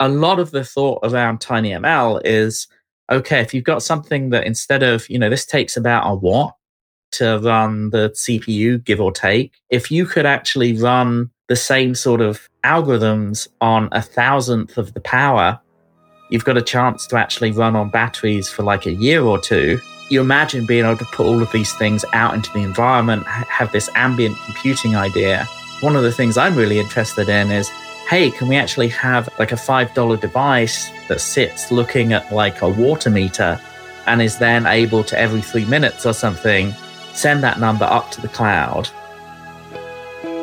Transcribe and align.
a 0.00 0.08
lot 0.08 0.38
of 0.38 0.50
the 0.50 0.64
thought 0.64 1.00
around 1.02 1.40
TinyML 1.40 2.22
is 2.24 2.66
okay, 3.10 3.40
if 3.40 3.54
you've 3.54 3.64
got 3.64 3.82
something 3.82 4.30
that 4.30 4.46
instead 4.46 4.82
of, 4.82 5.08
you 5.08 5.18
know, 5.18 5.30
this 5.30 5.46
takes 5.46 5.76
about 5.76 6.10
a 6.10 6.14
watt 6.14 6.54
to 7.12 7.38
run 7.38 7.90
the 7.90 8.10
CPU, 8.10 8.84
give 8.84 9.00
or 9.00 9.12
take, 9.12 9.54
if 9.70 9.90
you 9.90 10.04
could 10.04 10.26
actually 10.26 10.74
run 10.74 11.30
the 11.48 11.56
same 11.56 11.94
sort 11.94 12.20
of 12.20 12.48
algorithms 12.64 13.48
on 13.60 13.88
a 13.92 14.02
thousandth 14.02 14.76
of 14.76 14.92
the 14.92 15.00
power, 15.00 15.58
you've 16.30 16.44
got 16.44 16.58
a 16.58 16.62
chance 16.62 17.06
to 17.06 17.16
actually 17.16 17.50
run 17.50 17.74
on 17.74 17.90
batteries 17.90 18.50
for 18.50 18.62
like 18.62 18.84
a 18.84 18.92
year 18.92 19.22
or 19.22 19.38
two. 19.38 19.80
You 20.10 20.20
imagine 20.20 20.66
being 20.66 20.84
able 20.84 20.98
to 20.98 21.04
put 21.06 21.26
all 21.26 21.40
of 21.40 21.50
these 21.50 21.72
things 21.74 22.04
out 22.12 22.34
into 22.34 22.52
the 22.52 22.60
environment, 22.60 23.26
have 23.26 23.72
this 23.72 23.88
ambient 23.94 24.36
computing 24.44 24.96
idea. 24.96 25.46
One 25.80 25.96
of 25.96 26.02
the 26.02 26.12
things 26.12 26.36
I'm 26.36 26.56
really 26.56 26.78
interested 26.78 27.30
in 27.30 27.50
is 27.50 27.70
hey, 28.08 28.30
can 28.30 28.48
we 28.48 28.56
actually 28.56 28.88
have 28.88 29.28
like 29.38 29.52
a 29.52 29.56
$5 29.56 30.18
device 30.18 30.90
that 31.08 31.20
sits 31.20 31.70
looking 31.70 32.14
at 32.14 32.32
like 32.32 32.62
a 32.62 32.68
water 32.68 33.10
meter 33.10 33.60
and 34.06 34.22
is 34.22 34.38
then 34.38 34.64
able 34.64 35.04
to 35.04 35.18
every 35.18 35.42
three 35.42 35.66
minutes 35.66 36.06
or 36.06 36.14
something 36.14 36.72
send 37.12 37.42
that 37.42 37.60
number 37.60 37.84
up 37.84 38.10
to 38.10 38.22
the 38.22 38.28
cloud? 38.28 38.88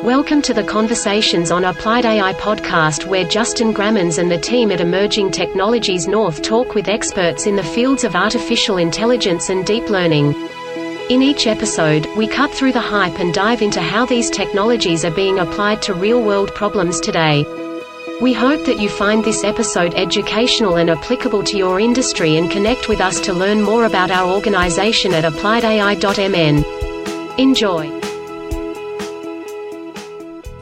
Welcome 0.04 0.42
to 0.42 0.54
the 0.54 0.62
Conversations 0.62 1.50
on 1.50 1.64
Applied 1.64 2.04
AI 2.04 2.34
podcast, 2.34 3.04
where 3.04 3.24
Justin 3.24 3.72
Grammens 3.72 4.18
and 4.18 4.30
the 4.30 4.38
team 4.38 4.70
at 4.70 4.80
Emerging 4.80 5.32
Technologies 5.32 6.06
North 6.06 6.42
talk 6.42 6.76
with 6.76 6.86
experts 6.86 7.48
in 7.48 7.56
the 7.56 7.64
fields 7.64 8.04
of 8.04 8.14
artificial 8.14 8.76
intelligence 8.76 9.50
and 9.50 9.66
deep 9.66 9.90
learning. 9.90 10.34
In 11.08 11.22
each 11.22 11.46
episode, 11.46 12.04
we 12.16 12.26
cut 12.26 12.50
through 12.50 12.72
the 12.72 12.80
hype 12.80 13.20
and 13.20 13.32
dive 13.32 13.62
into 13.62 13.80
how 13.80 14.06
these 14.06 14.28
technologies 14.28 15.04
are 15.04 15.12
being 15.12 15.38
applied 15.38 15.80
to 15.82 15.94
real 15.94 16.20
world 16.20 16.52
problems 16.52 16.98
today. 16.98 17.44
We 18.20 18.32
hope 18.32 18.66
that 18.66 18.80
you 18.80 18.88
find 18.88 19.22
this 19.22 19.44
episode 19.44 19.94
educational 19.94 20.74
and 20.74 20.90
applicable 20.90 21.44
to 21.44 21.56
your 21.56 21.78
industry 21.78 22.36
and 22.36 22.50
connect 22.50 22.88
with 22.88 23.00
us 23.00 23.20
to 23.20 23.32
learn 23.32 23.62
more 23.62 23.84
about 23.84 24.10
our 24.10 24.28
organization 24.28 25.14
at 25.14 25.22
appliedai.mn. 25.22 26.64
Enjoy. 27.38 27.88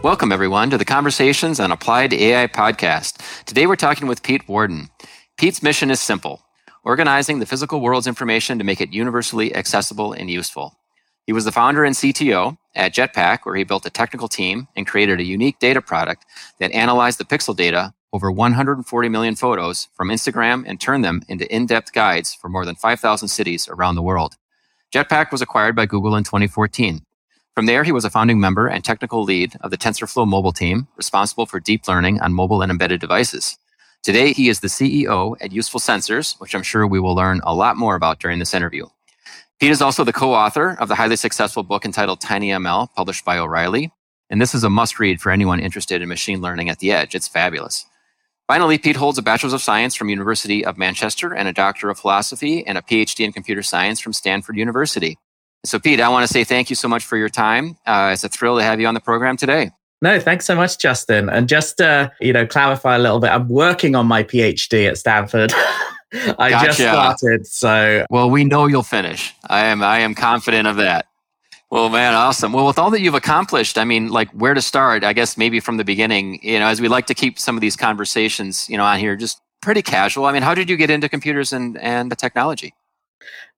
Welcome, 0.03 0.31
everyone, 0.31 0.69
to 0.69 0.77
the 0.77 0.84
Conversations 0.84 1.58
on 1.58 1.73
Applied 1.73 2.12
AI 2.12 2.48
podcast. 2.48 3.45
Today 3.47 3.67
we're 3.67 3.77
talking 3.77 4.08
with 4.08 4.23
Pete 4.23 4.47
Warden. 4.47 4.91
Pete's 5.39 5.62
mission 5.62 5.91
is 5.91 6.03
simple 6.03 6.42
organizing 6.85 7.39
the 7.39 7.47
physical 7.47 7.81
world's 7.81 8.07
information 8.07 8.59
to 8.59 8.65
make 8.65 8.81
it 8.81 8.93
universally 8.93 9.55
accessible 9.55 10.13
and 10.13 10.31
useful. 10.31 10.77
He 11.27 11.33
was 11.33 11.47
the 11.47 11.53
founder 11.53 11.85
and 11.85 11.97
CTO 11.97 12.59
at 12.75 12.95
Jetpac, 12.95 13.41
where 13.45 13.57
he 13.57 13.65
built 13.65 13.87
a 13.87 13.91
technical 13.91 14.29
team 14.29 14.69
and 14.77 14.87
created 14.87 15.21
a 15.21 15.25
unique 15.25 15.59
data 15.59 15.81
product 15.81 16.27
that 16.61 16.73
analyzed 16.73 17.19
the 17.19 17.25
pixel 17.25 17.57
data 17.57 17.95
over 18.13 18.31
140 18.31 19.09
million 19.09 19.35
photos 19.35 19.89
from 19.95 20.09
Instagram 20.09 20.63
and 20.67 20.81
turned 20.81 21.05
them 21.05 21.23
into 21.29 21.53
in 21.53 21.67
depth 21.67 21.93
guides 21.93 22.35
for 22.35 22.49
more 22.49 22.65
than 22.65 22.77
5,000 22.77 23.29
cities 23.29 23.67
around 23.69 23.97
the 23.97 24.03
world. 24.03 24.37
Jetpac 24.95 25.33
was 25.33 25.43
acquired 25.43 25.75
by 25.75 25.87
Google 25.87 26.15
in 26.15 26.23
2014. 26.23 27.01
From 27.55 27.67
there, 27.67 27.85
he 27.85 27.93
was 27.93 28.05
a 28.05 28.11
founding 28.11 28.39
member 28.39 28.69
and 28.69 28.85
technical 28.85 29.25
lead 29.25 29.57
of 29.63 29.71
the 29.71 29.79
TensorFlow 29.79 30.27
mobile 30.29 30.53
team, 30.53 30.89
responsible 30.97 31.47
for 31.47 31.59
deep 31.59 31.89
learning 31.89 32.21
on 32.21 32.35
mobile 32.35 32.63
and 32.63 32.71
embedded 32.71 33.01
devices. 33.01 33.57
Today, 34.05 34.35
he 34.35 34.51
is 34.51 34.61
the 34.61 34.69
CEO 34.69 35.35
at 35.41 35.51
Useful 35.51 35.81
Sensors, 35.81 36.39
which 36.39 36.55
I'm 36.55 36.63
sure 36.63 36.87
we 36.87 37.01
will 37.01 37.15
learn 37.15 37.41
a 37.43 37.55
lot 37.55 37.79
more 37.79 37.95
about 37.95 38.21
during 38.21 38.39
this 38.39 38.53
interview. 38.53 38.85
Pete 39.59 39.71
is 39.71 39.81
also 39.81 40.05
the 40.05 40.13
co-author 40.13 40.77
of 40.79 40.89
the 40.89 40.95
highly 40.95 41.17
successful 41.17 41.63
book 41.63 41.87
entitled 41.87 42.21
TinyML, 42.21 42.93
published 42.95 43.25
by 43.25 43.39
O'Reilly. 43.39 43.91
And 44.29 44.43
this 44.43 44.55
is 44.55 44.63
a 44.63 44.69
must 44.69 45.01
read 45.01 45.23
for 45.23 45.33
anyone 45.33 45.59
interested 45.59 46.03
in 46.03 46.09
machine 46.11 46.43
learning 46.43 46.69
at 46.69 46.81
the 46.81 46.93
edge. 46.93 47.15
It's 47.15 47.29
fabulous. 47.29 47.87
Finally, 48.47 48.77
Pete 48.77 48.97
holds 48.97 49.17
a 49.17 49.23
Bachelor's 49.23 49.55
of 49.55 49.63
Science 49.63 49.95
from 49.95 50.11
University 50.11 50.67
of 50.67 50.77
Manchester 50.77 51.33
and 51.33 51.49
a 51.49 51.53
Doctor 51.55 51.89
of 51.89 51.99
Philosophy 51.99 52.67
and 52.67 52.77
a 52.77 52.83
PhD 52.83 53.25
in 53.25 53.33
Computer 53.33 53.63
Science 53.63 54.01
from 54.01 54.13
Stanford 54.13 54.59
University. 54.59 55.17
So, 55.65 55.79
Pete, 55.79 56.01
I 56.01 56.11
want 56.11 56.27
to 56.27 56.33
say 56.33 56.45
thank 56.45 56.69
you 56.69 56.77
so 56.77 56.89
much 56.89 57.07
for 57.07 57.17
your 57.17 57.31
time. 57.31 57.79
Uh, 57.87 58.11
it's 58.13 58.23
a 58.23 58.29
thrill 58.29 58.59
to 58.59 58.63
have 58.63 58.83
you 58.83 58.87
on 58.87 58.93
the 58.93 59.01
program 59.01 59.39
today. 59.39 59.70
No, 60.05 60.20
thanks 60.20 60.45
so 60.45 60.55
much, 60.55 60.79
Justin. 60.79 61.31
And 61.31 61.48
just 61.48 61.79
to, 61.79 62.13
you 62.20 62.35
know, 62.35 62.47
clarify 62.47 62.97
a 62.97 62.98
little 62.98 63.20
bit, 63.20 63.31
I'm 63.31 63.48
working 63.48 63.95
on 63.95 64.07
my 64.07 64.23
PhD 64.23 64.87
at 64.87 64.98
Stanford. 64.98 65.51
I 66.39 66.51
gotcha. 66.51 66.67
just 66.67 66.79
started, 66.79 67.47
so 67.47 68.05
well, 68.11 68.29
we 68.29 68.45
know 68.45 68.67
you'll 68.67 68.83
finish. 68.83 69.33
I 69.48 69.64
am, 69.64 69.83
I 69.83 70.01
am 70.01 70.14
confident 70.14 70.69
of 70.69 70.77
that. 70.77 71.07
Well, 71.70 71.89
man, 71.89 72.13
awesome. 72.13 72.53
Well, 72.53 72.67
with 72.67 72.79
all 72.79 72.91
that 72.91 73.01
you've 73.01 73.14
accomplished, 73.14 73.79
I 73.79 73.85
mean, 73.85 74.11
like 74.11 74.31
where 74.33 74.53
to 74.53 74.61
start? 74.61 75.05
I 75.05 75.14
guess 75.14 75.39
maybe 75.39 75.59
from 75.59 75.79
the 75.79 75.85
beginning. 75.85 76.39
You 76.43 76.59
know, 76.59 76.67
as 76.67 76.83
we 76.83 76.89
like 76.89 77.07
to 77.07 77.14
keep 77.14 77.39
some 77.39 77.57
of 77.57 77.63
these 77.63 77.75
conversations, 77.75 78.69
you 78.69 78.77
know, 78.77 78.85
on 78.85 78.98
here 78.98 79.17
just 79.17 79.41
pretty 79.63 79.81
casual. 79.81 80.27
I 80.27 80.33
mean, 80.33 80.43
how 80.43 80.55
did 80.55 80.69
you 80.69 80.77
get 80.77 80.91
into 80.91 81.09
computers 81.09 81.51
and 81.51 81.79
and 81.79 82.13
the 82.13 82.17
technology? 82.17 82.75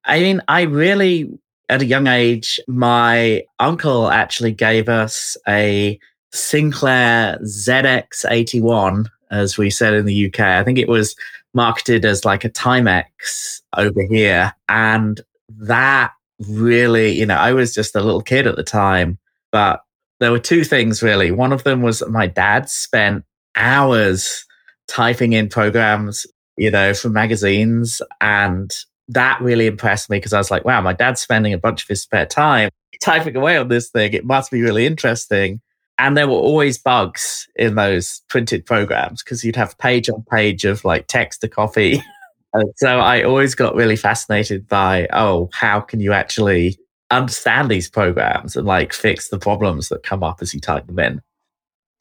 I 0.04 0.20
mean, 0.20 0.40
I 0.46 0.62
really, 0.62 1.28
at 1.68 1.82
a 1.82 1.86
young 1.86 2.06
age, 2.06 2.60
my 2.68 3.42
uncle 3.58 4.08
actually 4.10 4.52
gave 4.52 4.88
us 4.88 5.36
a 5.48 5.98
Sinclair 6.32 7.38
ZX81, 7.42 9.06
as 9.30 9.58
we 9.58 9.70
said 9.70 9.94
in 9.94 10.06
the 10.06 10.26
UK. 10.26 10.40
I 10.40 10.64
think 10.64 10.78
it 10.78 10.88
was 10.88 11.14
marketed 11.54 12.04
as 12.04 12.24
like 12.24 12.44
a 12.44 12.50
Timex 12.50 13.60
over 13.76 14.02
here. 14.10 14.52
And 14.68 15.20
that 15.48 16.12
really, 16.48 17.18
you 17.18 17.26
know, 17.26 17.36
I 17.36 17.52
was 17.52 17.74
just 17.74 17.96
a 17.96 18.00
little 18.00 18.20
kid 18.20 18.46
at 18.46 18.56
the 18.56 18.62
time, 18.62 19.18
but 19.50 19.80
there 20.20 20.30
were 20.30 20.38
two 20.38 20.64
things 20.64 21.02
really. 21.02 21.30
One 21.30 21.52
of 21.52 21.64
them 21.64 21.82
was 21.82 22.06
my 22.08 22.26
dad 22.26 22.68
spent 22.68 23.24
hours 23.56 24.44
typing 24.88 25.32
in 25.32 25.48
programs, 25.48 26.26
you 26.56 26.70
know, 26.70 26.94
from 26.94 27.12
magazines. 27.12 28.00
And 28.20 28.74
that 29.08 29.40
really 29.40 29.66
impressed 29.66 30.10
me 30.10 30.18
because 30.18 30.32
I 30.32 30.38
was 30.38 30.50
like, 30.50 30.64
wow, 30.64 30.80
my 30.80 30.92
dad's 30.92 31.20
spending 31.20 31.52
a 31.52 31.58
bunch 31.58 31.82
of 31.82 31.88
his 31.88 32.02
spare 32.02 32.26
time 32.26 32.70
typing 33.02 33.36
away 33.36 33.56
on 33.56 33.68
this 33.68 33.90
thing. 33.90 34.12
It 34.12 34.24
must 34.24 34.50
be 34.50 34.62
really 34.62 34.86
interesting. 34.86 35.60
And 35.98 36.16
there 36.16 36.28
were 36.28 36.34
always 36.34 36.78
bugs 36.78 37.48
in 37.56 37.74
those 37.74 38.22
printed 38.28 38.66
programs 38.66 39.22
because 39.22 39.44
you'd 39.44 39.56
have 39.56 39.78
page 39.78 40.10
on 40.10 40.24
page 40.30 40.64
of 40.64 40.84
like 40.84 41.06
text 41.06 41.40
to 41.40 41.48
copy. 41.48 42.02
and 42.52 42.70
so 42.76 43.00
I 43.00 43.22
always 43.22 43.54
got 43.54 43.74
really 43.74 43.96
fascinated 43.96 44.68
by, 44.68 45.08
oh, 45.12 45.48
how 45.52 45.80
can 45.80 46.00
you 46.00 46.12
actually 46.12 46.78
understand 47.10 47.70
these 47.70 47.88
programs 47.88 48.56
and 48.56 48.66
like 48.66 48.92
fix 48.92 49.28
the 49.28 49.38
problems 49.38 49.88
that 49.88 50.02
come 50.02 50.22
up 50.22 50.38
as 50.42 50.52
you 50.52 50.60
type 50.60 50.86
them 50.86 50.98
in? 50.98 51.22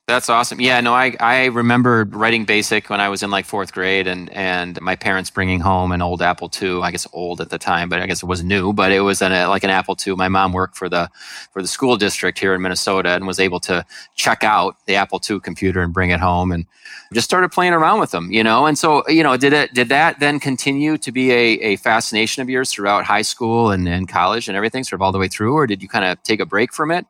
That's 0.07 0.29
awesome. 0.29 0.61
Yeah, 0.61 0.81
no, 0.81 0.93
I, 0.93 1.15
I 1.19 1.45
remember 1.45 2.03
writing 2.03 2.45
BASIC 2.45 2.91
when 2.91 3.01
I 3.01 3.09
was 3.09 3.23
in 3.23 3.31
like 3.31 3.43
fourth 3.43 3.73
grade, 3.73 4.05
and 4.05 4.29
and 4.29 4.79
my 4.79 4.95
parents 4.95 5.31
bringing 5.31 5.59
home 5.59 5.91
an 5.91 6.03
old 6.03 6.21
Apple 6.21 6.51
II. 6.61 6.83
I 6.83 6.91
guess 6.91 7.07
old 7.11 7.41
at 7.41 7.49
the 7.49 7.57
time, 7.57 7.89
but 7.89 7.99
I 7.99 8.05
guess 8.05 8.21
it 8.21 8.27
was 8.27 8.43
new. 8.43 8.71
But 8.71 8.91
it 8.91 8.99
was 8.99 9.23
an, 9.23 9.31
a, 9.31 9.47
like 9.47 9.63
an 9.63 9.71
Apple 9.71 9.97
II. 10.05 10.15
My 10.15 10.27
mom 10.27 10.53
worked 10.53 10.77
for 10.77 10.89
the 10.89 11.09
for 11.51 11.63
the 11.63 11.67
school 11.67 11.97
district 11.97 12.37
here 12.37 12.53
in 12.53 12.61
Minnesota 12.61 13.15
and 13.15 13.25
was 13.25 13.39
able 13.39 13.59
to 13.61 13.83
check 14.13 14.43
out 14.43 14.75
the 14.85 14.93
Apple 14.93 15.19
II 15.27 15.39
computer 15.39 15.81
and 15.81 15.91
bring 15.91 16.11
it 16.11 16.19
home, 16.19 16.51
and 16.51 16.67
just 17.11 17.25
started 17.25 17.51
playing 17.51 17.73
around 17.73 17.99
with 17.99 18.11
them. 18.11 18.31
You 18.31 18.43
know, 18.43 18.67
and 18.67 18.77
so 18.77 19.01
you 19.09 19.23
know, 19.23 19.35
did 19.37 19.53
it 19.53 19.73
did 19.73 19.89
that 19.89 20.19
then 20.19 20.39
continue 20.39 20.99
to 20.99 21.11
be 21.11 21.31
a, 21.31 21.59
a 21.61 21.75
fascination 21.77 22.43
of 22.43 22.49
yours 22.49 22.71
throughout 22.71 23.05
high 23.05 23.23
school 23.23 23.71
and, 23.71 23.87
and 23.89 24.07
college 24.07 24.47
and 24.49 24.55
everything, 24.55 24.83
sort 24.83 24.99
of 24.99 25.01
all 25.01 25.11
the 25.11 25.17
way 25.17 25.29
through, 25.29 25.55
or 25.55 25.65
did 25.65 25.81
you 25.81 25.89
kind 25.89 26.05
of 26.05 26.21
take 26.21 26.39
a 26.39 26.45
break 26.45 26.73
from 26.73 26.91
it? 26.91 27.07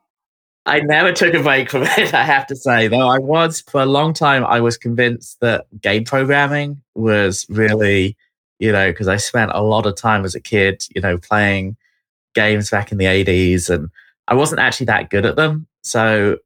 I 0.66 0.80
never 0.80 1.12
took 1.12 1.32
a 1.32 1.42
break 1.42 1.70
from 1.70 1.82
it, 1.84 2.12
I 2.12 2.24
have 2.24 2.46
to 2.48 2.56
say. 2.56 2.88
Though 2.88 3.08
I 3.08 3.18
was, 3.18 3.62
for 3.62 3.80
a 3.80 3.86
long 3.86 4.12
time, 4.12 4.44
I 4.44 4.60
was 4.60 4.76
convinced 4.76 5.38
that 5.40 5.66
game 5.80 6.04
programming 6.04 6.82
was 6.94 7.46
really, 7.48 8.16
you 8.58 8.72
know, 8.72 8.90
because 8.90 9.08
I 9.08 9.16
spent 9.16 9.52
a 9.54 9.62
lot 9.62 9.86
of 9.86 9.96
time 9.96 10.24
as 10.24 10.34
a 10.34 10.40
kid, 10.40 10.84
you 10.94 11.00
know, 11.00 11.18
playing 11.18 11.76
games 12.34 12.68
back 12.70 12.92
in 12.92 12.98
the 12.98 13.04
80s 13.06 13.70
and 13.70 13.88
I 14.28 14.34
wasn't 14.34 14.60
actually 14.60 14.86
that 14.86 15.08
good 15.08 15.24
at 15.24 15.36
them. 15.36 15.68
So 15.82 16.38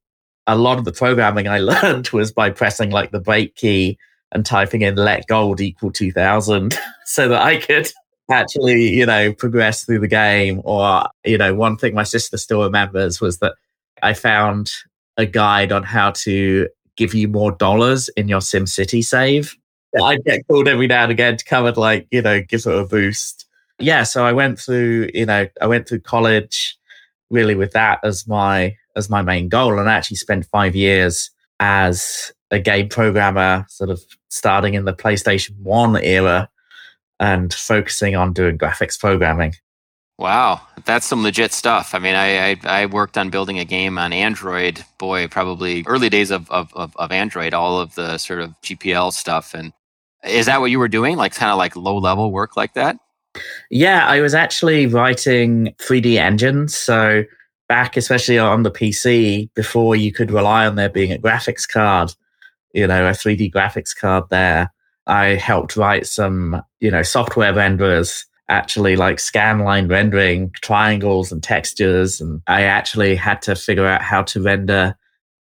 a 0.46 0.56
lot 0.56 0.78
of 0.78 0.84
the 0.84 0.92
programming 0.92 1.48
I 1.48 1.58
learned 1.60 2.10
was 2.10 2.30
by 2.30 2.50
pressing 2.50 2.90
like 2.90 3.10
the 3.10 3.20
break 3.20 3.56
key 3.56 3.98
and 4.32 4.44
typing 4.44 4.82
in 4.82 4.96
let 4.96 5.26
gold 5.26 5.60
equal 5.60 5.90
2000 5.90 6.78
so 7.06 7.28
that 7.28 7.42
I 7.42 7.56
could 7.56 7.90
actually, 8.30 8.90
you 8.90 9.06
know, 9.06 9.32
progress 9.32 9.84
through 9.84 10.00
the 10.00 10.08
game. 10.08 10.60
Or, 10.62 11.04
you 11.24 11.38
know, 11.38 11.54
one 11.54 11.76
thing 11.78 11.94
my 11.94 12.04
sister 12.04 12.36
still 12.36 12.62
remembers 12.62 13.20
was 13.20 13.38
that 13.38 13.54
I 14.02 14.14
found 14.14 14.70
a 15.16 15.26
guide 15.26 15.72
on 15.72 15.82
how 15.82 16.12
to 16.12 16.68
give 16.96 17.14
you 17.14 17.28
more 17.28 17.52
dollars 17.52 18.08
in 18.10 18.28
your 18.28 18.40
SimCity 18.40 19.04
save. 19.04 19.56
I 20.02 20.16
get 20.18 20.46
called 20.46 20.68
every 20.68 20.86
now 20.86 21.02
and 21.04 21.12
again 21.12 21.36
to 21.36 21.44
come 21.44 21.66
and 21.66 21.76
like, 21.76 22.06
you 22.10 22.22
know, 22.22 22.40
give 22.42 22.66
it 22.66 22.74
a 22.74 22.84
boost. 22.84 23.46
Yeah, 23.78 24.02
so 24.02 24.24
I 24.24 24.32
went 24.32 24.58
through, 24.58 25.10
you 25.14 25.26
know, 25.26 25.48
I 25.60 25.66
went 25.66 25.88
through 25.88 26.00
college 26.00 26.76
really 27.30 27.54
with 27.54 27.72
that 27.72 28.00
as 28.02 28.26
my 28.26 28.76
as 28.96 29.08
my 29.08 29.22
main 29.22 29.48
goal 29.48 29.78
and 29.78 29.88
I 29.88 29.94
actually 29.94 30.16
spent 30.16 30.46
5 30.46 30.74
years 30.74 31.30
as 31.60 32.32
a 32.50 32.58
game 32.58 32.88
programmer 32.88 33.64
sort 33.68 33.90
of 33.90 34.02
starting 34.28 34.74
in 34.74 34.84
the 34.84 34.92
PlayStation 34.92 35.56
1 35.60 35.96
era 36.02 36.48
and 37.18 37.52
focusing 37.52 38.16
on 38.16 38.32
doing 38.32 38.58
graphics 38.58 38.98
programming. 38.98 39.54
Wow, 40.20 40.60
that's 40.84 41.06
some 41.06 41.22
legit 41.22 41.50
stuff. 41.50 41.94
I 41.94 41.98
mean, 41.98 42.14
I, 42.14 42.50
I, 42.50 42.56
I 42.64 42.86
worked 42.86 43.16
on 43.16 43.30
building 43.30 43.58
a 43.58 43.64
game 43.64 43.96
on 43.96 44.12
Android. 44.12 44.84
Boy, 44.98 45.28
probably 45.28 45.82
early 45.86 46.10
days 46.10 46.30
of, 46.30 46.48
of, 46.50 46.70
of, 46.74 46.94
of 46.98 47.10
Android, 47.10 47.54
all 47.54 47.80
of 47.80 47.94
the 47.94 48.18
sort 48.18 48.40
of 48.40 48.50
GPL 48.62 49.14
stuff. 49.14 49.54
And 49.54 49.72
is 50.22 50.44
that 50.44 50.60
what 50.60 50.70
you 50.70 50.78
were 50.78 50.88
doing? 50.88 51.16
Like 51.16 51.34
kind 51.34 51.50
of 51.50 51.56
like 51.56 51.74
low 51.74 51.96
level 51.96 52.32
work 52.32 52.54
like 52.54 52.74
that? 52.74 52.98
Yeah, 53.70 54.06
I 54.06 54.20
was 54.20 54.34
actually 54.34 54.86
writing 54.86 55.74
3D 55.78 56.16
engines. 56.16 56.76
So 56.76 57.24
back, 57.66 57.96
especially 57.96 58.38
on 58.38 58.62
the 58.62 58.70
PC, 58.70 59.48
before 59.54 59.96
you 59.96 60.12
could 60.12 60.30
rely 60.30 60.66
on 60.66 60.74
there 60.74 60.90
being 60.90 61.12
a 61.12 61.18
graphics 61.18 61.66
card, 61.66 62.12
you 62.74 62.86
know, 62.86 63.08
a 63.08 63.12
3D 63.12 63.50
graphics 63.54 63.96
card 63.98 64.24
there, 64.28 64.70
I 65.06 65.36
helped 65.36 65.76
write 65.76 66.06
some, 66.06 66.60
you 66.78 66.90
know, 66.90 67.02
software 67.02 67.54
renderers 67.54 68.26
actually 68.50 68.96
like 68.96 69.16
scanline 69.16 69.88
rendering 69.88 70.50
triangles 70.60 71.32
and 71.32 71.42
textures. 71.42 72.20
And 72.20 72.42
I 72.46 72.62
actually 72.62 73.14
had 73.14 73.40
to 73.42 73.54
figure 73.54 73.86
out 73.86 74.02
how 74.02 74.22
to 74.24 74.42
render 74.42 74.96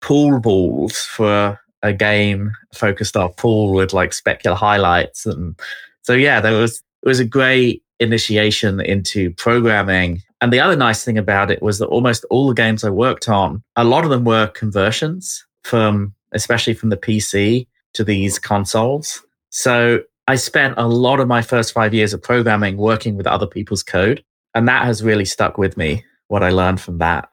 pool 0.02 0.40
balls 0.40 0.98
for 0.98 1.60
a 1.84 1.94
game 1.94 2.52
focused 2.74 3.16
on 3.16 3.32
pool 3.34 3.74
with 3.74 3.94
like 3.94 4.10
specular 4.10 4.56
highlights. 4.56 5.26
And 5.26 5.58
so, 6.02 6.14
yeah, 6.14 6.42
there 6.42 6.60
was, 6.60 6.84
it 7.04 7.08
was 7.08 7.20
a 7.20 7.26
great 7.26 7.84
initiation 8.00 8.82
into 8.82 9.32
programming. 9.36 10.22
And 10.42 10.52
the 10.52 10.60
other 10.60 10.76
nice 10.76 11.06
thing 11.06 11.18
about 11.18 11.52
it 11.52 11.62
was 11.62 11.80
that 11.80 11.88
almost 11.88 12.26
all 12.30 12.48
the 12.48 12.54
games 12.54 12.84
I 12.84 12.90
worked 12.90 13.30
on, 13.30 13.64
a 13.76 13.84
lot 13.84 14.04
of 14.04 14.10
them 14.10 14.26
were 14.26 14.48
conversions 14.48 15.46
from, 15.64 16.14
especially 16.34 16.74
from 16.74 16.90
the 16.90 16.98
PC 16.98 17.68
to 17.94 18.04
these 18.04 18.40
consoles. 18.40 19.24
So 19.50 20.00
I 20.28 20.36
spent 20.36 20.74
a 20.78 20.88
lot 20.88 21.20
of 21.20 21.28
my 21.28 21.42
first 21.42 21.74
five 21.74 21.94
years 21.94 22.14
of 22.14 22.22
programming 22.22 22.78
working 22.78 23.16
with 23.16 23.28
other 23.28 23.46
people's 23.46 23.84
code. 23.84 24.24
And 24.56 24.68
that 24.68 24.86
has 24.86 25.04
really 25.04 25.26
stuck 25.26 25.58
with 25.58 25.78
me, 25.78 26.04
what 26.30 26.42
I 26.42 26.50
learned 26.50 26.82
from 26.82 26.98
that. 26.98 27.30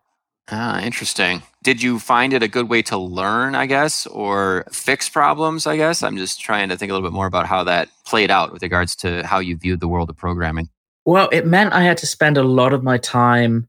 Ah, 0.50 0.82
interesting. 0.82 1.42
Did 1.62 1.80
you 1.80 1.98
find 1.98 2.32
it 2.32 2.42
a 2.42 2.48
good 2.48 2.68
way 2.68 2.82
to 2.82 2.98
learn, 2.98 3.54
I 3.54 3.66
guess, 3.66 4.06
or 4.08 4.66
fix 4.72 5.08
problems, 5.08 5.66
I 5.66 5.76
guess? 5.76 6.02
I'm 6.02 6.16
just 6.16 6.40
trying 6.40 6.68
to 6.68 6.76
think 6.76 6.90
a 6.90 6.94
little 6.94 7.08
bit 7.08 7.14
more 7.14 7.26
about 7.26 7.46
how 7.46 7.64
that 7.64 7.88
played 8.04 8.30
out 8.30 8.52
with 8.52 8.62
regards 8.62 8.96
to 8.96 9.24
how 9.24 9.38
you 9.38 9.56
viewed 9.56 9.80
the 9.80 9.88
world 9.88 10.10
of 10.10 10.16
programming. 10.16 10.68
Well, 11.04 11.28
it 11.32 11.46
meant 11.46 11.72
I 11.72 11.82
had 11.82 11.96
to 11.98 12.06
spend 12.06 12.36
a 12.36 12.42
lot 12.42 12.74
of 12.74 12.82
my 12.82 12.98
time 12.98 13.68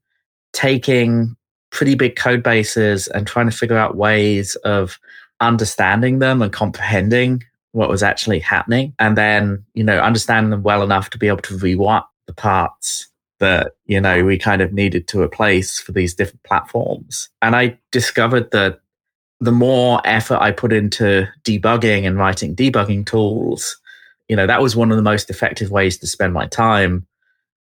taking 0.51 1.35
pretty 1.71 1.95
big 1.95 2.15
code 2.15 2.43
bases 2.43 3.07
and 3.07 3.25
trying 3.25 3.49
to 3.49 3.55
figure 3.55 3.77
out 3.77 3.95
ways 3.95 4.55
of 4.57 4.99
understanding 5.39 6.19
them 6.19 6.41
and 6.41 6.51
comprehending 6.51 7.43
what 7.73 7.89
was 7.89 8.03
actually 8.03 8.39
happening 8.39 8.93
and 8.99 9.17
then, 9.17 9.63
you 9.73 9.83
know, 9.83 9.99
understand 9.99 10.53
them 10.53 10.63
well 10.63 10.83
enough 10.83 11.09
to 11.09 11.17
be 11.17 11.27
able 11.27 11.41
to 11.41 11.57
rewrite 11.57 12.03
the 12.27 12.33
parts 12.33 13.07
that, 13.39 13.73
you 13.85 13.99
know, 13.99 14.23
we 14.23 14.37
kind 14.37 14.61
of 14.61 14.71
needed 14.71 15.07
to 15.07 15.21
replace 15.21 15.79
for 15.79 15.91
these 15.91 16.13
different 16.13 16.41
platforms. 16.43 17.29
And 17.41 17.55
I 17.55 17.77
discovered 17.91 18.51
that 18.51 18.79
the 19.39 19.51
more 19.51 20.01
effort 20.05 20.39
I 20.39 20.51
put 20.51 20.71
into 20.71 21.27
debugging 21.43 22.07
and 22.07 22.17
writing 22.17 22.55
debugging 22.55 23.05
tools, 23.05 23.75
you 24.29 24.35
know, 24.35 24.47
that 24.47 24.61
was 24.61 24.75
one 24.75 24.91
of 24.91 24.97
the 24.97 25.03
most 25.03 25.29
effective 25.29 25.71
ways 25.71 25.97
to 25.97 26.07
spend 26.07 26.31
my 26.31 26.45
time 26.45 27.05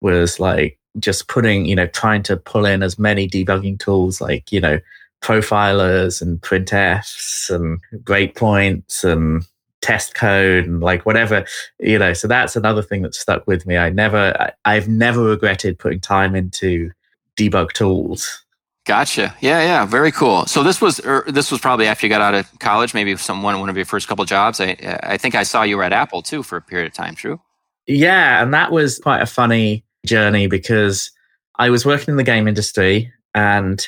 was 0.00 0.40
like 0.40 0.78
just 0.98 1.28
putting, 1.28 1.66
you 1.66 1.76
know, 1.76 1.86
trying 1.86 2.22
to 2.24 2.36
pull 2.36 2.64
in 2.64 2.82
as 2.82 2.98
many 2.98 3.28
debugging 3.28 3.78
tools 3.78 4.20
like, 4.20 4.50
you 4.50 4.60
know, 4.60 4.80
profilers 5.22 6.22
and 6.22 6.40
printfs 6.40 7.50
and 7.50 7.78
breakpoints 8.02 9.04
and 9.04 9.44
test 9.80 10.14
code 10.14 10.66
and 10.66 10.80
like 10.80 11.06
whatever 11.06 11.44
you 11.78 11.98
know 11.98 12.12
so 12.12 12.28
that's 12.28 12.54
another 12.54 12.82
thing 12.82 13.02
that 13.02 13.14
stuck 13.14 13.46
with 13.46 13.66
me. 13.66 13.76
I 13.76 13.90
never 13.90 14.52
I, 14.64 14.74
have 14.74 14.88
never 14.88 15.22
regretted 15.22 15.78
putting 15.78 16.00
time 16.00 16.34
into 16.34 16.90
debug 17.36 17.72
tools. 17.72 18.44
Gotcha. 18.86 19.34
Yeah 19.40 19.62
yeah. 19.62 19.84
Very 19.86 20.12
cool. 20.12 20.46
So 20.46 20.62
this 20.62 20.80
was 20.80 21.00
er, 21.04 21.24
this 21.28 21.50
was 21.50 21.60
probably 21.60 21.86
after 21.86 22.06
you 22.06 22.10
got 22.10 22.20
out 22.20 22.34
of 22.34 22.58
college 22.58 22.92
maybe 22.92 23.16
someone 23.16 23.58
one 23.60 23.68
of 23.68 23.76
your 23.76 23.86
first 23.86 24.08
couple 24.08 24.24
jobs. 24.24 24.60
I 24.60 24.76
i 25.02 25.16
think 25.16 25.34
i 25.34 25.42
saw 25.42 25.62
you 25.62 25.76
were 25.76 25.84
at 25.84 25.92
apple 25.92 26.22
too 26.22 26.42
for 26.42 26.56
a 26.56 26.62
period 26.62 26.86
of 26.86 26.92
time 26.92 27.14
true? 27.14 27.40
Yeah 27.86 28.42
and 28.42 28.52
that 28.52 28.72
was 28.72 28.98
quite 28.98 29.22
a 29.22 29.26
funny 29.26 29.84
journey 30.06 30.46
because 30.46 31.10
i 31.56 31.68
was 31.70 31.84
working 31.84 32.12
in 32.12 32.16
the 32.16 32.22
game 32.22 32.48
industry 32.48 33.12
and 33.34 33.86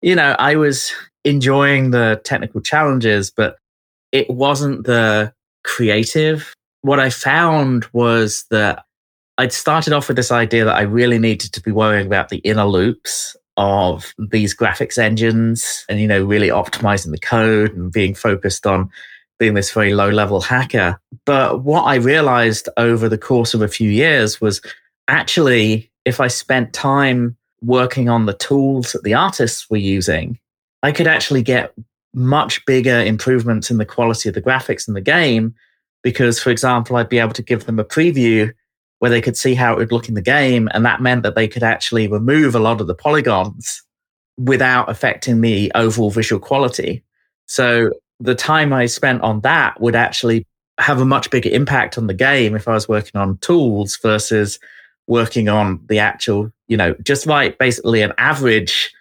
you 0.00 0.14
know 0.14 0.34
i 0.38 0.56
was 0.56 0.92
enjoying 1.24 1.90
the 1.90 2.20
technical 2.24 2.60
challenges 2.60 3.30
but 3.30 3.56
it 4.12 4.28
wasn't 4.30 4.84
the 4.84 5.32
creative. 5.64 6.52
What 6.82 6.98
I 6.98 7.10
found 7.10 7.86
was 7.92 8.44
that 8.50 8.84
I'd 9.38 9.52
started 9.52 9.92
off 9.92 10.08
with 10.08 10.16
this 10.16 10.32
idea 10.32 10.64
that 10.64 10.76
I 10.76 10.82
really 10.82 11.18
needed 11.18 11.52
to 11.52 11.62
be 11.62 11.72
worrying 11.72 12.06
about 12.06 12.28
the 12.28 12.38
inner 12.38 12.64
loops 12.64 13.36
of 13.56 14.14
these 14.18 14.56
graphics 14.56 14.98
engines 14.98 15.84
and, 15.88 16.00
you 16.00 16.06
know, 16.06 16.24
really 16.24 16.48
optimizing 16.48 17.10
the 17.10 17.18
code 17.18 17.74
and 17.74 17.92
being 17.92 18.14
focused 18.14 18.66
on 18.66 18.90
being 19.38 19.54
this 19.54 19.72
very 19.72 19.94
low 19.94 20.10
level 20.10 20.40
hacker. 20.40 21.00
But 21.24 21.62
what 21.62 21.82
I 21.82 21.96
realized 21.96 22.68
over 22.76 23.08
the 23.08 23.18
course 23.18 23.54
of 23.54 23.62
a 23.62 23.68
few 23.68 23.90
years 23.90 24.40
was 24.40 24.60
actually, 25.08 25.90
if 26.04 26.20
I 26.20 26.28
spent 26.28 26.72
time 26.72 27.36
working 27.62 28.08
on 28.08 28.26
the 28.26 28.34
tools 28.34 28.92
that 28.92 29.02
the 29.02 29.14
artists 29.14 29.68
were 29.70 29.76
using, 29.76 30.38
I 30.82 30.92
could 30.92 31.06
actually 31.06 31.42
get 31.42 31.74
much 32.14 32.64
bigger 32.66 32.98
improvements 33.00 33.70
in 33.70 33.78
the 33.78 33.84
quality 33.84 34.28
of 34.28 34.34
the 34.34 34.42
graphics 34.42 34.88
in 34.88 34.94
the 34.94 35.00
game 35.00 35.54
because, 36.02 36.40
for 36.40 36.50
example, 36.50 36.96
I'd 36.96 37.08
be 37.08 37.18
able 37.18 37.34
to 37.34 37.42
give 37.42 37.66
them 37.66 37.78
a 37.78 37.84
preview 37.84 38.52
where 38.98 39.10
they 39.10 39.20
could 39.20 39.36
see 39.36 39.54
how 39.54 39.72
it 39.72 39.78
would 39.78 39.92
look 39.92 40.08
in 40.08 40.14
the 40.14 40.22
game. 40.22 40.68
And 40.72 40.84
that 40.84 41.00
meant 41.00 41.22
that 41.22 41.34
they 41.34 41.48
could 41.48 41.62
actually 41.62 42.08
remove 42.08 42.54
a 42.54 42.58
lot 42.58 42.80
of 42.80 42.86
the 42.86 42.94
polygons 42.94 43.82
without 44.38 44.90
affecting 44.90 45.40
the 45.40 45.70
overall 45.74 46.10
visual 46.10 46.40
quality. 46.40 47.02
So 47.46 47.92
the 48.18 48.34
time 48.34 48.72
I 48.72 48.86
spent 48.86 49.22
on 49.22 49.40
that 49.40 49.80
would 49.80 49.96
actually 49.96 50.46
have 50.78 51.00
a 51.00 51.04
much 51.04 51.30
bigger 51.30 51.50
impact 51.50 51.98
on 51.98 52.06
the 52.06 52.14
game 52.14 52.54
if 52.54 52.66
I 52.68 52.72
was 52.72 52.88
working 52.88 53.20
on 53.20 53.38
tools 53.38 53.98
versus 54.02 54.58
working 55.06 55.48
on 55.48 55.80
the 55.88 55.98
actual, 55.98 56.50
you 56.68 56.76
know, 56.76 56.94
just 57.02 57.26
like 57.26 57.58
basically 57.58 58.02
an 58.02 58.12
average 58.18 58.92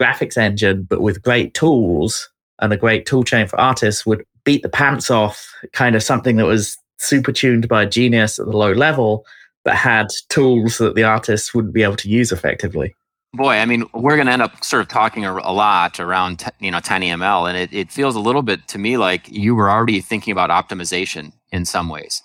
graphics 0.00 0.36
engine, 0.36 0.82
but 0.82 1.00
with 1.00 1.22
great 1.22 1.54
tools 1.54 2.28
and 2.62 2.72
a 2.72 2.76
great 2.76 3.04
toolchain 3.04 3.50
for 3.50 3.60
artists 3.60 4.06
would 4.06 4.24
beat 4.44 4.62
the 4.62 4.68
pants 4.68 5.10
off 5.10 5.52
kind 5.72 5.94
of 5.94 6.02
something 6.02 6.36
that 6.36 6.46
was 6.46 6.78
super 6.98 7.32
tuned 7.32 7.68
by 7.68 7.82
a 7.82 7.88
genius 7.88 8.38
at 8.38 8.46
the 8.46 8.56
low 8.56 8.72
level, 8.72 9.26
but 9.64 9.74
had 9.74 10.06
tools 10.28 10.78
that 10.78 10.94
the 10.94 11.02
artists 11.02 11.52
wouldn't 11.52 11.74
be 11.74 11.82
able 11.82 11.96
to 11.96 12.08
use 12.08 12.32
effectively. 12.32 12.94
Boy, 13.34 13.56
I 13.56 13.66
mean, 13.66 13.84
we're 13.94 14.16
going 14.16 14.26
to 14.26 14.32
end 14.32 14.42
up 14.42 14.62
sort 14.62 14.82
of 14.82 14.88
talking 14.88 15.24
a, 15.24 15.32
a 15.32 15.52
lot 15.52 15.98
around, 15.98 16.44
you 16.60 16.70
know, 16.70 16.78
TinyML, 16.78 17.48
and 17.48 17.58
it, 17.58 17.72
it 17.72 17.90
feels 17.90 18.14
a 18.14 18.20
little 18.20 18.42
bit 18.42 18.68
to 18.68 18.78
me 18.78 18.96
like 18.96 19.28
you 19.28 19.54
were 19.54 19.70
already 19.70 20.00
thinking 20.00 20.32
about 20.32 20.50
optimization 20.50 21.32
in 21.50 21.64
some 21.64 21.88
ways, 21.88 22.22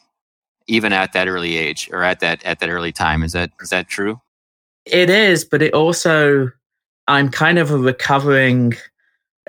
even 0.68 0.94
at 0.94 1.14
that 1.14 1.28
early 1.28 1.58
age 1.58 1.90
or 1.92 2.04
at 2.04 2.20
that 2.20 2.44
at 2.44 2.60
that 2.60 2.70
early 2.70 2.92
time. 2.92 3.24
Is 3.24 3.32
that 3.32 3.52
is 3.62 3.70
that 3.70 3.88
true? 3.88 4.22
It 4.86 5.10
is, 5.10 5.46
but 5.46 5.62
it 5.62 5.74
also, 5.74 6.52
I'm 7.08 7.30
kind 7.30 7.58
of 7.58 7.72
a 7.72 7.78
recovering 7.78 8.74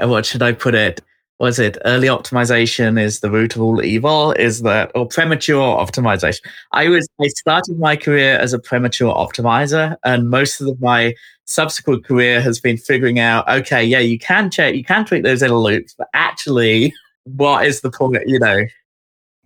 what 0.00 0.26
should 0.26 0.42
I 0.42 0.52
put 0.52 0.74
it? 0.74 1.00
Was 1.40 1.60
it 1.60 1.78
early 1.84 2.08
optimization 2.08 3.00
is 3.00 3.20
the 3.20 3.30
root 3.30 3.54
of 3.54 3.62
all 3.62 3.82
evil? 3.82 4.32
Is 4.32 4.62
that 4.62 4.90
or 4.96 5.06
premature 5.06 5.76
optimization? 5.76 6.40
I 6.72 6.88
was 6.88 7.08
I 7.20 7.28
started 7.28 7.78
my 7.78 7.94
career 7.94 8.36
as 8.38 8.52
a 8.52 8.58
premature 8.58 9.14
optimizer, 9.14 9.96
and 10.04 10.30
most 10.30 10.60
of 10.60 10.80
my 10.80 11.14
subsequent 11.44 12.04
career 12.04 12.40
has 12.40 12.60
been 12.60 12.76
figuring 12.76 13.20
out, 13.20 13.48
okay, 13.48 13.84
yeah, 13.84 14.00
you 14.00 14.18
can 14.18 14.50
check, 14.50 14.74
you 14.74 14.84
can 14.84 15.04
tweak 15.04 15.22
those 15.22 15.42
inner 15.42 15.54
loops, 15.54 15.94
but 15.96 16.08
actually, 16.12 16.92
what 17.24 17.64
is 17.64 17.82
the 17.82 17.90
point? 17.90 18.20
You 18.26 18.40
know, 18.40 18.64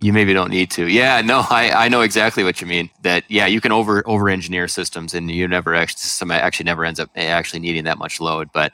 you 0.01 0.11
maybe 0.11 0.33
don't 0.33 0.49
need 0.49 0.69
to. 0.71 0.87
Yeah, 0.87 1.21
no, 1.21 1.45
I, 1.49 1.85
I 1.85 1.89
know 1.89 2.01
exactly 2.01 2.43
what 2.43 2.59
you 2.59 2.67
mean. 2.67 2.89
That 3.03 3.23
yeah, 3.29 3.45
you 3.45 3.61
can 3.61 3.71
over 3.71 4.03
over 4.07 4.29
engineer 4.29 4.67
systems, 4.67 5.13
and 5.13 5.29
you 5.29 5.47
never 5.47 5.75
actually 5.75 5.99
system 5.99 6.31
actually 6.31 6.65
never 6.65 6.83
ends 6.83 6.99
up 6.99 7.09
actually 7.15 7.59
needing 7.59 7.83
that 7.85 7.97
much 7.97 8.19
load. 8.19 8.49
But 8.51 8.73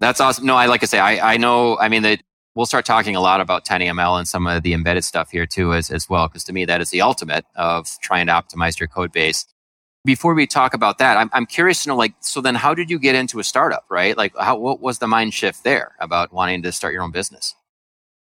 that's 0.00 0.20
awesome. 0.20 0.46
No, 0.46 0.56
I 0.56 0.66
like 0.66 0.80
to 0.80 0.86
say, 0.86 0.98
I, 0.98 1.34
I 1.34 1.36
know, 1.36 1.78
I 1.78 1.88
mean, 1.88 2.02
that 2.02 2.22
we'll 2.54 2.66
start 2.66 2.84
talking 2.84 3.14
a 3.14 3.20
lot 3.20 3.40
about 3.40 3.64
TinyML 3.64 4.18
and 4.18 4.26
some 4.26 4.46
of 4.46 4.62
the 4.62 4.72
embedded 4.72 5.04
stuff 5.04 5.30
here 5.30 5.46
too, 5.46 5.74
as, 5.74 5.90
as 5.90 6.08
well, 6.08 6.26
because 6.26 6.44
to 6.44 6.52
me, 6.52 6.64
that 6.64 6.80
is 6.80 6.90
the 6.90 7.02
ultimate 7.02 7.44
of 7.54 7.88
trying 8.02 8.26
to 8.26 8.32
optimize 8.32 8.80
your 8.80 8.88
code 8.88 9.12
base. 9.12 9.46
Before 10.04 10.34
we 10.34 10.46
talk 10.46 10.72
about 10.72 10.96
that, 10.98 11.18
I'm, 11.18 11.28
I'm 11.34 11.44
curious 11.44 11.82
to 11.82 11.90
know, 11.90 11.96
like, 11.96 12.14
so 12.20 12.40
then 12.40 12.54
how 12.54 12.72
did 12.72 12.90
you 12.90 12.98
get 12.98 13.14
into 13.14 13.38
a 13.38 13.44
startup, 13.44 13.84
right? 13.90 14.16
Like, 14.16 14.34
how, 14.38 14.56
what 14.58 14.80
was 14.80 14.98
the 14.98 15.06
mind 15.06 15.34
shift 15.34 15.62
there 15.62 15.92
about 16.00 16.32
wanting 16.32 16.62
to 16.62 16.72
start 16.72 16.94
your 16.94 17.02
own 17.02 17.12
business? 17.12 17.54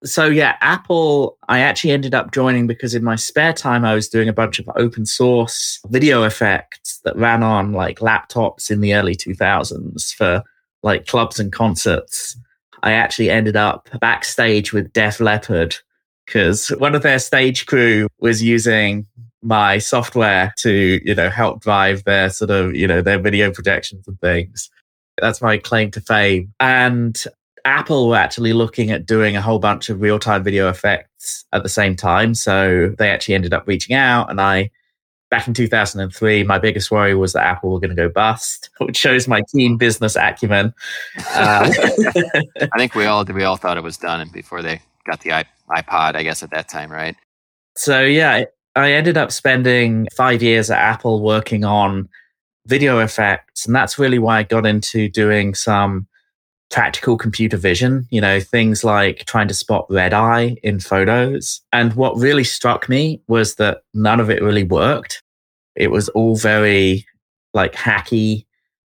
So, 0.04 0.26
yeah, 0.26 0.56
Apple, 0.60 1.36
I 1.48 1.58
actually 1.58 1.90
ended 1.90 2.14
up 2.14 2.32
joining 2.32 2.68
because 2.68 2.94
in 2.94 3.02
my 3.02 3.16
spare 3.16 3.52
time, 3.52 3.84
I 3.84 3.94
was 3.94 4.08
doing 4.08 4.28
a 4.28 4.32
bunch 4.32 4.60
of 4.60 4.68
open 4.76 5.06
source 5.06 5.80
video 5.88 6.22
effects 6.22 7.00
that 7.04 7.16
ran 7.16 7.42
on 7.42 7.72
like 7.72 7.98
laptops 7.98 8.70
in 8.70 8.80
the 8.80 8.94
early 8.94 9.16
2000s 9.16 10.14
for 10.14 10.44
like 10.86 11.06
clubs 11.06 11.40
and 11.40 11.52
concerts, 11.52 12.38
I 12.84 12.92
actually 12.92 13.28
ended 13.28 13.56
up 13.56 13.88
backstage 14.00 14.72
with 14.72 14.92
Def 14.92 15.20
Leppard 15.20 15.76
because 16.24 16.68
one 16.68 16.94
of 16.94 17.02
their 17.02 17.18
stage 17.18 17.66
crew 17.66 18.06
was 18.20 18.40
using 18.42 19.04
my 19.42 19.78
software 19.78 20.54
to, 20.58 21.00
you 21.04 21.14
know, 21.14 21.28
help 21.28 21.60
drive 21.60 22.04
their 22.04 22.30
sort 22.30 22.50
of, 22.50 22.74
you 22.74 22.86
know, 22.86 23.02
their 23.02 23.18
video 23.18 23.50
projections 23.50 24.06
and 24.06 24.18
things. 24.20 24.70
That's 25.20 25.42
my 25.42 25.58
claim 25.58 25.90
to 25.90 26.00
fame. 26.00 26.52
And 26.60 27.20
Apple 27.64 28.08
were 28.08 28.16
actually 28.16 28.52
looking 28.52 28.92
at 28.92 29.06
doing 29.06 29.36
a 29.36 29.42
whole 29.42 29.58
bunch 29.58 29.90
of 29.90 30.00
real 30.00 30.20
time 30.20 30.44
video 30.44 30.68
effects 30.68 31.44
at 31.52 31.64
the 31.64 31.68
same 31.68 31.96
time. 31.96 32.34
So 32.34 32.94
they 32.96 33.10
actually 33.10 33.34
ended 33.34 33.52
up 33.52 33.66
reaching 33.66 33.96
out 33.96 34.30
and 34.30 34.40
I 34.40 34.70
back 35.36 35.46
in 35.46 35.52
2003, 35.52 36.44
my 36.44 36.58
biggest 36.58 36.90
worry 36.90 37.14
was 37.14 37.34
that 37.34 37.44
Apple 37.44 37.70
were 37.70 37.78
going 37.78 37.90
to 37.90 37.94
go 37.94 38.08
bust, 38.08 38.70
which 38.78 38.96
shows 38.96 39.28
my 39.28 39.42
keen 39.54 39.76
business 39.76 40.16
acumen. 40.16 40.72
Uh, 41.34 41.70
I 42.60 42.78
think 42.78 42.94
we 42.94 43.04
all 43.04 43.22
we 43.24 43.44
all 43.44 43.56
thought 43.56 43.76
it 43.76 43.82
was 43.82 43.98
done 43.98 44.26
before 44.32 44.62
they 44.62 44.80
got 45.06 45.20
the 45.20 45.44
iPod, 45.70 46.16
I 46.16 46.22
guess, 46.22 46.42
at 46.42 46.50
that 46.52 46.70
time, 46.70 46.90
right? 46.90 47.14
So 47.76 48.00
yeah, 48.00 48.44
I 48.76 48.92
ended 48.92 49.18
up 49.18 49.30
spending 49.30 50.08
five 50.16 50.42
years 50.42 50.70
at 50.70 50.78
Apple 50.78 51.20
working 51.20 51.64
on 51.64 52.08
video 52.66 53.00
effects, 53.00 53.66
and 53.66 53.74
that's 53.74 53.98
really 53.98 54.18
why 54.18 54.38
I 54.38 54.42
got 54.42 54.64
into 54.64 55.06
doing 55.10 55.54
some 55.54 56.06
practical 56.70 57.18
computer 57.18 57.58
vision, 57.58 58.06
you 58.10 58.22
know, 58.22 58.40
things 58.40 58.84
like 58.84 59.24
trying 59.26 59.48
to 59.48 59.54
spot 59.54 59.86
red 59.90 60.14
eye 60.14 60.56
in 60.62 60.80
photos. 60.80 61.60
And 61.74 61.92
what 61.92 62.16
really 62.16 62.42
struck 62.42 62.88
me 62.88 63.20
was 63.28 63.56
that 63.56 63.82
none 63.92 64.18
of 64.18 64.30
it 64.30 64.42
really 64.42 64.64
worked. 64.64 65.22
It 65.76 65.90
was 65.90 66.08
all 66.10 66.36
very 66.36 67.06
like 67.54 67.74
hacky. 67.74 68.44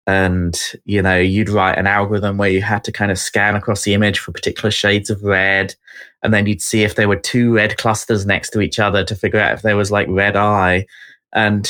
And, 0.05 0.57
you 0.85 1.01
know, 1.01 1.17
you'd 1.17 1.49
write 1.49 1.77
an 1.77 1.85
algorithm 1.85 2.37
where 2.37 2.49
you 2.49 2.61
had 2.61 2.83
to 2.85 2.93
kind 2.93 3.11
of 3.11 3.19
scan 3.19 3.55
across 3.55 3.83
the 3.83 3.93
image 3.93 4.19
for 4.19 4.31
particular 4.31 4.71
shades 4.71 5.09
of 5.09 5.21
red. 5.21 5.75
And 6.23 6.33
then 6.33 6.45
you'd 6.45 6.61
see 6.61 6.83
if 6.83 6.95
there 6.95 7.09
were 7.09 7.17
two 7.17 7.53
red 7.53 7.77
clusters 7.77 8.25
next 8.25 8.51
to 8.51 8.61
each 8.61 8.79
other 8.79 9.03
to 9.03 9.15
figure 9.15 9.39
out 9.39 9.53
if 9.53 9.63
there 9.63 9.75
was 9.75 9.91
like 9.91 10.07
red 10.09 10.37
eye. 10.37 10.85
And, 11.33 11.69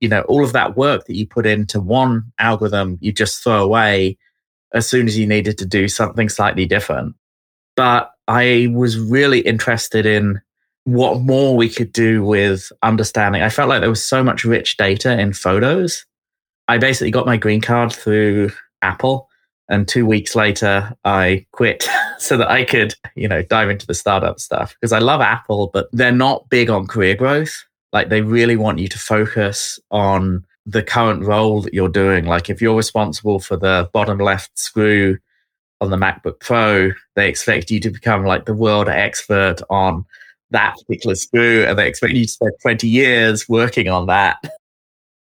you 0.00 0.08
know, 0.08 0.22
all 0.22 0.44
of 0.44 0.52
that 0.52 0.76
work 0.76 1.06
that 1.06 1.14
you 1.14 1.28
put 1.28 1.46
into 1.46 1.80
one 1.80 2.32
algorithm, 2.40 2.98
you 3.00 3.12
just 3.12 3.42
throw 3.42 3.62
away 3.62 4.18
as 4.74 4.88
soon 4.88 5.06
as 5.06 5.16
you 5.16 5.26
needed 5.26 5.56
to 5.58 5.66
do 5.66 5.86
something 5.86 6.28
slightly 6.28 6.66
different. 6.66 7.14
But 7.76 8.10
I 8.26 8.68
was 8.72 8.98
really 8.98 9.40
interested 9.40 10.06
in 10.06 10.40
what 10.86 11.20
more 11.20 11.56
we 11.56 11.68
could 11.68 11.92
do 11.92 12.24
with 12.24 12.70
understanding. 12.84 13.42
I 13.42 13.48
felt 13.48 13.68
like 13.68 13.80
there 13.80 13.90
was 13.90 14.04
so 14.04 14.22
much 14.22 14.44
rich 14.44 14.76
data 14.76 15.18
in 15.18 15.32
photos. 15.32 16.06
I 16.68 16.78
basically 16.78 17.10
got 17.10 17.26
my 17.26 17.36
green 17.36 17.60
card 17.60 17.92
through 17.92 18.52
Apple. 18.82 19.28
And 19.68 19.88
two 19.88 20.06
weeks 20.06 20.36
later, 20.36 20.96
I 21.04 21.44
quit 21.50 21.88
so 22.18 22.36
that 22.36 22.48
I 22.48 22.64
could, 22.64 22.94
you 23.16 23.26
know, 23.26 23.42
dive 23.42 23.68
into 23.68 23.84
the 23.84 23.94
startup 23.94 24.38
stuff 24.38 24.76
because 24.80 24.92
I 24.92 25.00
love 25.00 25.20
Apple, 25.20 25.70
but 25.72 25.88
they're 25.90 26.12
not 26.12 26.48
big 26.50 26.70
on 26.70 26.86
career 26.86 27.16
growth. 27.16 27.64
Like 27.92 28.08
they 28.08 28.20
really 28.20 28.56
want 28.56 28.78
you 28.78 28.86
to 28.86 28.98
focus 28.98 29.80
on 29.90 30.44
the 30.66 30.84
current 30.84 31.24
role 31.24 31.62
that 31.62 31.74
you're 31.74 31.88
doing. 31.88 32.26
Like 32.26 32.48
if 32.48 32.62
you're 32.62 32.76
responsible 32.76 33.40
for 33.40 33.56
the 33.56 33.90
bottom 33.92 34.18
left 34.18 34.56
screw 34.56 35.18
on 35.80 35.90
the 35.90 35.96
MacBook 35.96 36.38
Pro, 36.38 36.92
they 37.16 37.28
expect 37.28 37.72
you 37.72 37.80
to 37.80 37.90
become 37.90 38.24
like 38.24 38.44
the 38.44 38.54
world 38.54 38.88
expert 38.88 39.56
on 39.68 40.04
that 40.50 40.76
particular 40.86 41.14
screw 41.14 41.64
and 41.64 41.78
they 41.78 41.88
expect 41.88 42.14
you 42.14 42.24
to 42.24 42.30
spend 42.30 42.52
20 42.62 42.88
years 42.88 43.48
working 43.48 43.88
on 43.88 44.06
that. 44.06 44.38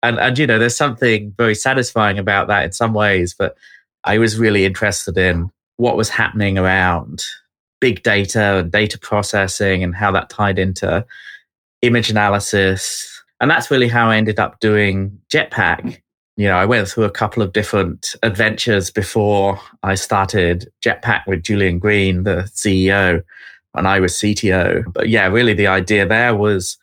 And, 0.03 0.19
and, 0.19 0.37
you 0.37 0.45
know, 0.45 0.59
there's 0.59 0.77
something 0.77 1.33
very 1.37 1.55
satisfying 1.55 2.19
about 2.19 2.47
that 2.47 2.63
in 2.63 2.71
some 2.71 2.93
ways, 2.93 3.33
but 3.37 3.55
I 4.03 4.19
was 4.19 4.37
really 4.37 4.65
interested 4.65 5.17
in 5.17 5.49
what 5.77 5.97
was 5.97 6.09
happening 6.09 6.57
around 6.57 7.25
big 7.81 8.03
data 8.03 8.57
and 8.57 8.71
data 8.71 8.97
processing 8.99 9.83
and 9.83 9.95
how 9.95 10.11
that 10.11 10.29
tied 10.29 10.59
into 10.59 11.05
image 11.81 12.09
analysis, 12.09 13.23
and 13.39 13.49
that's 13.51 13.69
really 13.69 13.87
how 13.87 14.09
I 14.09 14.17
ended 14.17 14.39
up 14.39 14.59
doing 14.59 15.19
Jetpac. 15.31 16.01
You 16.37 16.47
know, 16.47 16.55
I 16.55 16.65
went 16.65 16.87
through 16.87 17.05
a 17.05 17.11
couple 17.11 17.41
of 17.43 17.53
different 17.53 18.15
adventures 18.23 18.91
before 18.91 19.59
I 19.83 19.95
started 19.95 20.71
Jetpac 20.83 21.27
with 21.27 21.43
Julian 21.43 21.79
Green, 21.79 22.23
the 22.23 22.49
CEO, 22.53 23.21
and 23.75 23.87
I 23.87 23.99
was 23.99 24.13
CTO. 24.13 24.83
But 24.93 25.09
yeah, 25.09 25.27
really 25.27 25.53
the 25.53 25.67
idea 25.67 26.05
there 26.05 26.35
was 26.35 26.77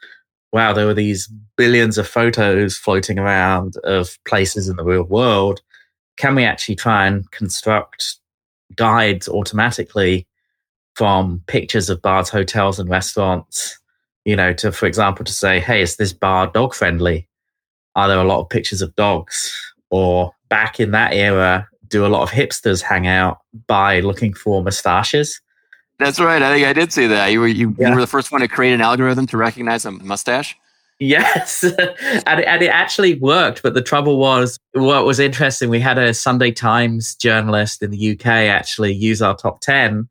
wow, 0.53 0.75
there 0.75 0.85
were 0.85 0.95
these 0.95 1.29
billions 1.57 1.97
of 1.97 2.07
photos 2.07 2.77
floating 2.77 3.19
around 3.19 3.75
of 3.85 4.19
places 4.27 4.69
in 4.69 4.77
the 4.77 4.85
real 4.85 5.05
world. 5.05 5.63
Can 6.19 6.35
we 6.35 6.45
actually 6.45 6.77
try 6.77 7.07
and 7.07 7.31
construct 7.31 8.19
guides 8.77 9.29
automatically 9.29 10.27
from 10.95 11.43
pictures 11.47 11.89
of 11.89 12.03
bars, 12.03 12.29
hotels, 12.29 12.79
and 12.79 12.91
restaurants 12.91 13.79
you 14.25 14.37
know, 14.37 14.53
to, 14.55 14.73
for 14.73 14.87
example, 14.87 15.25
to 15.25 15.33
say, 15.33 15.61
hey, 15.61 15.83
is 15.83 15.97
this 15.97 16.13
bar 16.13 16.47
dog 16.49 16.75
friendly? 16.75 17.29
Are 17.97 18.09
there 18.09 18.21
a 18.21 18.25
lot 18.25 18.41
of 18.41 18.49
pictures 18.49 18.83
of 18.83 18.95
dogs? 18.95 19.53
Or 19.91 20.33
back 20.49 20.81
in 20.81 20.93
that 20.93 21.13
era, 21.13 21.69
do 21.89 22.07
a 22.07 22.09
lot 22.09 22.23
of 22.23 22.31
hipsters 22.31 22.83
hang 22.83 23.07
out 23.07 23.39
by 23.67 24.01
looking 24.01 24.33
for 24.33 24.63
mustaches? 24.63 25.41
That's 26.05 26.21
right. 26.21 26.43
I 26.43 26.55
think 26.55 26.67
I 26.67 26.73
did 26.73 26.93
see 26.93 27.07
that. 27.07 27.29
You 27.29 27.41
were 27.41 27.49
you, 27.49 27.75
yeah. 27.79 27.89
you 27.89 27.95
were 27.95 28.01
the 28.01 28.07
first 28.07 28.33
one 28.33 28.41
to 28.41 28.49
create 28.49 28.73
an 28.73 28.81
algorithm 28.81 29.27
to 29.29 29.37
recognize 29.37 29.85
a 29.85 29.91
mustache. 29.91 30.57
Yes, 30.99 31.65
and, 32.27 32.41
it, 32.41 32.47
and 32.47 32.63
it 32.63 32.69
actually 32.69 33.19
worked. 33.19 33.63
But 33.63 33.75
the 33.75 33.83
trouble 33.83 34.19
was, 34.19 34.59
what 34.73 35.05
was 35.05 35.19
interesting, 35.19 35.69
we 35.69 35.81
had 35.81 35.99
a 35.99 36.15
Sunday 36.15 36.53
Times 36.53 37.15
journalist 37.17 37.83
in 37.83 37.91
the 37.91 38.13
UK 38.13 38.27
actually 38.27 38.93
use 38.93 39.21
our 39.21 39.37
top 39.37 39.61
ten 39.61 40.09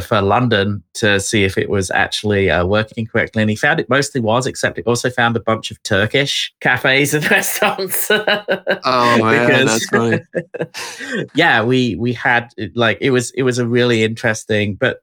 for 0.00 0.22
London 0.22 0.82
to 0.94 1.20
see 1.20 1.44
if 1.44 1.58
it 1.58 1.68
was 1.68 1.90
actually 1.90 2.50
uh, 2.50 2.64
working 2.64 3.06
correctly. 3.06 3.42
And 3.42 3.50
he 3.50 3.56
found 3.56 3.80
it 3.80 3.88
mostly 3.90 4.20
was, 4.20 4.46
except 4.46 4.78
it 4.78 4.86
also 4.86 5.10
found 5.10 5.36
a 5.36 5.40
bunch 5.40 5.70
of 5.70 5.82
Turkish 5.82 6.52
cafes 6.60 7.12
and 7.12 7.30
restaurants. 7.30 8.06
oh 8.10 9.18
man, 9.22 9.66
that's 9.66 9.86
funny. 9.86 10.20
yeah, 11.34 11.62
we 11.62 11.96
we 11.96 12.12
had 12.12 12.48
like 12.74 12.98
it 13.00 13.10
was 13.10 13.30
it 13.32 13.42
was 13.42 13.58
a 13.58 13.68
really 13.68 14.04
interesting, 14.04 14.74
but 14.74 15.00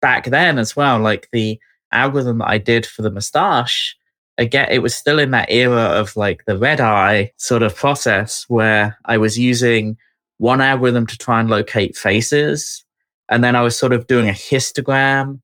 back 0.00 0.26
then 0.26 0.58
as 0.58 0.76
well, 0.76 0.98
like 0.98 1.28
the 1.32 1.58
algorithm 1.92 2.38
that 2.38 2.48
I 2.48 2.58
did 2.58 2.86
for 2.86 3.02
the 3.02 3.10
moustache. 3.10 3.96
Again, 4.36 4.68
it 4.70 4.80
was 4.80 4.94
still 4.94 5.18
in 5.18 5.32
that 5.32 5.50
era 5.50 5.82
of 5.82 6.16
like 6.16 6.44
the 6.44 6.56
red 6.56 6.80
eye 6.80 7.32
sort 7.36 7.62
of 7.62 7.74
process 7.74 8.44
where 8.48 8.96
I 9.04 9.18
was 9.18 9.38
using 9.38 9.96
one 10.36 10.60
algorithm 10.60 11.06
to 11.08 11.18
try 11.18 11.40
and 11.40 11.50
locate 11.50 11.96
faces 11.96 12.84
and 13.28 13.44
then 13.44 13.54
I 13.54 13.62
was 13.62 13.78
sort 13.78 13.92
of 13.92 14.06
doing 14.06 14.28
a 14.28 14.32
histogram 14.32 15.40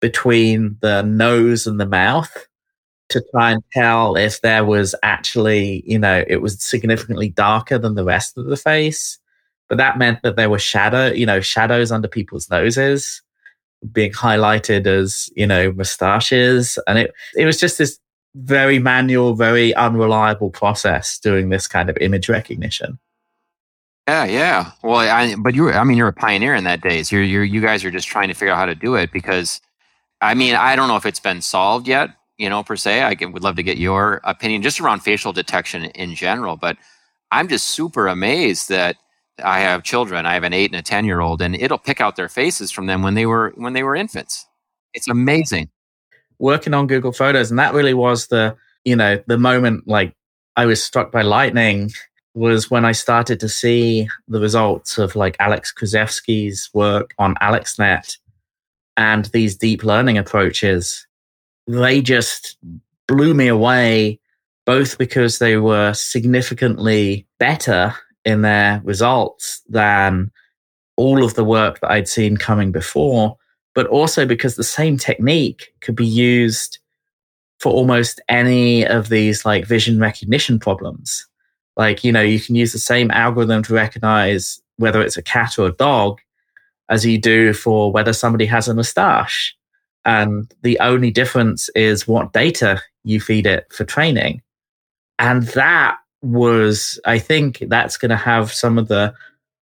between 0.00 0.76
the 0.80 1.02
nose 1.02 1.66
and 1.66 1.78
the 1.80 1.86
mouth 1.86 2.46
to 3.08 3.22
try 3.30 3.52
and 3.52 3.62
tell 3.72 4.16
if 4.16 4.40
there 4.40 4.64
was 4.64 4.94
actually, 5.02 5.82
you 5.86 5.98
know, 5.98 6.24
it 6.26 6.36
was 6.36 6.62
significantly 6.62 7.28
darker 7.28 7.78
than 7.78 7.94
the 7.94 8.04
rest 8.04 8.36
of 8.36 8.46
the 8.46 8.56
face. 8.56 9.18
But 9.68 9.78
that 9.78 9.98
meant 9.98 10.22
that 10.22 10.36
there 10.36 10.50
were 10.50 10.58
shadow, 10.58 11.08
you 11.08 11.26
know, 11.26 11.40
shadows 11.40 11.92
under 11.92 12.08
people's 12.08 12.50
noses 12.50 13.22
being 13.92 14.12
highlighted 14.12 14.86
as, 14.86 15.30
you 15.36 15.46
know, 15.46 15.72
mustaches. 15.72 16.78
And 16.86 16.98
it, 16.98 17.14
it 17.36 17.46
was 17.46 17.58
just 17.58 17.78
this 17.78 17.98
very 18.34 18.78
manual, 18.78 19.34
very 19.34 19.74
unreliable 19.74 20.50
process 20.50 21.18
doing 21.18 21.48
this 21.48 21.66
kind 21.66 21.88
of 21.88 21.96
image 21.98 22.28
recognition. 22.28 22.98
Yeah, 24.08 24.24
yeah. 24.24 24.70
Well, 24.82 24.96
I, 24.96 25.34
but 25.36 25.54
you're, 25.54 25.72
I 25.72 25.82
mean, 25.82 25.96
you're 25.96 26.08
a 26.08 26.12
pioneer 26.12 26.54
in 26.54 26.64
that 26.64 26.80
days. 26.80 27.10
You're, 27.10 27.22
you're, 27.22 27.44
you 27.44 27.60
guys 27.60 27.84
are 27.84 27.90
just 27.90 28.06
trying 28.06 28.28
to 28.28 28.34
figure 28.34 28.52
out 28.52 28.58
how 28.58 28.66
to 28.66 28.74
do 28.74 28.94
it 28.94 29.10
because, 29.10 29.60
I 30.20 30.34
mean, 30.34 30.54
I 30.54 30.76
don't 30.76 30.88
know 30.88 30.96
if 30.96 31.06
it's 31.06 31.18
been 31.18 31.42
solved 31.42 31.88
yet, 31.88 32.10
you 32.38 32.48
know, 32.48 32.62
per 32.62 32.76
se. 32.76 33.02
I 33.02 33.16
would 33.26 33.42
love 33.42 33.56
to 33.56 33.62
get 33.62 33.78
your 33.78 34.20
opinion 34.24 34.62
just 34.62 34.80
around 34.80 35.00
facial 35.00 35.32
detection 35.32 35.86
in 35.86 36.14
general. 36.14 36.56
But 36.56 36.76
I'm 37.32 37.48
just 37.48 37.68
super 37.68 38.06
amazed 38.06 38.68
that 38.68 38.96
I 39.44 39.60
have 39.60 39.82
children. 39.82 40.26
I 40.26 40.34
have 40.34 40.44
an 40.44 40.52
eight 40.52 40.70
and 40.70 40.78
a 40.78 40.82
10 40.82 41.04
year 41.04 41.20
old, 41.20 41.42
and 41.42 41.54
it'll 41.54 41.78
pick 41.78 42.00
out 42.00 42.16
their 42.16 42.28
faces 42.28 42.70
from 42.70 42.86
them 42.86 43.02
when 43.02 43.14
they 43.14 43.26
were, 43.26 43.52
when 43.56 43.72
they 43.72 43.82
were 43.82 43.96
infants. 43.96 44.46
It's 44.94 45.08
amazing. 45.08 45.70
Working 46.38 46.74
on 46.74 46.86
Google 46.86 47.12
Photos. 47.12 47.50
And 47.50 47.58
that 47.58 47.74
really 47.74 47.94
was 47.94 48.28
the, 48.28 48.56
you 48.84 48.96
know, 48.96 49.22
the 49.26 49.38
moment 49.38 49.86
like 49.86 50.14
I 50.56 50.66
was 50.66 50.82
struck 50.82 51.12
by 51.12 51.22
lightning 51.22 51.90
was 52.34 52.70
when 52.70 52.84
I 52.84 52.92
started 52.92 53.40
to 53.40 53.48
see 53.48 54.08
the 54.28 54.40
results 54.40 54.98
of 54.98 55.16
like 55.16 55.36
Alex 55.40 55.72
Krizhevsky's 55.72 56.70
work 56.74 57.14
on 57.18 57.34
AlexNet 57.36 58.18
and 58.96 59.26
these 59.26 59.56
deep 59.56 59.84
learning 59.84 60.18
approaches. 60.18 61.06
They 61.66 62.00
just 62.00 62.56
blew 63.08 63.34
me 63.34 63.48
away, 63.48 64.20
both 64.64 64.98
because 64.98 65.38
they 65.38 65.56
were 65.56 65.92
significantly 65.94 67.26
better 67.38 67.94
in 68.26 68.42
their 68.42 68.82
results 68.84 69.62
than 69.68 70.30
all 70.96 71.24
of 71.24 71.34
the 71.34 71.44
work 71.44 71.80
that 71.80 71.90
I'd 71.90 72.08
seen 72.08 72.36
coming 72.36 72.72
before, 72.72 73.36
but 73.74 73.86
also 73.86 74.26
because 74.26 74.56
the 74.56 74.64
same 74.64 74.98
technique 74.98 75.72
could 75.80 75.96
be 75.96 76.06
used 76.06 76.78
for 77.60 77.72
almost 77.72 78.20
any 78.28 78.84
of 78.84 79.08
these 79.08 79.46
like 79.46 79.64
vision 79.64 79.98
recognition 79.98 80.58
problems. 80.58 81.26
Like, 81.76 82.02
you 82.02 82.10
know, 82.10 82.22
you 82.22 82.40
can 82.40 82.54
use 82.54 82.72
the 82.72 82.78
same 82.78 83.10
algorithm 83.12 83.62
to 83.64 83.74
recognize 83.74 84.60
whether 84.76 85.00
it's 85.00 85.16
a 85.16 85.22
cat 85.22 85.58
or 85.58 85.66
a 85.66 85.72
dog 85.72 86.18
as 86.88 87.06
you 87.06 87.18
do 87.18 87.52
for 87.52 87.92
whether 87.92 88.12
somebody 88.12 88.46
has 88.46 88.66
a 88.68 88.74
mustache. 88.74 89.54
And 90.04 90.52
the 90.62 90.78
only 90.80 91.10
difference 91.10 91.68
is 91.70 92.08
what 92.08 92.32
data 92.32 92.82
you 93.04 93.20
feed 93.20 93.46
it 93.46 93.72
for 93.72 93.84
training. 93.84 94.42
And 95.18 95.44
that 95.48 95.98
was, 96.26 97.00
I 97.04 97.18
think 97.18 97.64
that's 97.68 97.96
going 97.96 98.10
to 98.10 98.16
have 98.16 98.52
some 98.52 98.78
of 98.78 98.88
the 98.88 99.14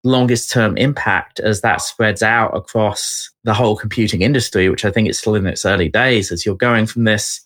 longest 0.03 0.51
term 0.51 0.77
impact 0.77 1.41
as 1.41 1.63
that 1.63 1.81
spreads 1.81 2.23
out 2.23 2.55
across 2.55 3.31
the 3.45 3.55
whole 3.55 3.77
computing 3.77 4.23
industry, 4.23 4.69
which 4.69 4.85
I 4.85 4.91
think 4.91 5.09
is 5.09 5.19
still 5.19 5.35
in 5.35 5.47
its 5.47 5.65
early 5.65 5.89
days, 5.89 6.31
as 6.31 6.45
you're 6.45 6.57
going 6.57 6.87
from 6.87 7.05
this, 7.05 7.41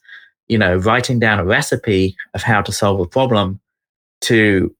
you 0.48 0.58
know, 0.58 0.76
writing 0.76 1.18
down 1.18 1.38
a 1.38 1.44
recipe 1.44 2.16
of 2.34 2.42
how 2.42 2.60
to 2.62 2.72
solve 2.72 3.00
a 3.00 3.06
problem 3.06 3.60
to 4.22 4.74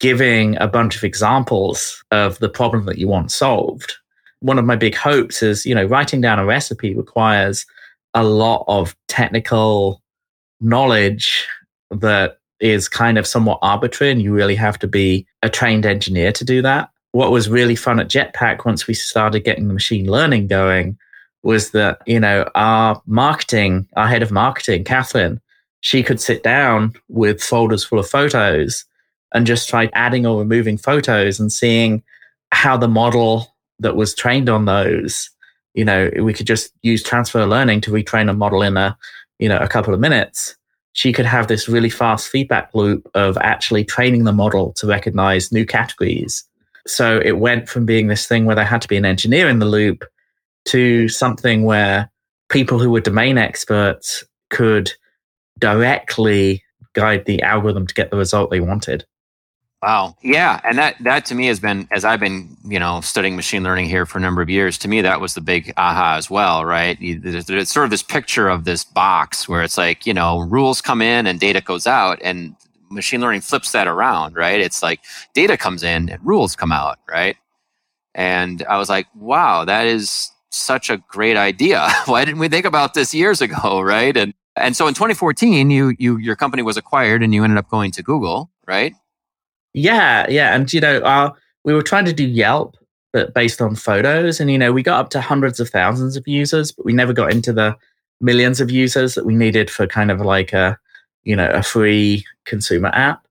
giving 0.00 0.56
a 0.56 0.66
bunch 0.66 0.96
of 0.96 1.04
examples 1.04 2.02
of 2.10 2.38
the 2.38 2.48
problem 2.48 2.86
that 2.86 2.98
you 2.98 3.06
want 3.06 3.30
solved. 3.30 3.94
One 4.40 4.58
of 4.58 4.64
my 4.64 4.76
big 4.76 4.94
hopes 4.94 5.42
is, 5.42 5.66
you 5.66 5.74
know, 5.74 5.84
writing 5.84 6.20
down 6.20 6.38
a 6.38 6.44
recipe 6.44 6.94
requires 6.94 7.66
a 8.14 8.24
lot 8.24 8.64
of 8.68 8.96
technical 9.08 10.02
knowledge 10.60 11.46
that 11.90 12.38
is 12.60 12.88
kind 12.88 13.18
of 13.18 13.26
somewhat 13.26 13.58
arbitrary 13.62 14.10
and 14.10 14.22
you 14.22 14.32
really 14.32 14.56
have 14.56 14.78
to 14.78 14.86
be 14.86 15.26
a 15.42 15.48
trained 15.48 15.86
engineer 15.86 16.32
to 16.32 16.44
do 16.44 16.60
that 16.62 16.90
what 17.12 17.32
was 17.32 17.48
really 17.48 17.76
fun 17.76 18.00
at 18.00 18.08
Jetpac 18.08 18.64
once 18.64 18.86
we 18.86 18.94
started 18.94 19.40
getting 19.40 19.68
the 19.68 19.74
machine 19.74 20.10
learning 20.10 20.46
going 20.46 20.98
was 21.42 21.70
that, 21.70 22.00
you 22.06 22.20
know, 22.20 22.48
our 22.54 23.00
marketing, 23.06 23.88
our 23.96 24.06
head 24.06 24.22
of 24.22 24.30
marketing, 24.30 24.84
Catherine, 24.84 25.40
she 25.80 26.02
could 26.02 26.20
sit 26.20 26.42
down 26.42 26.94
with 27.08 27.42
folders 27.42 27.84
full 27.84 27.98
of 27.98 28.08
photos 28.08 28.84
and 29.32 29.46
just 29.46 29.68
try 29.68 29.88
adding 29.94 30.26
or 30.26 30.38
removing 30.38 30.76
photos 30.76 31.38
and 31.38 31.52
seeing 31.52 32.02
how 32.50 32.76
the 32.76 32.88
model 32.88 33.54
that 33.78 33.96
was 33.96 34.14
trained 34.14 34.48
on 34.48 34.64
those, 34.64 35.30
you 35.74 35.84
know, 35.84 36.10
we 36.20 36.32
could 36.32 36.46
just 36.46 36.72
use 36.82 37.02
transfer 37.02 37.46
learning 37.46 37.80
to 37.82 37.90
retrain 37.90 38.28
a 38.28 38.34
model 38.34 38.62
in 38.62 38.76
a, 38.76 38.96
you 39.38 39.48
know, 39.48 39.58
a 39.58 39.68
couple 39.68 39.94
of 39.94 40.00
minutes. 40.00 40.56
She 40.92 41.12
could 41.12 41.26
have 41.26 41.46
this 41.46 41.68
really 41.68 41.90
fast 41.90 42.28
feedback 42.28 42.74
loop 42.74 43.08
of 43.14 43.38
actually 43.38 43.84
training 43.84 44.24
the 44.24 44.32
model 44.32 44.72
to 44.74 44.86
recognize 44.86 45.52
new 45.52 45.64
categories 45.64 46.44
so 46.88 47.20
it 47.22 47.38
went 47.38 47.68
from 47.68 47.86
being 47.86 48.08
this 48.08 48.26
thing 48.26 48.44
where 48.44 48.56
there 48.56 48.64
had 48.64 48.82
to 48.82 48.88
be 48.88 48.96
an 48.96 49.04
engineer 49.04 49.48
in 49.48 49.58
the 49.58 49.66
loop 49.66 50.04
to 50.66 51.08
something 51.08 51.62
where 51.64 52.10
people 52.48 52.78
who 52.78 52.90
were 52.90 53.00
domain 53.00 53.38
experts 53.38 54.24
could 54.50 54.90
directly 55.58 56.62
guide 56.94 57.24
the 57.26 57.42
algorithm 57.42 57.86
to 57.86 57.94
get 57.94 58.10
the 58.10 58.16
result 58.16 58.50
they 58.50 58.60
wanted. 58.60 59.04
Wow. 59.82 60.16
Yeah. 60.22 60.60
And 60.64 60.76
that, 60.78 60.96
that 61.04 61.24
to 61.26 61.36
me 61.36 61.46
has 61.46 61.60
been, 61.60 61.86
as 61.92 62.04
I've 62.04 62.18
been, 62.18 62.56
you 62.64 62.80
know, 62.80 63.00
studying 63.00 63.36
machine 63.36 63.62
learning 63.62 63.86
here 63.86 64.06
for 64.06 64.18
a 64.18 64.20
number 64.20 64.42
of 64.42 64.50
years, 64.50 64.76
to 64.78 64.88
me, 64.88 65.00
that 65.02 65.20
was 65.20 65.34
the 65.34 65.40
big 65.40 65.72
aha 65.76 66.16
as 66.16 66.28
well, 66.28 66.64
right? 66.64 66.98
It's 67.00 67.70
sort 67.70 67.84
of 67.84 67.90
this 67.90 68.02
picture 68.02 68.48
of 68.48 68.64
this 68.64 68.82
box 68.82 69.48
where 69.48 69.62
it's 69.62 69.78
like, 69.78 70.04
you 70.04 70.12
know, 70.12 70.40
rules 70.40 70.80
come 70.80 71.00
in 71.00 71.28
and 71.28 71.38
data 71.38 71.60
goes 71.60 71.86
out. 71.86 72.18
And 72.22 72.56
machine 72.90 73.20
learning 73.20 73.42
flips 73.42 73.70
that 73.72 73.86
around, 73.86 74.34
right? 74.34 74.60
It's 74.60 74.82
like 74.82 75.00
data 75.32 75.56
comes 75.56 75.84
in 75.84 76.08
and 76.08 76.26
rules 76.26 76.56
come 76.56 76.72
out, 76.72 76.98
right? 77.08 77.36
And 78.14 78.64
I 78.68 78.78
was 78.78 78.88
like, 78.88 79.06
wow, 79.14 79.64
that 79.64 79.86
is 79.86 80.32
such 80.50 80.90
a 80.90 80.96
great 81.08 81.36
idea. 81.36 81.88
Why 82.06 82.24
didn't 82.24 82.40
we 82.40 82.48
think 82.48 82.66
about 82.66 82.94
this 82.94 83.14
years 83.14 83.40
ago, 83.40 83.80
right? 83.84 84.16
And 84.16 84.34
and 84.56 84.74
so 84.76 84.88
in 84.88 84.94
2014, 84.94 85.70
you 85.70 85.94
you 86.00 86.16
your 86.16 86.34
company 86.34 86.64
was 86.64 86.76
acquired 86.76 87.22
and 87.22 87.32
you 87.32 87.44
ended 87.44 87.58
up 87.58 87.70
going 87.70 87.92
to 87.92 88.02
Google, 88.02 88.50
right? 88.66 88.92
Yeah, 89.74 90.26
yeah, 90.28 90.54
and 90.54 90.72
you 90.72 90.80
know, 90.80 90.98
uh, 90.98 91.32
we 91.64 91.74
were 91.74 91.82
trying 91.82 92.06
to 92.06 92.12
do 92.12 92.26
Yelp, 92.26 92.76
but 93.12 93.34
based 93.34 93.60
on 93.60 93.74
photos, 93.74 94.40
and 94.40 94.50
you 94.50 94.58
know, 94.58 94.72
we 94.72 94.82
got 94.82 95.00
up 95.00 95.10
to 95.10 95.20
hundreds 95.20 95.60
of 95.60 95.68
thousands 95.68 96.16
of 96.16 96.26
users, 96.26 96.72
but 96.72 96.84
we 96.86 96.92
never 96.92 97.12
got 97.12 97.32
into 97.32 97.52
the 97.52 97.76
millions 98.20 98.60
of 98.60 98.70
users 98.70 99.14
that 99.14 99.24
we 99.26 99.34
needed 99.34 99.70
for 99.70 99.86
kind 99.86 100.10
of 100.10 100.20
like 100.20 100.52
a 100.52 100.78
you 101.28 101.36
know, 101.36 101.50
a 101.50 101.62
free 101.62 102.24
consumer 102.46 102.88
app. 102.94 103.22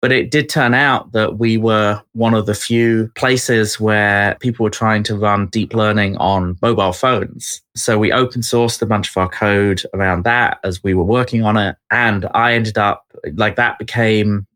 But 0.00 0.12
it 0.12 0.30
did 0.30 0.48
turn 0.48 0.72
out 0.72 1.12
that 1.12 1.38
we 1.38 1.58
were 1.58 2.00
one 2.12 2.32
of 2.32 2.46
the 2.46 2.54
few 2.54 3.10
places 3.16 3.78
where 3.78 4.36
people 4.40 4.64
were 4.64 4.70
trying 4.70 5.02
to 5.04 5.16
run 5.16 5.48
deep 5.48 5.74
learning 5.74 6.16
on 6.16 6.56
mobile 6.62 6.92
phones. 6.92 7.60
So 7.76 7.98
we 7.98 8.12
open 8.12 8.40
sourced 8.40 8.80
a 8.80 8.86
bunch 8.86 9.10
of 9.10 9.16
our 9.18 9.28
code 9.28 9.82
around 9.92 10.24
that 10.24 10.58
as 10.64 10.82
we 10.82 10.94
were 10.94 11.04
working 11.04 11.42
on 11.42 11.58
it. 11.58 11.76
And 11.90 12.26
I 12.32 12.54
ended 12.54 12.78
up 12.78 13.04
like 13.34 13.56
that 13.56 13.78
became 13.78 14.46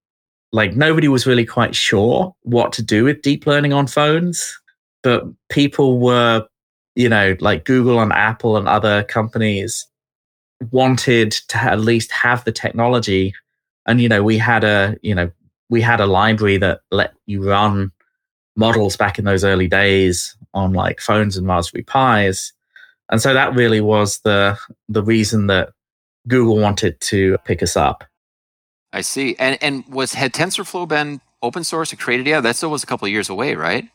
like 0.54 0.76
nobody 0.76 1.08
was 1.08 1.26
really 1.26 1.44
quite 1.44 1.74
sure 1.74 2.32
what 2.42 2.72
to 2.74 2.82
do 2.82 3.02
with 3.02 3.22
deep 3.22 3.44
learning 3.44 3.72
on 3.72 3.88
phones. 3.88 4.56
But 5.02 5.24
people 5.48 5.98
were, 5.98 6.46
you 6.94 7.08
know, 7.08 7.36
like 7.40 7.64
Google 7.64 8.00
and 8.00 8.12
Apple 8.12 8.56
and 8.56 8.68
other 8.68 9.02
companies 9.02 9.84
wanted 10.70 11.32
to 11.48 11.58
at 11.58 11.80
least 11.80 12.12
have 12.12 12.44
the 12.44 12.52
technology 12.52 13.34
and 13.86 14.00
you 14.00 14.08
know 14.08 14.22
we 14.22 14.38
had 14.38 14.64
a 14.64 14.96
you 15.02 15.14
know 15.14 15.30
we 15.68 15.80
had 15.80 16.00
a 16.00 16.06
library 16.06 16.56
that 16.56 16.80
let 16.92 17.12
you 17.26 17.42
run 17.42 17.90
models 18.56 18.96
back 18.96 19.18
in 19.18 19.24
those 19.24 19.44
early 19.44 19.66
days 19.66 20.36
on 20.54 20.72
like 20.72 21.00
phones 21.00 21.36
and 21.36 21.46
raspberry 21.48 21.82
pis 21.82 22.52
and 23.10 23.20
so 23.20 23.34
that 23.34 23.54
really 23.54 23.80
was 23.80 24.20
the 24.20 24.56
the 24.88 25.02
reason 25.02 25.48
that 25.48 25.70
google 26.28 26.56
wanted 26.56 26.98
to 27.00 27.36
pick 27.44 27.62
us 27.62 27.76
up 27.76 28.04
i 28.94 29.00
see. 29.02 29.36
And 29.38 29.58
and 29.62 29.84
was 29.88 30.14
had 30.14 30.32
tensorflow 30.32 30.88
been 30.88 31.20
open 31.42 31.64
source 31.64 31.90
and 31.90 32.00
created 32.00 32.26
yeah 32.26 32.40
that 32.40 32.56
still 32.56 32.70
was 32.70 32.82
a 32.82 32.86
couple 32.86 33.04
of 33.06 33.12
years 33.12 33.28
away 33.28 33.54
right? 33.54 33.88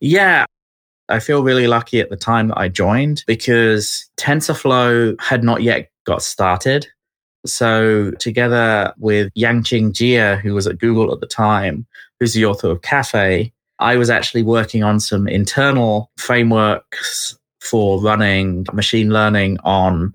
Yeah. 0.00 0.46
I 1.08 1.18
feel 1.18 1.42
really 1.42 1.66
lucky 1.66 2.00
at 2.00 2.10
the 2.10 2.16
time 2.16 2.48
that 2.48 2.58
I 2.58 2.68
joined 2.68 3.24
because 3.26 4.08
TensorFlow 4.16 5.20
had 5.20 5.44
not 5.44 5.62
yet 5.62 5.90
got 6.04 6.22
started. 6.22 6.86
So, 7.44 8.12
together 8.12 8.94
with 8.98 9.32
Yangqing 9.34 9.92
Jia, 9.92 10.40
who 10.40 10.54
was 10.54 10.66
at 10.66 10.78
Google 10.78 11.12
at 11.12 11.20
the 11.20 11.26
time, 11.26 11.86
who's 12.20 12.34
the 12.34 12.46
author 12.46 12.70
of 12.70 12.82
Caffe, 12.82 13.52
I 13.80 13.96
was 13.96 14.10
actually 14.10 14.44
working 14.44 14.84
on 14.84 15.00
some 15.00 15.26
internal 15.26 16.10
frameworks 16.16 17.36
for 17.60 18.00
running 18.00 18.64
machine 18.72 19.10
learning 19.10 19.58
on 19.64 20.14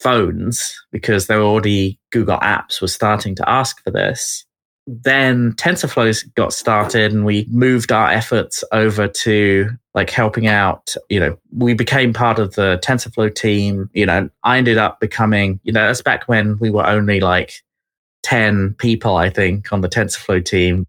phones 0.00 0.76
because 0.92 1.26
there 1.26 1.38
were 1.38 1.44
already 1.44 1.98
Google 2.10 2.38
apps 2.38 2.80
were 2.80 2.88
starting 2.88 3.34
to 3.34 3.48
ask 3.48 3.82
for 3.82 3.90
this 3.90 4.46
then 4.86 5.52
TensorFlow 5.54 6.34
got 6.34 6.52
started 6.52 7.12
and 7.12 7.24
we 7.24 7.46
moved 7.50 7.90
our 7.90 8.10
efforts 8.10 8.62
over 8.70 9.08
to 9.08 9.70
like 9.94 10.10
helping 10.10 10.46
out, 10.46 10.94
you 11.08 11.18
know, 11.18 11.36
we 11.56 11.74
became 11.74 12.12
part 12.12 12.38
of 12.38 12.54
the 12.54 12.78
TensorFlow 12.84 13.34
team. 13.34 13.90
You 13.94 14.06
know, 14.06 14.30
I 14.44 14.58
ended 14.58 14.78
up 14.78 15.00
becoming, 15.00 15.58
you 15.64 15.72
know, 15.72 15.86
that's 15.86 16.02
back 16.02 16.28
when 16.28 16.58
we 16.58 16.70
were 16.70 16.86
only 16.86 17.18
like 17.18 17.64
10 18.22 18.74
people, 18.78 19.16
I 19.16 19.28
think, 19.28 19.72
on 19.72 19.80
the 19.80 19.88
TensorFlow 19.88 20.44
team. 20.44 20.86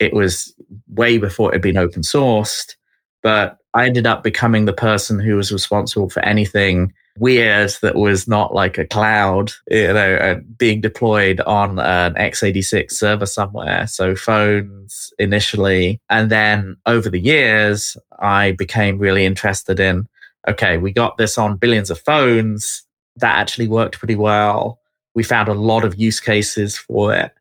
It 0.00 0.12
was 0.12 0.52
way 0.88 1.18
before 1.18 1.50
it 1.50 1.54
had 1.54 1.62
been 1.62 1.76
open 1.76 2.02
sourced, 2.02 2.74
but 3.22 3.58
I 3.74 3.86
ended 3.86 4.06
up 4.06 4.24
becoming 4.24 4.64
the 4.64 4.72
person 4.72 5.20
who 5.20 5.36
was 5.36 5.52
responsible 5.52 6.10
for 6.10 6.24
anything 6.24 6.92
weird 7.18 7.72
that 7.82 7.94
was 7.94 8.28
not 8.28 8.54
like 8.54 8.78
a 8.78 8.86
cloud, 8.86 9.52
you 9.70 9.92
know, 9.92 10.16
uh, 10.16 10.40
being 10.56 10.80
deployed 10.80 11.40
on 11.40 11.78
an 11.78 12.14
x86 12.14 12.92
server 12.92 13.26
somewhere. 13.26 13.86
So 13.86 14.14
phones 14.14 15.12
initially. 15.18 16.00
And 16.10 16.30
then 16.30 16.76
over 16.86 17.08
the 17.10 17.20
years, 17.20 17.96
I 18.18 18.52
became 18.52 18.98
really 18.98 19.24
interested 19.24 19.80
in 19.80 20.08
okay, 20.48 20.78
we 20.78 20.92
got 20.92 21.16
this 21.16 21.38
on 21.38 21.56
billions 21.56 21.90
of 21.90 22.00
phones. 22.00 22.84
That 23.16 23.34
actually 23.34 23.68
worked 23.68 23.98
pretty 23.98 24.14
well. 24.14 24.78
We 25.14 25.22
found 25.22 25.48
a 25.48 25.54
lot 25.54 25.84
of 25.84 25.98
use 25.98 26.20
cases 26.20 26.76
for 26.76 27.14
it. 27.14 27.32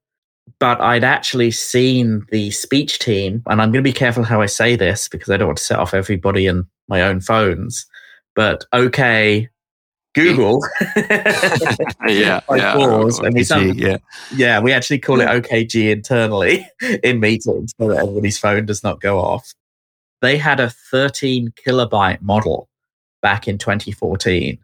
But 0.60 0.80
I'd 0.80 1.04
actually 1.04 1.52
seen 1.52 2.26
the 2.32 2.50
speech 2.52 3.00
team, 3.00 3.44
and 3.48 3.62
I'm 3.62 3.72
going 3.72 3.84
to 3.84 3.90
be 3.90 3.94
careful 3.94 4.24
how 4.24 4.42
I 4.42 4.46
say 4.46 4.76
this 4.76 5.08
because 5.08 5.30
I 5.30 5.38
don't 5.38 5.50
want 5.50 5.58
to 5.58 5.64
set 5.64 5.80
off 5.80 5.94
everybody 5.94 6.48
in 6.48 6.66
my 6.88 7.02
own 7.02 7.20
phones. 7.20 7.86
But 8.36 8.66
OK 8.74 9.50
Google. 10.16 10.66
yeah, 10.96 11.92
yeah, 12.08 12.40
and 12.48 13.34
we 13.34 13.44
yeah, 13.74 13.98
yeah. 14.34 14.60
We 14.62 14.72
actually 14.72 15.00
call 15.00 15.20
it 15.20 15.28
OKG 15.28 15.92
internally 15.92 16.68
in 17.04 17.20
meetings 17.20 17.74
so 17.80 17.90
that 17.90 17.98
everybody's 17.98 18.40
phone 18.40 18.66
does 18.66 18.82
not 18.82 19.02
go 19.02 19.20
off. 19.20 19.54
They 20.22 20.38
had 20.38 20.60
a 20.60 20.70
13 20.70 21.50
kilobyte 21.50 22.22
model 22.22 22.70
back 23.22 23.48
in 23.48 23.58
2014, 23.58 24.58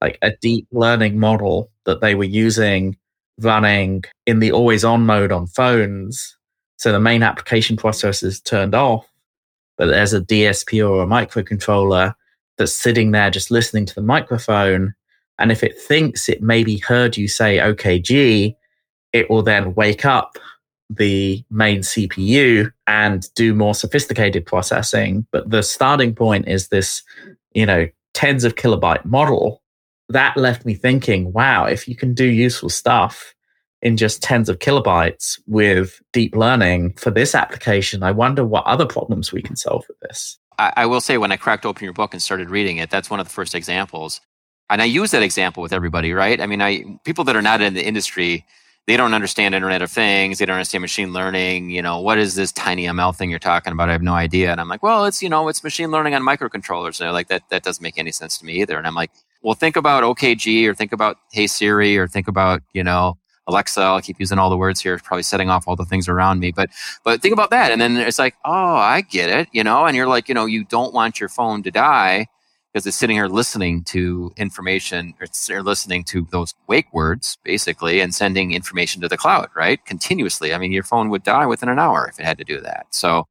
like 0.00 0.18
a 0.22 0.32
deep 0.40 0.66
learning 0.72 1.18
model 1.20 1.70
that 1.84 2.00
they 2.00 2.14
were 2.14 2.24
using 2.24 2.96
running 3.38 4.04
in 4.26 4.38
the 4.38 4.52
always 4.52 4.84
on 4.84 5.04
mode 5.04 5.32
on 5.32 5.46
phones. 5.46 6.36
So 6.78 6.92
the 6.92 7.00
main 7.00 7.22
application 7.22 7.76
processor 7.76 8.24
is 8.24 8.40
turned 8.40 8.74
off, 8.74 9.06
but 9.76 9.86
there's 9.86 10.14
a 10.14 10.20
DSP 10.20 10.88
or 10.88 11.02
a 11.02 11.06
microcontroller 11.06 12.14
that's 12.58 12.74
sitting 12.74 13.10
there 13.10 13.30
just 13.30 13.50
listening 13.50 13.86
to 13.86 13.94
the 13.94 14.02
microphone. 14.02 14.94
And 15.38 15.50
if 15.50 15.62
it 15.62 15.78
thinks 15.78 16.28
it 16.28 16.42
maybe 16.42 16.78
heard 16.78 17.16
you 17.16 17.28
say 17.28 17.58
OKG, 17.58 18.54
it 19.12 19.30
will 19.30 19.42
then 19.42 19.74
wake 19.74 20.04
up 20.04 20.38
the 20.90 21.44
main 21.50 21.80
CPU 21.80 22.70
and 22.86 23.26
do 23.34 23.54
more 23.54 23.74
sophisticated 23.74 24.46
processing. 24.46 25.26
But 25.32 25.50
the 25.50 25.62
starting 25.62 26.14
point 26.14 26.46
is 26.46 26.68
this, 26.68 27.02
you 27.52 27.66
know, 27.66 27.88
tens 28.12 28.44
of 28.44 28.54
kilobyte 28.54 29.04
model 29.04 29.62
that 30.08 30.36
left 30.36 30.64
me 30.64 30.74
thinking, 30.74 31.32
wow, 31.32 31.64
if 31.64 31.88
you 31.88 31.96
can 31.96 32.14
do 32.14 32.24
useful 32.24 32.68
stuff 32.68 33.34
in 33.82 33.96
just 33.96 34.22
tens 34.22 34.48
of 34.48 34.58
kilobytes 34.58 35.38
with 35.46 36.00
deep 36.12 36.36
learning 36.36 36.94
for 36.94 37.10
this 37.10 37.34
application, 37.34 38.02
I 38.02 38.12
wonder 38.12 38.44
what 38.44 38.64
other 38.64 38.86
problems 38.86 39.32
we 39.32 39.42
can 39.42 39.56
solve 39.56 39.84
with 39.88 39.98
this. 40.00 40.38
I, 40.58 40.72
I 40.78 40.86
will 40.86 41.00
say, 41.00 41.18
when 41.18 41.32
I 41.32 41.36
cracked 41.36 41.66
open 41.66 41.84
your 41.84 41.92
book 41.92 42.12
and 42.12 42.22
started 42.22 42.50
reading 42.50 42.78
it, 42.78 42.90
that's 42.90 43.10
one 43.10 43.20
of 43.20 43.26
the 43.26 43.32
first 43.32 43.54
examples. 43.54 44.20
And 44.70 44.80
I 44.80 44.86
use 44.86 45.10
that 45.10 45.22
example 45.22 45.62
with 45.62 45.72
everybody, 45.72 46.12
right? 46.12 46.40
I 46.40 46.46
mean, 46.46 46.62
I 46.62 46.98
people 47.04 47.24
that 47.24 47.36
are 47.36 47.42
not 47.42 47.60
in 47.60 47.74
the 47.74 47.84
industry, 47.84 48.44
they 48.86 48.96
don't 48.96 49.14
understand 49.14 49.54
Internet 49.54 49.82
of 49.82 49.90
Things, 49.90 50.38
they 50.38 50.46
don't 50.46 50.56
understand 50.56 50.82
machine 50.82 51.12
learning. 51.12 51.70
You 51.70 51.82
know, 51.82 52.00
what 52.00 52.18
is 52.18 52.34
this 52.34 52.52
tiny 52.52 52.84
ML 52.86 53.14
thing 53.14 53.30
you're 53.30 53.38
talking 53.38 53.72
about? 53.72 53.88
I 53.88 53.92
have 53.92 54.02
no 54.02 54.14
idea. 54.14 54.50
And 54.50 54.60
I'm 54.60 54.68
like, 54.68 54.82
well, 54.82 55.04
it's 55.04 55.22
you 55.22 55.28
know, 55.28 55.48
it's 55.48 55.62
machine 55.62 55.90
learning 55.90 56.14
on 56.14 56.22
microcontrollers. 56.22 56.98
And 56.98 57.06
they're 57.06 57.12
like, 57.12 57.28
that 57.28 57.42
that 57.50 57.62
doesn't 57.62 57.82
make 57.82 57.98
any 57.98 58.12
sense 58.12 58.38
to 58.38 58.46
me 58.46 58.54
either. 58.62 58.78
And 58.78 58.86
I'm 58.86 58.94
like, 58.94 59.10
well, 59.42 59.54
think 59.54 59.76
about 59.76 60.02
OKG 60.02 60.66
or 60.66 60.74
think 60.74 60.92
about 60.92 61.18
Hey 61.30 61.46
Siri 61.46 61.98
or 61.98 62.08
think 62.08 62.28
about 62.28 62.62
you 62.72 62.82
know 62.82 63.18
Alexa. 63.46 63.80
I'll 63.80 64.00
keep 64.00 64.18
using 64.18 64.38
all 64.38 64.50
the 64.50 64.56
words 64.56 64.80
here, 64.80 64.98
probably 64.98 65.22
setting 65.22 65.50
off 65.50 65.68
all 65.68 65.76
the 65.76 65.84
things 65.84 66.08
around 66.08 66.40
me. 66.40 66.52
But 66.52 66.70
but 67.04 67.20
think 67.20 67.32
about 67.32 67.50
that, 67.50 67.72
and 67.72 67.80
then 67.80 67.96
it's 67.96 68.18
like, 68.18 68.34
oh, 68.44 68.76
I 68.76 69.02
get 69.02 69.28
it, 69.28 69.48
you 69.52 69.64
know. 69.64 69.86
And 69.86 69.96
you're 69.96 70.06
like, 70.06 70.28
you 70.28 70.34
know, 70.34 70.46
you 70.46 70.64
don't 70.64 70.94
want 70.94 71.20
your 71.20 71.28
phone 71.28 71.62
to 71.64 71.70
die 71.70 72.26
because 72.72 72.86
it's 72.86 72.96
sitting 72.96 73.16
here 73.16 73.28
listening 73.28 73.84
to 73.84 74.32
information 74.36 75.14
or 75.20 75.62
listening 75.62 76.02
to 76.04 76.26
those 76.32 76.54
wake 76.66 76.92
words 76.92 77.38
basically 77.44 78.00
and 78.00 78.12
sending 78.12 78.52
information 78.52 79.00
to 79.00 79.08
the 79.08 79.16
cloud, 79.16 79.48
right? 79.54 79.84
Continuously. 79.86 80.52
I 80.52 80.58
mean, 80.58 80.72
your 80.72 80.82
phone 80.82 81.08
would 81.10 81.22
die 81.22 81.46
within 81.46 81.68
an 81.68 81.78
hour 81.78 82.08
if 82.08 82.18
it 82.18 82.26
had 82.26 82.36
to 82.38 82.44
do 82.44 82.60
that. 82.62 82.86
So 82.90 83.28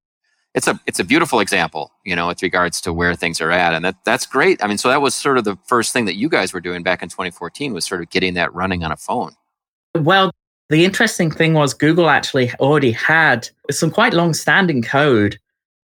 it's 0.54 0.68
a 0.68 0.80
it's 0.86 1.00
a 1.00 1.04
beautiful 1.04 1.40
example, 1.40 1.92
you 2.06 2.16
know, 2.16 2.28
with 2.28 2.42
regards 2.42 2.80
to 2.82 2.94
where 2.94 3.16
things 3.16 3.42
are 3.42 3.52
at, 3.52 3.74
and 3.74 3.84
that 3.86 3.96
that's 4.06 4.26
great. 4.26 4.64
I 4.64 4.68
mean, 4.68 4.78
so 4.78 4.90
that 4.90 5.02
was 5.02 5.16
sort 5.16 5.38
of 5.38 5.44
the 5.44 5.58
first 5.66 5.94
thing 5.94 6.06
that 6.06 6.16
you 6.16 6.30
guys 6.30 6.54
were 6.54 6.62
doing 6.62 6.84
back 6.84 7.02
in 7.04 7.10
2014 7.10 7.74
was 7.74 7.86
sort 7.86 8.02
of 8.02 8.10
getting 8.10 8.36
that 8.36 8.54
running 8.54 8.84
on 8.84 8.92
a 8.92 8.98
phone. 8.98 9.34
Well, 9.96 10.32
the 10.70 10.86
interesting 10.86 11.30
thing 11.30 11.54
was 11.54 11.74
Google 11.74 12.10
actually 12.10 12.52
already 12.54 12.92
had 12.92 13.50
some 13.70 13.92
quite 13.92 14.14
long-standing 14.14 14.82
code 14.82 15.38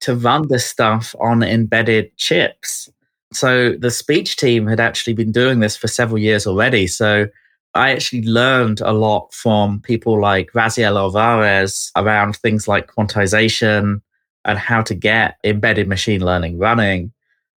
to 0.01 0.15
run 0.15 0.49
this 0.49 0.67
stuff 0.67 1.15
on 1.21 1.43
embedded 1.43 2.17
chips. 2.17 2.89
So 3.33 3.73
the 3.73 3.91
speech 3.91 4.37
team 4.37 4.67
had 4.67 4.79
actually 4.79 5.15
been 5.15 5.33
doing 5.33 5.61
this 5.61 5.77
for 5.77 5.89
several 5.89 6.19
years 6.19 6.47
already. 6.47 6.87
So 6.87 7.27
I 7.75 7.91
actually 7.91 8.23
learned 8.23 8.81
a 8.81 8.93
lot 8.93 9.33
from 9.35 9.81
people 9.81 10.21
like 10.21 10.53
Raziel 10.53 10.97
Alvarez 10.97 11.91
around 11.97 12.37
things 12.37 12.69
like 12.69 12.93
quantization 12.93 14.01
and 14.45 14.59
how 14.59 14.83
to 14.83 14.95
get 14.95 15.37
embedded 15.45 15.89
machine 15.89 16.25
learning 16.25 16.59
running. 16.59 17.13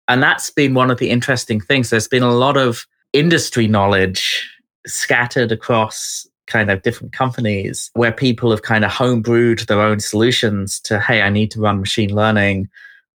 And 0.08 0.24
that's 0.24 0.50
been 0.50 0.74
one 0.74 0.90
of 0.90 0.98
the 0.98 1.12
interesting 1.12 1.62
things. 1.62 1.90
There's 1.90 2.08
been 2.08 2.24
a 2.24 2.34
lot 2.34 2.58
of 2.58 2.86
industry 3.14 3.68
knowledge 3.68 4.50
scattered 4.88 5.52
across 5.52 6.26
kind 6.50 6.70
of 6.70 6.82
different 6.82 7.14
companies 7.14 7.90
where 7.94 8.12
people 8.12 8.52
have 8.52 8.64
kind 8.64 8.84
of 8.84 8.92
homebrewed 8.92 9.66
their 9.68 9.82
own 9.82 10.00
solutions 10.00 10.80
to, 10.82 11.00
hey, 11.00 11.22
I 11.22 11.30
need 11.30 11.52
to 11.52 11.62
run 11.62 11.80
machine 11.80 12.14
learning 12.14 12.68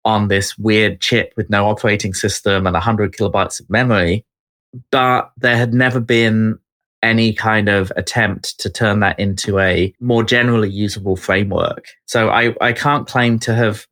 on 0.05 0.29
this 0.29 0.57
weird 0.59 1.01
chip 1.01 1.33
with 1.37 1.51
no 1.51 1.67
operating 1.67 2.15
system 2.15 2.67
and 2.67 2.75
100 2.75 3.13
kilobytes 3.13 3.59
of 3.59 3.69
memory. 3.71 4.25
But 4.91 5.33
there 5.37 5.57
had 5.57 5.75
never 5.75 6.01
been 6.01 6.59
any 7.03 7.33
kind 7.33 7.69
of 7.69 7.93
attempt 7.97 8.59
to 8.61 8.71
turn 8.71 9.01
that 9.01 9.19
into 9.19 9.59
a 9.59 9.93
more 10.01 10.23
generally 10.23 10.71
usable 10.71 11.17
framework. 11.17 11.87
So 12.07 12.31
I, 12.31 12.55
I 12.61 12.73
can't 12.73 13.09
claim 13.09 13.39
to 13.41 13.55
have 13.55 13.87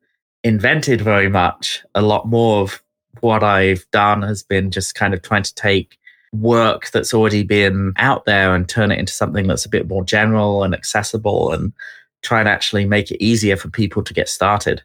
invented 0.45 1.01
very 1.01 1.29
much. 1.29 1.85
A 1.95 2.03
lot 2.03 2.29
more 2.29 2.63
of 2.63 2.83
what 3.21 3.43
I've 3.43 3.85
done 3.91 4.23
has 4.23 4.43
been 4.43 4.71
just 4.71 4.95
kind 4.95 5.13
of 5.13 5.23
trying 5.23 5.43
to 5.43 5.55
take 5.55 5.99
work 6.33 6.91
that's 6.91 7.13
already 7.13 7.43
been 7.43 7.93
out 7.97 8.25
there 8.25 8.55
and 8.55 8.69
turn 8.69 8.93
it 8.93 8.99
into 8.99 9.13
something 9.13 9.47
that's 9.47 9.65
a 9.65 9.71
bit 9.71 9.89
more 9.89 10.05
general 10.05 10.63
and 10.63 10.75
accessible 10.75 11.53
and 11.53 11.73
try 12.23 12.41
and 12.41 12.49
actually 12.49 12.85
make 12.85 13.11
it 13.11 13.23
easier 13.23 13.57
for 13.57 13.69
people 13.69 14.03
to 14.03 14.15
get 14.15 14.29
started. 14.29 14.83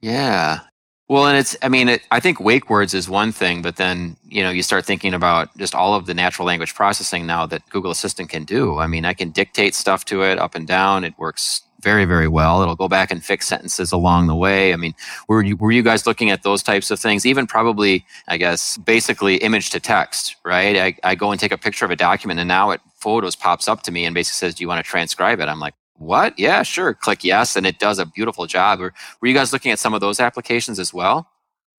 Yeah. 0.00 0.60
Well, 1.08 1.26
and 1.26 1.36
it's, 1.36 1.56
I 1.62 1.68
mean, 1.68 1.88
it, 1.88 2.00
I 2.10 2.20
think 2.20 2.40
wake 2.40 2.70
words 2.70 2.94
is 2.94 3.08
one 3.08 3.32
thing, 3.32 3.60
but 3.60 3.76
then, 3.76 4.16
you 4.28 4.42
know, 4.42 4.50
you 4.50 4.62
start 4.62 4.86
thinking 4.86 5.12
about 5.12 5.54
just 5.58 5.74
all 5.74 5.94
of 5.94 6.06
the 6.06 6.14
natural 6.14 6.46
language 6.46 6.74
processing 6.74 7.26
now 7.26 7.44
that 7.46 7.68
Google 7.68 7.90
Assistant 7.90 8.30
can 8.30 8.44
do. 8.44 8.78
I 8.78 8.86
mean, 8.86 9.04
I 9.04 9.12
can 9.12 9.30
dictate 9.30 9.74
stuff 9.74 10.06
to 10.06 10.22
it 10.22 10.38
up 10.38 10.54
and 10.54 10.66
down. 10.66 11.04
It 11.04 11.12
works 11.18 11.62
very, 11.82 12.04
very 12.04 12.28
well. 12.28 12.62
It'll 12.62 12.76
go 12.76 12.88
back 12.88 13.10
and 13.10 13.24
fix 13.24 13.48
sentences 13.48 13.92
along 13.92 14.28
the 14.28 14.34
way. 14.34 14.72
I 14.72 14.76
mean, 14.76 14.94
were 15.28 15.42
you, 15.42 15.56
were 15.56 15.72
you 15.72 15.82
guys 15.82 16.06
looking 16.06 16.30
at 16.30 16.42
those 16.42 16.62
types 16.62 16.90
of 16.90 17.00
things? 17.00 17.26
Even 17.26 17.46
probably, 17.46 18.04
I 18.28 18.36
guess, 18.36 18.78
basically 18.78 19.36
image 19.36 19.70
to 19.70 19.80
text, 19.80 20.36
right? 20.44 20.76
I, 20.76 21.10
I 21.10 21.14
go 21.14 21.30
and 21.30 21.40
take 21.40 21.52
a 21.52 21.58
picture 21.58 21.84
of 21.84 21.90
a 21.90 21.96
document 21.96 22.40
and 22.40 22.48
now 22.48 22.70
it 22.70 22.80
photos 22.96 23.34
pops 23.34 23.68
up 23.68 23.82
to 23.82 23.92
me 23.92 24.04
and 24.04 24.14
basically 24.14 24.48
says, 24.48 24.54
do 24.54 24.62
you 24.62 24.68
want 24.68 24.84
to 24.84 24.88
transcribe 24.88 25.40
it? 25.40 25.48
I'm 25.48 25.60
like, 25.60 25.74
what? 26.02 26.38
Yeah, 26.38 26.62
sure. 26.62 26.94
Click 26.94 27.24
yes, 27.24 27.56
and 27.56 27.66
it 27.66 27.78
does 27.78 27.98
a 27.98 28.06
beautiful 28.06 28.46
job. 28.46 28.80
Or 28.80 28.92
were 29.20 29.28
you 29.28 29.34
guys 29.34 29.52
looking 29.52 29.72
at 29.72 29.78
some 29.78 29.94
of 29.94 30.00
those 30.00 30.20
applications 30.20 30.78
as 30.78 30.92
well? 30.92 31.28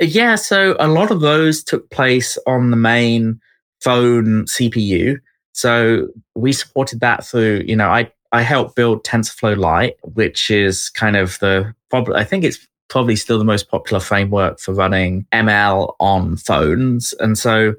Uh, 0.01 0.05
yeah, 0.05 0.35
so 0.35 0.75
a 0.79 0.87
lot 0.87 1.11
of 1.11 1.21
those 1.21 1.63
took 1.63 1.89
place 1.89 2.37
on 2.47 2.71
the 2.71 2.77
main 2.77 3.39
phone 3.81 4.45
CPU. 4.45 5.17
So 5.51 6.07
we 6.35 6.51
supported 6.53 6.99
that 7.01 7.25
through, 7.25 7.63
you 7.67 7.75
know, 7.75 7.89
I, 7.89 8.11
I 8.33 8.41
helped 8.41 8.75
build 8.75 9.03
TensorFlow 9.03 9.55
Lite, 9.57 9.95
which 10.01 10.49
is 10.49 10.89
kind 10.89 11.15
of 11.15 11.37
the, 11.39 11.73
probably, 11.91 12.15
I 12.15 12.23
think 12.23 12.43
it's 12.43 12.67
probably 12.89 13.15
still 13.15 13.37
the 13.37 13.45
most 13.45 13.69
popular 13.69 13.99
framework 13.99 14.59
for 14.59 14.73
running 14.73 15.27
ML 15.31 15.93
on 15.99 16.37
phones. 16.37 17.13
And 17.19 17.37
so 17.37 17.75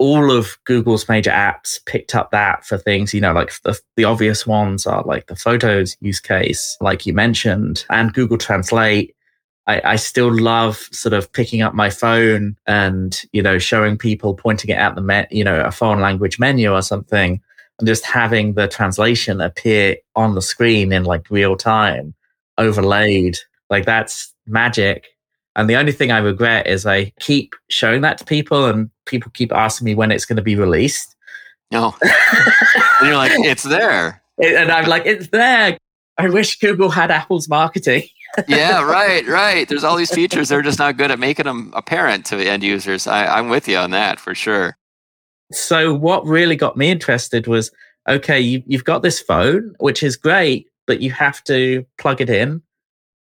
all 0.00 0.32
of 0.32 0.58
Google's 0.64 1.08
major 1.08 1.30
apps 1.30 1.78
picked 1.86 2.16
up 2.16 2.32
that 2.32 2.66
for 2.66 2.76
things, 2.76 3.14
you 3.14 3.20
know, 3.20 3.32
like 3.32 3.52
the, 3.62 3.78
the 3.96 4.02
obvious 4.02 4.44
ones 4.48 4.84
are 4.84 5.04
like 5.04 5.28
the 5.28 5.36
photos 5.36 5.96
use 6.00 6.18
case, 6.18 6.76
like 6.80 7.06
you 7.06 7.12
mentioned, 7.12 7.84
and 7.88 8.12
Google 8.12 8.38
Translate. 8.38 9.14
I, 9.68 9.80
I 9.84 9.96
still 9.96 10.34
love 10.34 10.88
sort 10.90 11.12
of 11.12 11.32
picking 11.32 11.62
up 11.62 11.74
my 11.74 11.90
phone 11.90 12.56
and, 12.66 13.22
you 13.32 13.42
know, 13.42 13.58
showing 13.58 13.96
people 13.96 14.34
pointing 14.34 14.70
it 14.70 14.78
at 14.78 14.96
the, 14.96 15.02
me- 15.02 15.26
you 15.30 15.44
know, 15.44 15.60
a 15.60 15.70
foreign 15.70 16.00
language 16.00 16.40
menu 16.40 16.72
or 16.72 16.82
something 16.82 17.40
just 17.84 18.04
having 18.04 18.54
the 18.54 18.68
translation 18.68 19.40
appear 19.40 19.96
on 20.16 20.34
the 20.34 20.42
screen 20.42 20.92
in 20.92 21.04
like 21.04 21.30
real 21.30 21.56
time 21.56 22.14
overlaid. 22.58 23.38
Like 23.70 23.84
that's 23.84 24.32
magic. 24.46 25.06
And 25.56 25.68
the 25.68 25.76
only 25.76 25.92
thing 25.92 26.10
I 26.10 26.18
regret 26.18 26.66
is 26.66 26.86
I 26.86 27.12
keep 27.20 27.54
showing 27.68 28.02
that 28.02 28.18
to 28.18 28.24
people 28.24 28.66
and 28.66 28.90
people 29.06 29.30
keep 29.34 29.52
asking 29.52 29.86
me 29.86 29.94
when 29.94 30.12
it's 30.12 30.24
going 30.24 30.36
to 30.36 30.42
be 30.42 30.56
released. 30.56 31.16
No. 31.72 31.94
Oh. 31.94 31.98
and 33.00 33.08
you're 33.08 33.16
like, 33.16 33.32
it's 33.34 33.64
there. 33.64 34.22
And 34.42 34.70
I'm 34.70 34.88
like, 34.88 35.04
it's 35.04 35.28
there. 35.28 35.76
I 36.16 36.28
wish 36.28 36.58
Google 36.58 36.90
had 36.90 37.10
Apple's 37.10 37.48
marketing. 37.48 38.04
yeah, 38.48 38.82
right, 38.82 39.26
right. 39.26 39.68
There's 39.68 39.84
all 39.84 39.96
these 39.96 40.14
features. 40.14 40.48
They're 40.48 40.62
just 40.62 40.78
not 40.78 40.96
good 40.96 41.10
at 41.10 41.18
making 41.18 41.46
them 41.46 41.72
apparent 41.74 42.24
to 42.26 42.36
the 42.36 42.48
end 42.48 42.62
users. 42.62 43.06
I, 43.06 43.26
I'm 43.26 43.48
with 43.48 43.68
you 43.68 43.76
on 43.76 43.90
that 43.92 44.20
for 44.20 44.34
sure. 44.34 44.77
So, 45.52 45.94
what 45.94 46.26
really 46.26 46.56
got 46.56 46.76
me 46.76 46.90
interested 46.90 47.46
was 47.46 47.70
okay, 48.08 48.40
you, 48.40 48.62
you've 48.66 48.84
got 48.84 49.02
this 49.02 49.20
phone, 49.20 49.74
which 49.78 50.02
is 50.02 50.16
great, 50.16 50.68
but 50.86 51.00
you 51.00 51.10
have 51.12 51.44
to 51.44 51.84
plug 51.98 52.20
it 52.20 52.30
in 52.30 52.62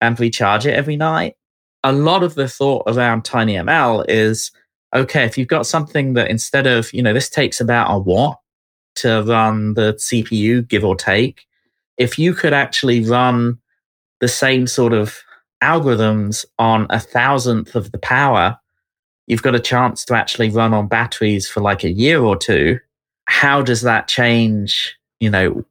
and 0.01 0.19
recharge 0.19 0.65
it 0.65 0.73
every 0.73 0.95
night. 0.95 1.35
A 1.83 1.91
lot 1.91 2.23
of 2.23 2.35
the 2.35 2.47
thought 2.47 2.83
around 2.87 3.23
TinyML 3.23 4.05
is 4.07 4.51
okay, 4.95 5.25
if 5.25 5.37
you've 5.37 5.47
got 5.47 5.67
something 5.67 6.13
that 6.13 6.29
instead 6.29 6.65
of, 6.65 6.91
you 6.93 7.01
know, 7.01 7.13
this 7.13 7.29
takes 7.29 7.59
about 7.59 7.93
a 7.93 7.99
watt 7.99 8.39
to 8.95 9.21
run 9.23 9.73
the 9.73 9.93
CPU, 9.93 10.67
give 10.67 10.83
or 10.83 10.95
take, 10.95 11.45
if 11.97 12.17
you 12.17 12.33
could 12.33 12.53
actually 12.53 13.03
run 13.03 13.59
the 14.21 14.27
same 14.27 14.65
sort 14.65 14.93
of 14.93 15.19
algorithms 15.61 16.45
on 16.57 16.87
a 16.89 16.99
thousandth 16.99 17.75
of 17.75 17.91
the 17.91 17.97
power, 17.97 18.57
you've 19.27 19.43
got 19.43 19.55
a 19.55 19.59
chance 19.59 20.03
to 20.05 20.15
actually 20.15 20.49
run 20.49 20.73
on 20.73 20.87
batteries 20.87 21.47
for 21.47 21.61
like 21.61 21.83
a 21.83 21.91
year 21.91 22.23
or 22.23 22.35
two. 22.35 22.79
How 23.25 23.61
does 23.61 23.81
that 23.81 24.07
change? 24.07 24.97
You 25.19 25.29
know, 25.29 25.65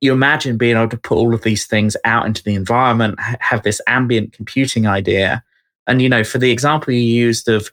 you 0.00 0.12
imagine 0.12 0.58
being 0.58 0.76
able 0.76 0.90
to 0.90 0.96
put 0.96 1.16
all 1.16 1.34
of 1.34 1.42
these 1.42 1.66
things 1.66 1.96
out 2.04 2.26
into 2.26 2.42
the 2.42 2.54
environment, 2.54 3.18
have 3.18 3.62
this 3.62 3.80
ambient 3.86 4.32
computing 4.32 4.86
idea, 4.86 5.42
and, 5.86 6.02
you 6.02 6.08
know, 6.08 6.22
for 6.22 6.38
the 6.38 6.50
example 6.50 6.92
you 6.92 7.00
used 7.00 7.48
of, 7.48 7.70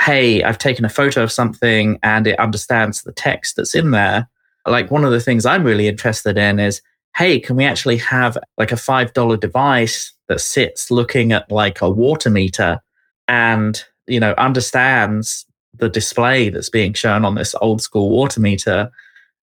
hey, 0.00 0.42
I've 0.42 0.58
taken 0.58 0.84
a 0.84 0.90
photo 0.90 1.22
of 1.22 1.32
something 1.32 1.98
and 2.02 2.26
it 2.26 2.38
understands 2.38 3.02
the 3.02 3.12
text 3.12 3.56
that's 3.56 3.74
in 3.74 3.90
there. 3.90 4.28
Like 4.66 4.90
one 4.90 5.04
of 5.04 5.10
the 5.10 5.20
things 5.20 5.44
I'm 5.44 5.64
really 5.64 5.88
interested 5.88 6.38
in 6.38 6.60
is, 6.60 6.80
hey, 7.16 7.40
can 7.40 7.56
we 7.56 7.64
actually 7.64 7.96
have 7.96 8.38
like 8.56 8.72
a 8.72 8.76
$5 8.76 9.40
device 9.40 10.12
that 10.28 10.40
sits 10.40 10.90
looking 10.90 11.32
at 11.32 11.50
like 11.50 11.80
a 11.82 11.90
water 11.90 12.30
meter 12.30 12.80
and, 13.26 13.82
you 14.06 14.20
know, 14.20 14.34
understands 14.38 15.46
the 15.74 15.88
display 15.88 16.48
that's 16.48 16.70
being 16.70 16.94
shown 16.94 17.24
on 17.24 17.34
this 17.34 17.54
old 17.60 17.82
school 17.82 18.10
water 18.10 18.40
meter 18.40 18.90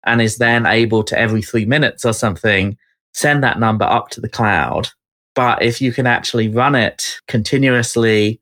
and 0.06 0.22
is 0.22 0.38
then 0.38 0.66
able 0.66 1.04
to 1.04 1.18
every 1.18 1.42
three 1.42 1.66
minutes 1.66 2.04
or 2.06 2.14
something 2.14 2.78
send 3.14 3.44
that 3.44 3.60
number 3.60 3.86
up 3.86 4.10
to 4.10 4.20
the 4.20 4.30
cloud 4.30 4.90
but 5.36 5.62
if 5.62 5.82
you 5.82 5.92
can 5.92 6.08
actually 6.08 6.48
run 6.48 6.76
it 6.76 7.20
continuously 7.28 8.40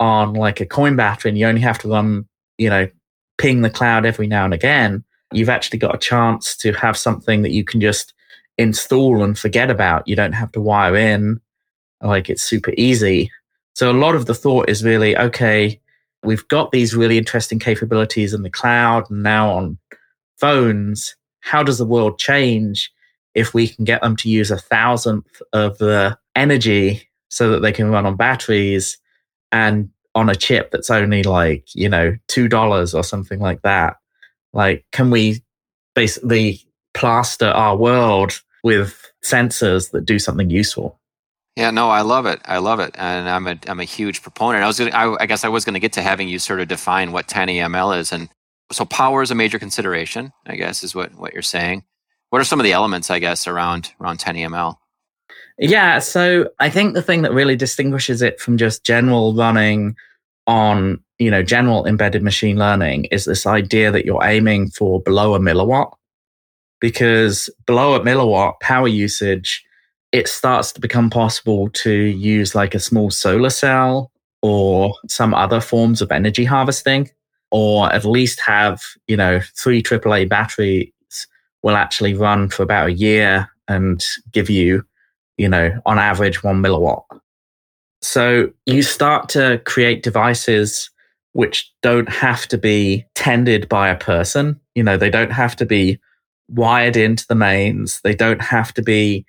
on 0.00 0.34
like 0.34 0.60
a 0.60 0.66
coin 0.66 0.96
battery 0.96 1.30
and 1.30 1.38
you 1.38 1.46
only 1.46 1.60
have 1.60 1.78
to 1.78 1.88
run, 1.88 2.26
you 2.58 2.68
know, 2.68 2.88
ping 3.38 3.62
the 3.62 3.70
cloud 3.70 4.04
every 4.04 4.26
now 4.26 4.44
and 4.44 4.54
again, 4.54 5.04
you've 5.32 5.48
actually 5.48 5.78
got 5.78 5.94
a 5.94 5.98
chance 5.98 6.56
to 6.56 6.72
have 6.72 6.96
something 6.96 7.42
that 7.42 7.52
you 7.52 7.64
can 7.64 7.80
just 7.80 8.12
install 8.58 9.22
and 9.22 9.38
forget 9.38 9.70
about. 9.70 10.06
You 10.06 10.16
don't 10.16 10.32
have 10.32 10.52
to 10.52 10.60
wire 10.60 10.96
in. 10.96 11.40
Like 12.02 12.28
it's 12.28 12.42
super 12.42 12.72
easy. 12.76 13.30
So 13.78 13.92
a 13.92 13.92
lot 13.92 14.16
of 14.16 14.26
the 14.26 14.34
thought 14.34 14.68
is 14.68 14.82
really, 14.82 15.16
okay, 15.16 15.80
we've 16.24 16.48
got 16.48 16.72
these 16.72 16.96
really 16.96 17.16
interesting 17.16 17.60
capabilities 17.60 18.34
in 18.34 18.42
the 18.42 18.50
cloud 18.50 19.08
and 19.08 19.22
now 19.22 19.52
on 19.52 19.78
phones. 20.36 21.14
How 21.42 21.62
does 21.62 21.78
the 21.78 21.84
world 21.84 22.18
change 22.18 22.92
if 23.36 23.54
we 23.54 23.68
can 23.68 23.84
get 23.84 24.02
them 24.02 24.16
to 24.16 24.28
use 24.28 24.50
a 24.50 24.58
thousandth 24.58 25.40
of 25.52 25.78
the 25.78 26.18
energy 26.34 27.08
so 27.28 27.50
that 27.50 27.60
they 27.60 27.70
can 27.70 27.88
run 27.88 28.04
on 28.04 28.16
batteries 28.16 28.98
and 29.52 29.90
on 30.16 30.28
a 30.28 30.34
chip 30.34 30.72
that's 30.72 30.90
only 30.90 31.22
like, 31.22 31.72
you 31.72 31.88
know, 31.88 32.16
$2 32.26 32.94
or 32.94 33.04
something 33.04 33.38
like 33.38 33.62
that? 33.62 33.98
Like, 34.52 34.86
can 34.90 35.08
we 35.08 35.44
basically 35.94 36.66
plaster 36.94 37.46
our 37.46 37.76
world 37.76 38.40
with 38.64 39.12
sensors 39.24 39.92
that 39.92 40.04
do 40.04 40.18
something 40.18 40.50
useful? 40.50 40.98
Yeah, 41.58 41.72
no, 41.72 41.90
I 41.90 42.02
love 42.02 42.24
it. 42.26 42.40
I 42.44 42.58
love 42.58 42.78
it, 42.78 42.94
and 42.96 43.28
I'm 43.28 43.48
a 43.48 43.58
I'm 43.66 43.80
a 43.80 43.84
huge 43.84 44.22
proponent. 44.22 44.62
I 44.62 44.68
was 44.68 44.78
gonna, 44.78 44.92
I, 44.92 45.24
I 45.24 45.26
guess 45.26 45.42
I 45.42 45.48
was 45.48 45.64
going 45.64 45.74
to 45.74 45.80
get 45.80 45.92
to 45.94 46.02
having 46.02 46.28
you 46.28 46.38
sort 46.38 46.60
of 46.60 46.68
define 46.68 47.10
what 47.10 47.26
TinyML 47.26 47.98
is, 47.98 48.12
and 48.12 48.28
so 48.70 48.84
power 48.84 49.22
is 49.22 49.32
a 49.32 49.34
major 49.34 49.58
consideration. 49.58 50.32
I 50.46 50.54
guess 50.54 50.84
is 50.84 50.94
what 50.94 51.16
what 51.16 51.32
you're 51.32 51.42
saying. 51.42 51.82
What 52.30 52.40
are 52.40 52.44
some 52.44 52.60
of 52.60 52.64
the 52.64 52.70
elements, 52.70 53.10
I 53.10 53.18
guess, 53.18 53.48
around 53.48 53.90
around 54.00 54.20
TinyML? 54.20 54.76
Yeah, 55.58 55.98
so 55.98 56.48
I 56.60 56.70
think 56.70 56.94
the 56.94 57.02
thing 57.02 57.22
that 57.22 57.32
really 57.32 57.56
distinguishes 57.56 58.22
it 58.22 58.40
from 58.40 58.56
just 58.56 58.84
general 58.84 59.34
running 59.34 59.96
on, 60.46 61.02
you 61.18 61.28
know, 61.28 61.42
general 61.42 61.86
embedded 61.86 62.22
machine 62.22 62.56
learning 62.56 63.06
is 63.06 63.24
this 63.24 63.46
idea 63.48 63.90
that 63.90 64.04
you're 64.04 64.22
aiming 64.22 64.70
for 64.70 65.02
below 65.02 65.34
a 65.34 65.40
milliwatt. 65.40 65.92
Because 66.80 67.50
below 67.66 67.96
a 67.96 68.00
milliwatt 68.00 68.60
power 68.60 68.86
usage, 68.86 69.64
it 70.12 70.28
starts 70.28 70.72
to 70.72 70.80
become 70.80 71.10
possible 71.10 71.68
to 71.70 71.92
use 71.92 72.54
like 72.54 72.74
a 72.74 72.80
small 72.80 73.10
solar 73.10 73.50
cell 73.50 74.10
or 74.42 74.94
some 75.08 75.34
other 75.34 75.60
forms 75.60 76.00
of 76.00 76.12
energy 76.12 76.44
harvesting, 76.44 77.10
or 77.50 77.92
at 77.92 78.04
least 78.04 78.40
have, 78.40 78.82
you 79.06 79.16
know, 79.16 79.40
three 79.56 79.82
AAA 79.82 80.28
batteries 80.28 80.92
will 81.62 81.76
actually 81.76 82.14
run 82.14 82.48
for 82.48 82.62
about 82.62 82.88
a 82.88 82.92
year 82.92 83.48
and 83.66 84.04
give 84.32 84.48
you, 84.48 84.84
you 85.36 85.48
know, 85.48 85.78
on 85.84 85.98
average 85.98 86.42
one 86.42 86.62
milliwatt. 86.62 87.02
So 88.00 88.50
you 88.64 88.82
start 88.82 89.28
to 89.30 89.60
create 89.64 90.02
devices 90.02 90.90
which 91.32 91.70
don't 91.82 92.08
have 92.08 92.46
to 92.48 92.58
be 92.58 93.04
tended 93.14 93.68
by 93.68 93.88
a 93.88 93.96
person. 93.96 94.58
You 94.74 94.82
know, 94.82 94.96
they 94.96 95.10
don't 95.10 95.32
have 95.32 95.56
to 95.56 95.66
be 95.66 95.98
wired 96.48 96.96
into 96.96 97.26
the 97.28 97.34
mains. 97.34 98.00
They 98.02 98.14
don't 98.14 98.40
have 98.40 98.72
to 98.74 98.82
be 98.82 99.26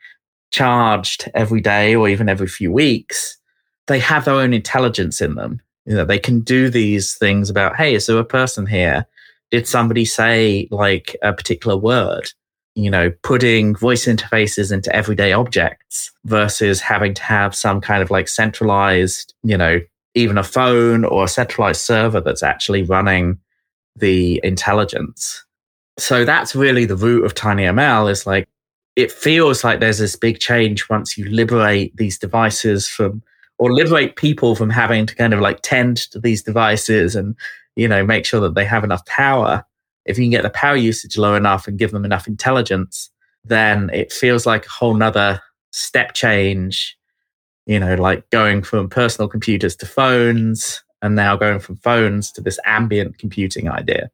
charged 0.52 1.30
every 1.34 1.62
day 1.62 1.96
or 1.96 2.10
even 2.10 2.30
every 2.30 2.48
few 2.48 2.72
weeks. 2.72 3.38
They 3.88 4.00
have 4.00 4.26
their 4.26 4.36
own 4.36 4.54
intelligence 4.54 5.22
in 5.22 5.36
them. 5.36 5.62
You 5.86 5.96
know, 5.96 6.06
they 6.06 6.20
can 6.20 6.42
do 6.42 6.70
these 6.70 7.16
things 7.16 7.50
about, 7.50 7.76
hey, 7.76 7.96
is 7.96 8.06
there 8.06 8.18
a 8.18 8.26
person 8.26 8.68
here? 8.68 9.06
Did 9.52 9.68
somebody 9.68 10.06
say 10.06 10.68
like 10.70 11.16
a 11.24 11.34
particular 11.34 11.76
word? 11.76 12.32
You 12.76 12.92
know, 12.92 13.12
putting 13.24 13.76
voice 13.76 14.06
interfaces 14.06 14.72
into 14.72 14.96
everyday 14.96 15.34
objects 15.34 16.12
versus 16.26 16.80
having 16.80 17.14
to 17.16 17.24
have 17.24 17.56
some 17.56 17.82
kind 17.82 18.04
of 18.04 18.12
like 18.12 18.28
centralized, 18.28 19.34
you 19.44 19.58
know, 19.58 19.82
even 20.16 20.38
a 20.38 20.44
phone 20.44 21.04
or 21.04 21.24
a 21.24 21.28
centralized 21.28 21.82
server 21.82 22.22
that's 22.22 22.44
actually 22.44 22.84
running 22.84 23.40
the 23.96 24.40
intelligence. 24.44 25.44
So 25.98 26.24
that's 26.26 26.56
really 26.56 26.86
the 26.86 26.96
root 26.96 27.26
of 27.26 27.34
TinyML 27.34 28.10
is 28.10 28.26
like 28.26 28.48
it 29.02 29.12
feels 29.12 29.64
like 29.64 29.80
there's 29.80 30.00
this 30.00 30.16
big 30.16 30.40
change 30.40 30.90
once 30.90 31.18
you 31.18 31.30
liberate 31.30 31.96
these 31.98 32.18
devices 32.18 32.88
from 32.88 33.22
or 33.58 33.74
liberate 33.74 34.16
people 34.16 34.56
from 34.56 34.70
having 34.70 35.06
to 35.06 35.16
kind 35.16 35.34
of 35.34 35.42
like 35.42 35.60
tend 35.62 35.98
to 35.98 36.20
these 36.20 36.44
devices 36.44 37.16
and 37.16 37.36
you 37.76 37.88
know 37.88 38.06
make 38.06 38.26
sure 38.26 38.40
that 38.40 38.56
they 38.56 38.66
have 38.66 38.84
enough 38.84 39.06
power. 39.06 39.64
If 40.06 40.18
you 40.18 40.24
can 40.26 40.32
get 40.32 40.44
the 40.44 40.50
power 40.50 40.76
usage 40.76 41.18
low 41.18 41.36
enough 41.36 41.68
and 41.68 41.78
give 41.78 41.92
them 41.92 42.06
enough 42.06 42.28
intelligence 42.28 43.10
then 43.46 43.90
it 43.94 44.12
feels 44.12 44.46
like 44.46 44.66
a 44.66 44.70
whole 44.70 44.94
nother 44.94 45.42
step 45.72 46.14
change 46.14 46.98
you 47.66 47.80
know 47.80 47.96
like 47.96 48.28
going 48.32 48.64
from 48.64 48.90
personal 48.90 49.28
computers 49.28 49.76
to 49.76 49.86
phones 49.86 50.84
and 51.02 51.16
now 51.16 51.36
going 51.36 51.60
from 51.60 51.76
phones 51.78 52.32
to 52.32 52.42
this 52.42 52.60
ambient 52.66 53.18
computing 53.18 53.70
idea 53.70 54.10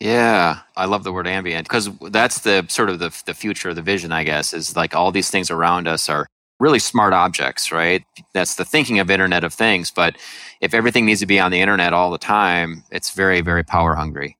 yeah, 0.00 0.60
I 0.76 0.84
love 0.84 1.04
the 1.04 1.12
word 1.12 1.26
ambient 1.26 1.66
because 1.66 1.90
that's 2.10 2.40
the 2.40 2.66
sort 2.68 2.90
of 2.90 2.98
the, 2.98 3.16
the 3.24 3.34
future, 3.34 3.70
of 3.70 3.76
the 3.76 3.82
vision, 3.82 4.12
I 4.12 4.24
guess, 4.24 4.52
is 4.52 4.76
like 4.76 4.94
all 4.94 5.10
these 5.10 5.30
things 5.30 5.50
around 5.50 5.88
us 5.88 6.08
are 6.08 6.26
really 6.60 6.78
smart 6.78 7.12
objects, 7.12 7.72
right? 7.72 8.04
That's 8.34 8.56
the 8.56 8.64
thinking 8.64 8.98
of 8.98 9.10
Internet 9.10 9.44
of 9.44 9.54
Things. 9.54 9.90
But 9.90 10.16
if 10.60 10.74
everything 10.74 11.06
needs 11.06 11.20
to 11.20 11.26
be 11.26 11.40
on 11.40 11.50
the 11.50 11.60
internet 11.60 11.92
all 11.92 12.10
the 12.10 12.18
time, 12.18 12.84
it's 12.90 13.10
very, 13.10 13.40
very 13.40 13.62
power 13.64 13.94
hungry 13.94 14.36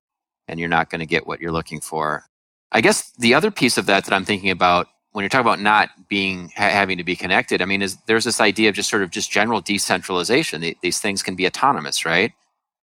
and 0.48 0.60
you're 0.60 0.68
not 0.68 0.90
going 0.90 1.00
to 1.00 1.06
get 1.06 1.26
what 1.26 1.40
you're 1.40 1.52
looking 1.52 1.80
for. 1.80 2.24
I 2.72 2.80
guess 2.80 3.12
the 3.18 3.34
other 3.34 3.50
piece 3.50 3.78
of 3.78 3.86
that 3.86 4.04
that 4.04 4.14
I'm 4.14 4.24
thinking 4.24 4.50
about 4.50 4.88
when 5.12 5.22
you're 5.22 5.30
talking 5.30 5.46
about 5.46 5.60
not 5.60 5.88
being 6.08 6.52
ha- 6.54 6.68
having 6.68 6.98
to 6.98 7.04
be 7.04 7.16
connected, 7.16 7.62
I 7.62 7.64
mean, 7.64 7.80
is 7.80 7.96
there's 8.06 8.24
this 8.24 8.40
idea 8.40 8.68
of 8.68 8.74
just 8.74 8.90
sort 8.90 9.02
of 9.02 9.10
just 9.10 9.30
general 9.30 9.62
decentralization. 9.62 10.74
these 10.82 11.00
things 11.00 11.22
can 11.22 11.34
be 11.34 11.46
autonomous, 11.46 12.04
right? 12.04 12.32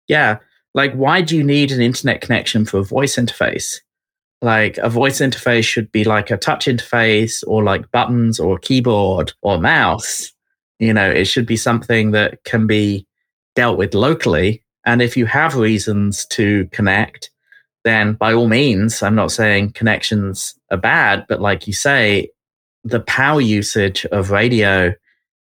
Yeah. 0.08 0.38
Like, 0.74 0.94
why 0.94 1.22
do 1.22 1.38
you 1.38 1.44
need 1.44 1.72
an 1.72 1.82
internet 1.82 2.22
connection 2.22 2.66
for 2.66 2.80
a 2.80 2.84
voice 2.84 3.16
interface? 3.16 3.80
Like, 4.42 4.78
a 4.80 4.90
voice 4.90 5.20
interface 5.20 5.66
should 5.66 5.92
be 5.92 6.04
like 6.04 6.32
a 6.32 6.38
touch 6.38 6.66
interface 6.66 7.44
or 7.48 7.64
like 7.64 7.92
buttons 7.92 8.40
or 8.40 8.58
keyboard 8.58 9.34
or 9.42 9.60
mouse. 9.60 10.32
You 10.80 10.94
know, 10.94 11.10
it 11.10 11.26
should 11.26 11.46
be 11.46 11.58
something 11.58 12.12
that 12.12 12.44
can 12.44 12.68
be 12.68 13.06
dealt 13.56 13.78
with 13.78 13.94
locally. 13.94 14.64
And 14.86 15.02
if 15.02 15.16
you 15.16 15.26
have 15.28 15.56
reasons 15.56 16.26
to 16.28 16.68
connect, 16.72 17.30
then 17.84 18.14
by 18.14 18.34
all 18.34 18.48
means, 18.48 19.04
I'm 19.04 19.16
not 19.16 19.32
saying 19.32 19.74
connections 19.74 20.56
are 20.72 20.78
bad, 20.78 21.26
but 21.30 21.42
like 21.42 21.68
you 21.68 21.74
say, 21.74 22.30
the 22.84 23.02
power 23.02 23.42
usage 23.42 24.06
of 24.08 24.32
radio 24.32 24.94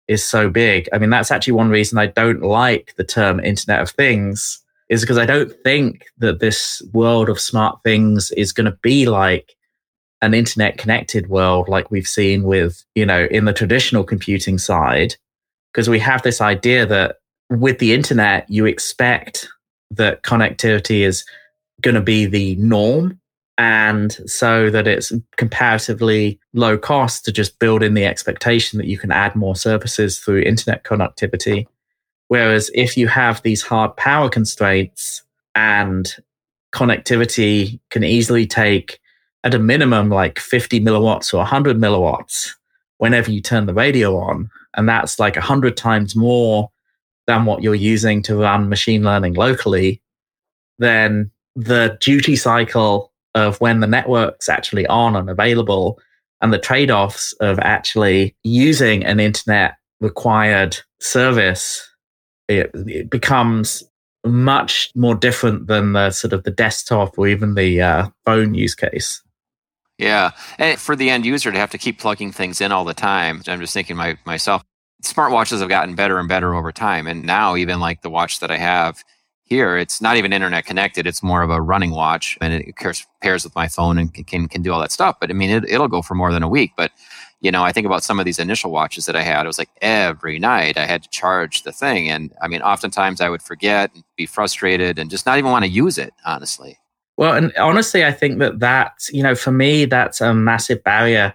is 0.08 0.24
so 0.24 0.50
big. 0.50 0.88
I 0.94 1.00
mean, 1.00 1.10
that's 1.10 1.32
actually 1.32 1.54
one 1.54 1.70
reason 1.70 1.98
I 1.98 2.08
don't 2.08 2.42
like 2.42 2.94
the 2.96 3.04
term 3.04 3.40
Internet 3.40 3.82
of 3.82 3.90
Things 3.90 4.62
is 4.90 5.02
because 5.02 5.18
I 5.18 5.26
don't 5.26 5.52
think 5.64 6.06
that 6.20 6.40
this 6.40 6.82
world 6.94 7.30
of 7.30 7.40
smart 7.40 7.80
things 7.84 8.32
is 8.32 8.52
going 8.52 8.66
to 8.66 8.78
be 8.82 9.08
like 9.08 9.56
an 10.22 10.34
internet 10.34 10.78
connected 10.78 11.28
world 11.28 11.68
like 11.68 11.92
we've 11.92 12.08
seen 12.08 12.44
with, 12.44 12.84
you 12.96 13.06
know, 13.06 13.28
in 13.32 13.46
the 13.46 13.54
traditional 13.54 14.04
computing 14.04 14.58
side. 14.58 15.16
Because 15.74 15.90
we 15.90 16.00
have 16.00 16.22
this 16.24 16.40
idea 16.40 16.86
that 16.86 17.18
with 17.50 17.80
the 17.80 17.94
internet, 17.94 18.50
you 18.50 18.66
expect 18.66 19.48
that 19.92 20.24
connectivity 20.24 21.02
is 21.02 21.26
going 21.82 21.96
to 21.96 22.02
be 22.02 22.26
the 22.26 22.56
norm. 22.56 23.20
And 23.58 24.12
so 24.30 24.70
that 24.70 24.88
it's 24.88 25.14
comparatively 25.38 26.40
low 26.54 26.78
cost 26.78 27.24
to 27.26 27.32
just 27.32 27.58
build 27.60 27.84
in 27.84 27.94
the 27.94 28.06
expectation 28.06 28.78
that 28.78 28.88
you 28.88 28.98
can 28.98 29.12
add 29.12 29.36
more 29.36 29.56
services 29.56 30.20
through 30.20 30.42
internet 30.42 30.84
connectivity. 30.84 31.66
Whereas 32.28 32.72
if 32.74 32.98
you 32.98 33.08
have 33.08 33.42
these 33.42 33.62
hard 33.62 33.96
power 33.98 34.30
constraints 34.30 35.24
and 35.54 36.14
connectivity 36.74 37.80
can 37.90 38.04
easily 38.04 38.46
take 38.46 39.00
at 39.44 39.54
a 39.54 39.60
minimum 39.60 40.10
like 40.10 40.40
50 40.40 40.82
milliwatts 40.82 41.34
or 41.34 41.38
100 41.38 41.78
milliwatts 41.78 42.52
whenever 42.98 43.32
you 43.32 43.42
turn 43.42 43.68
the 43.68 43.74
radio 43.74 44.18
on. 44.18 44.50
And 44.76 44.90
that's 44.90 45.20
like 45.20 45.36
100 45.36 45.78
times 45.78 46.16
more 46.16 46.72
than 47.28 47.46
what 47.46 47.62
you're 47.62 47.76
using 47.76 48.22
to 48.24 48.36
run 48.38 48.70
machine 48.70 49.04
learning 49.04 49.36
locally. 49.36 50.02
Then 50.80 51.32
the 51.56 51.98
duty 52.02 52.36
cycle 52.36 53.12
of 53.36 53.62
when 53.62 53.80
the 53.80 53.88
network's 53.88 54.50
actually 54.50 54.88
on 54.88 55.16
and 55.16 55.30
available 55.30 56.00
and 56.42 56.52
the 56.52 56.60
trade 56.60 56.92
offs 56.92 57.34
of 57.34 57.60
actually 57.60 58.36
using 58.44 59.06
an 59.06 59.20
internet 59.20 59.76
required 60.02 60.78
service 61.00 61.88
it, 62.48 62.72
it 62.74 63.10
becomes 63.10 63.84
much 64.26 64.92
more 64.96 65.16
different 65.16 65.68
than 65.68 65.94
the 65.94 66.12
sort 66.12 66.34
of 66.34 66.44
the 66.44 66.52
desktop 66.52 67.18
or 67.18 67.28
even 67.28 67.56
the 67.56 67.82
uh, 67.82 68.08
phone 68.26 68.54
use 68.54 68.76
case. 68.76 69.22
Yeah, 69.98 70.32
and 70.58 70.80
for 70.80 70.96
the 70.96 71.10
end 71.10 71.26
user 71.26 71.52
to 71.52 71.58
have 71.58 71.72
to 71.72 71.78
keep 71.78 72.00
plugging 72.00 72.32
things 72.32 72.60
in 72.60 72.72
all 72.72 72.84
the 72.84 72.94
time, 72.94 73.42
I'm 73.48 73.62
just 73.62 73.74
thinking 73.74 73.96
my, 73.96 74.18
myself. 74.26 74.64
Smartwatches 75.04 75.60
have 75.60 75.70
gotten 75.70 75.96
better 75.96 76.20
and 76.20 76.28
better 76.28 76.56
over 76.56 76.72
time, 76.72 77.08
and 77.08 77.24
now 77.24 77.56
even 77.56 77.80
like 77.80 78.02
the 78.02 78.10
watch 78.10 78.40
that 78.40 78.52
I 78.52 78.58
have, 78.58 79.04
here. 79.46 79.78
It's 79.78 80.02
not 80.02 80.18
even 80.18 80.34
internet 80.34 80.66
connected. 80.66 81.08
It's 81.08 81.24
more 81.24 81.42
of 81.44 81.50
a 81.50 81.62
running 81.62 81.92
watch 81.92 82.38
and 82.42 82.54
it 82.54 82.76
pairs, 83.22 83.44
with 83.44 83.56
my 83.56 83.68
phone 83.68 83.98
and 83.98 84.14
can, 84.28 84.48
can 84.48 84.62
do 84.62 84.74
all 84.74 84.82
that 84.82 84.92
stuff. 84.92 85.18
But 85.22 85.30
I 85.30 85.34
mean, 85.34 85.50
it, 85.50 85.64
it'll 85.70 85.88
go 85.88 86.02
for 86.02 86.16
more 86.16 86.32
than 86.32 86.44
a 86.44 86.50
week. 86.50 86.72
But, 86.76 86.92
you 87.42 87.52
know, 87.52 87.64
I 87.64 87.72
think 87.72 87.86
about 87.86 88.04
some 88.04 88.20
of 88.20 88.26
these 88.26 88.40
initial 88.40 88.72
watches 88.72 89.06
that 89.06 89.16
I 89.16 89.22
had. 89.22 89.44
It 89.44 89.48
was 89.48 89.58
like 89.58 89.70
every 89.82 90.40
night 90.40 90.78
I 90.78 90.86
had 90.86 91.04
to 91.04 91.10
charge 91.10 91.64
the 91.64 91.72
thing. 91.72 92.10
And 92.10 92.34
I 92.42 92.48
mean, 92.48 92.62
oftentimes 92.62 93.22
I 93.22 93.30
would 93.30 93.42
forget 93.42 93.94
and 93.94 94.04
be 94.16 94.26
frustrated 94.26 94.98
and 94.98 95.10
just 95.10 95.26
not 95.26 95.38
even 95.38 95.52
want 95.52 95.66
to 95.66 95.70
use 95.70 95.98
it, 95.98 96.14
honestly. 96.26 96.80
Well, 97.18 97.34
and 97.34 97.54
honestly, 97.58 98.04
I 98.04 98.12
think 98.12 98.40
that 98.40 98.60
that, 98.60 98.94
you 99.12 99.24
know, 99.24 99.36
for 99.36 99.52
me, 99.52 99.86
that's 99.86 100.22
a 100.22 100.34
massive 100.34 100.84
barrier 100.84 101.34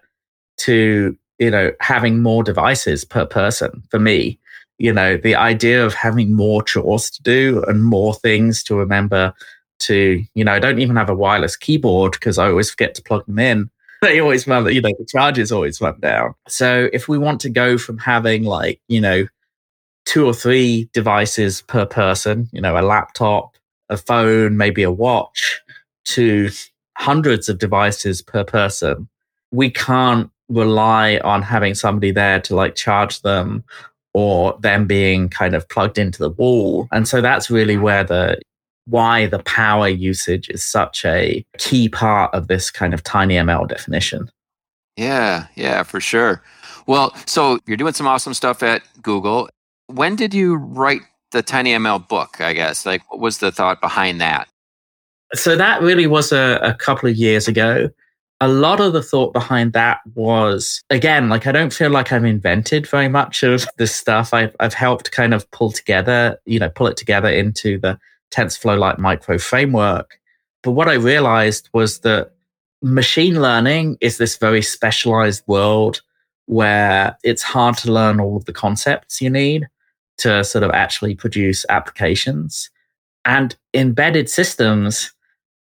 to, 0.58 1.16
you 1.38 1.50
know, 1.50 1.72
having 1.80 2.22
more 2.22 2.42
devices 2.42 3.04
per 3.04 3.24
person 3.24 3.82
for 3.90 3.98
me 3.98 4.38
you 4.80 4.94
know, 4.94 5.18
the 5.18 5.34
idea 5.34 5.84
of 5.84 5.92
having 5.92 6.32
more 6.32 6.62
chores 6.62 7.10
to 7.10 7.22
do 7.22 7.62
and 7.68 7.84
more 7.84 8.14
things 8.14 8.62
to 8.64 8.74
remember 8.74 9.34
to, 9.80 10.24
you 10.34 10.42
know, 10.42 10.52
I 10.52 10.58
don't 10.58 10.78
even 10.78 10.96
have 10.96 11.10
a 11.10 11.14
wireless 11.14 11.54
keyboard 11.54 12.12
because 12.12 12.38
I 12.38 12.48
always 12.48 12.70
forget 12.70 12.94
to 12.94 13.02
plug 13.02 13.26
them 13.26 13.38
in. 13.38 13.70
They 14.02 14.20
always 14.20 14.46
run, 14.46 14.72
you 14.72 14.80
know, 14.80 14.92
the 14.98 15.04
charges 15.04 15.52
always 15.52 15.80
run 15.80 16.00
down. 16.00 16.34
So 16.48 16.88
if 16.92 17.06
we 17.08 17.18
want 17.18 17.40
to 17.42 17.50
go 17.50 17.76
from 17.76 17.98
having 17.98 18.44
like, 18.44 18.80
you 18.88 19.00
know, 19.00 19.26
two 20.06 20.26
or 20.26 20.32
three 20.32 20.88
devices 20.92 21.62
per 21.62 21.84
person, 21.84 22.48
you 22.52 22.60
know, 22.60 22.78
a 22.78 22.82
laptop, 22.82 23.56
a 23.90 23.96
phone, 23.98 24.56
maybe 24.56 24.82
a 24.82 24.90
watch, 24.90 25.60
to 26.06 26.48
hundreds 26.96 27.48
of 27.48 27.58
devices 27.58 28.22
per 28.22 28.42
person, 28.42 29.08
we 29.50 29.70
can't 29.70 30.30
rely 30.48 31.18
on 31.18 31.42
having 31.42 31.74
somebody 31.74 32.10
there 32.10 32.40
to 32.40 32.54
like 32.54 32.74
charge 32.74 33.20
them 33.22 33.64
or 34.14 34.58
them 34.60 34.86
being 34.86 35.28
kind 35.28 35.54
of 35.54 35.68
plugged 35.68 35.98
into 35.98 36.18
the 36.18 36.30
wall. 36.30 36.88
And 36.90 37.06
so 37.06 37.20
that's 37.20 37.50
really 37.50 37.76
where 37.76 38.02
the 38.02 38.40
why 38.86 39.26
the 39.26 39.40
power 39.40 39.88
usage 39.88 40.48
is 40.48 40.64
such 40.64 41.04
a 41.04 41.44
key 41.58 41.88
part 41.88 42.34
of 42.34 42.48
this 42.48 42.70
kind 42.70 42.94
of 42.94 43.02
tiny 43.02 43.34
ML 43.34 43.68
definition. 43.68 44.30
Yeah, 44.96 45.46
yeah, 45.54 45.82
for 45.82 46.00
sure. 46.00 46.42
Well, 46.86 47.14
so 47.26 47.58
you're 47.66 47.76
doing 47.76 47.92
some 47.92 48.06
awesome 48.06 48.34
stuff 48.34 48.62
at 48.62 48.82
Google. 49.02 49.48
When 49.86 50.16
did 50.16 50.34
you 50.34 50.56
write 50.56 51.02
the 51.32 51.42
Tiny 51.42 51.72
ML 51.72 52.08
book, 52.08 52.40
I 52.40 52.52
guess? 52.52 52.84
Like, 52.84 53.08
what 53.10 53.20
was 53.20 53.38
the 53.38 53.52
thought 53.52 53.80
behind 53.80 54.20
that? 54.20 54.48
So 55.34 55.56
that 55.56 55.80
really 55.80 56.08
was 56.08 56.32
a, 56.32 56.58
a 56.62 56.74
couple 56.74 57.08
of 57.08 57.16
years 57.16 57.46
ago 57.46 57.90
a 58.40 58.48
lot 58.48 58.80
of 58.80 58.92
the 58.92 59.02
thought 59.02 59.32
behind 59.32 59.72
that 59.74 60.00
was 60.14 60.82
again 60.90 61.28
like 61.28 61.46
i 61.46 61.52
don't 61.52 61.72
feel 61.72 61.90
like 61.90 62.10
i've 62.10 62.24
invented 62.24 62.86
very 62.86 63.08
much 63.08 63.42
of 63.42 63.66
this 63.76 63.94
stuff 63.94 64.32
i've, 64.32 64.54
I've 64.60 64.74
helped 64.74 65.12
kind 65.12 65.34
of 65.34 65.48
pull 65.50 65.70
together 65.70 66.38
you 66.46 66.58
know 66.58 66.70
pull 66.70 66.86
it 66.86 66.96
together 66.96 67.28
into 67.28 67.78
the 67.78 67.98
tensorflow 68.30 68.78
Lite 68.78 68.98
micro 68.98 69.38
framework 69.38 70.18
but 70.62 70.72
what 70.72 70.88
i 70.88 70.94
realized 70.94 71.68
was 71.72 72.00
that 72.00 72.32
machine 72.82 73.40
learning 73.40 73.96
is 74.00 74.18
this 74.18 74.38
very 74.38 74.62
specialized 74.62 75.42
world 75.46 76.00
where 76.46 77.16
it's 77.22 77.42
hard 77.42 77.76
to 77.76 77.92
learn 77.92 78.20
all 78.20 78.36
of 78.36 78.44
the 78.46 78.52
concepts 78.52 79.20
you 79.20 79.30
need 79.30 79.68
to 80.16 80.42
sort 80.44 80.64
of 80.64 80.70
actually 80.70 81.14
produce 81.14 81.64
applications 81.68 82.70
and 83.24 83.56
embedded 83.74 84.28
systems 84.28 85.12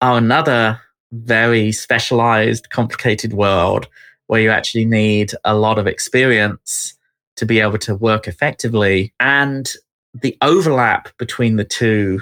are 0.01 0.17
another 0.17 0.79
very 1.11 1.71
specialized, 1.71 2.69
complicated 2.69 3.33
world 3.33 3.87
where 4.27 4.41
you 4.41 4.49
actually 4.49 4.85
need 4.85 5.31
a 5.43 5.55
lot 5.55 5.79
of 5.79 5.87
experience 5.87 6.93
to 7.35 7.45
be 7.45 7.59
able 7.59 7.77
to 7.79 7.95
work 7.95 8.27
effectively. 8.27 9.13
And 9.19 9.71
the 10.13 10.37
overlap 10.41 11.09
between 11.17 11.55
the 11.55 11.63
two, 11.63 12.21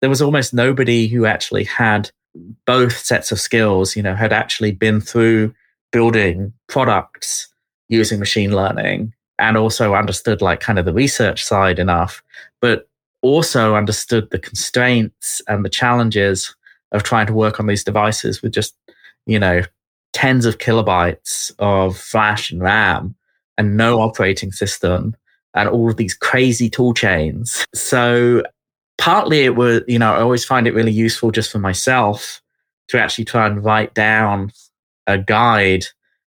there 0.00 0.10
was 0.10 0.22
almost 0.22 0.54
nobody 0.54 1.06
who 1.08 1.26
actually 1.26 1.64
had 1.64 2.10
both 2.66 2.96
sets 2.96 3.32
of 3.32 3.40
skills, 3.40 3.96
you 3.96 4.02
know, 4.02 4.14
had 4.14 4.32
actually 4.32 4.72
been 4.72 5.00
through 5.00 5.54
building 5.92 6.52
products 6.68 7.48
using 7.88 8.18
machine 8.18 8.54
learning 8.54 9.12
and 9.38 9.56
also 9.56 9.94
understood 9.94 10.40
like 10.40 10.60
kind 10.60 10.78
of 10.78 10.84
the 10.84 10.92
research 10.92 11.44
side 11.44 11.78
enough, 11.78 12.22
but 12.60 12.88
also 13.22 13.74
understood 13.74 14.30
the 14.30 14.38
constraints 14.38 15.42
and 15.48 15.64
the 15.64 15.70
challenges 15.70 16.54
of 16.92 17.02
trying 17.02 17.26
to 17.26 17.32
work 17.32 17.58
on 17.60 17.66
these 17.66 17.84
devices 17.84 18.42
with 18.42 18.52
just, 18.52 18.76
you 19.26 19.38
know, 19.38 19.62
tens 20.12 20.44
of 20.44 20.58
kilobytes 20.58 21.52
of 21.58 21.96
flash 21.96 22.50
and 22.50 22.62
RAM 22.62 23.14
and 23.58 23.76
no 23.76 24.00
operating 24.00 24.52
system 24.52 25.14
and 25.54 25.68
all 25.68 25.90
of 25.90 25.96
these 25.96 26.14
crazy 26.14 26.70
tool 26.70 26.94
chains. 26.94 27.66
So 27.74 28.42
partly 29.00 29.40
it 29.40 29.56
was, 29.56 29.80
you 29.88 29.98
know, 29.98 30.12
I 30.12 30.20
always 30.20 30.44
find 30.44 30.66
it 30.66 30.74
really 30.74 30.92
useful 30.92 31.30
just 31.30 31.50
for 31.50 31.58
myself 31.58 32.42
to 32.88 33.00
actually 33.00 33.24
try 33.24 33.46
and 33.46 33.64
write 33.64 33.94
down 33.94 34.52
a 35.06 35.16
guide 35.16 35.86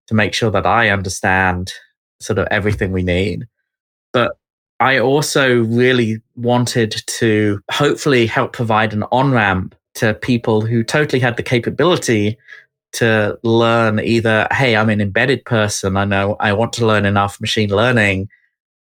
to 0.08 0.14
make 0.14 0.34
sure 0.34 0.52
that 0.52 0.68
I 0.68 0.90
understand 0.90 1.74
sort 2.20 2.38
of 2.38 2.48
everything 2.52 2.92
we 2.92 3.02
need. 3.02 3.48
But 4.14 4.38
I 4.80 5.00
also 5.00 5.64
really 5.64 6.22
wanted 6.36 7.04
to 7.08 7.60
hopefully 7.72 8.28
help 8.28 8.54
provide 8.54 8.94
an 8.94 9.04
on 9.12 9.32
ramp 9.32 9.74
to 9.96 10.14
people 10.14 10.62
who 10.62 10.84
totally 10.84 11.20
had 11.20 11.38
the 11.38 11.44
capability 11.44 12.38
to 12.94 13.38
learn 13.44 14.00
either, 14.00 14.48
hey, 14.52 14.76
I'm 14.76 14.90
an 14.90 15.02
embedded 15.02 15.44
person. 15.46 15.98
I 15.98 16.06
know 16.06 16.36
I 16.40 16.54
want 16.54 16.74
to 16.74 16.86
learn 16.86 17.06
enough 17.06 17.42
machine 17.42 17.70
learning 17.70 18.30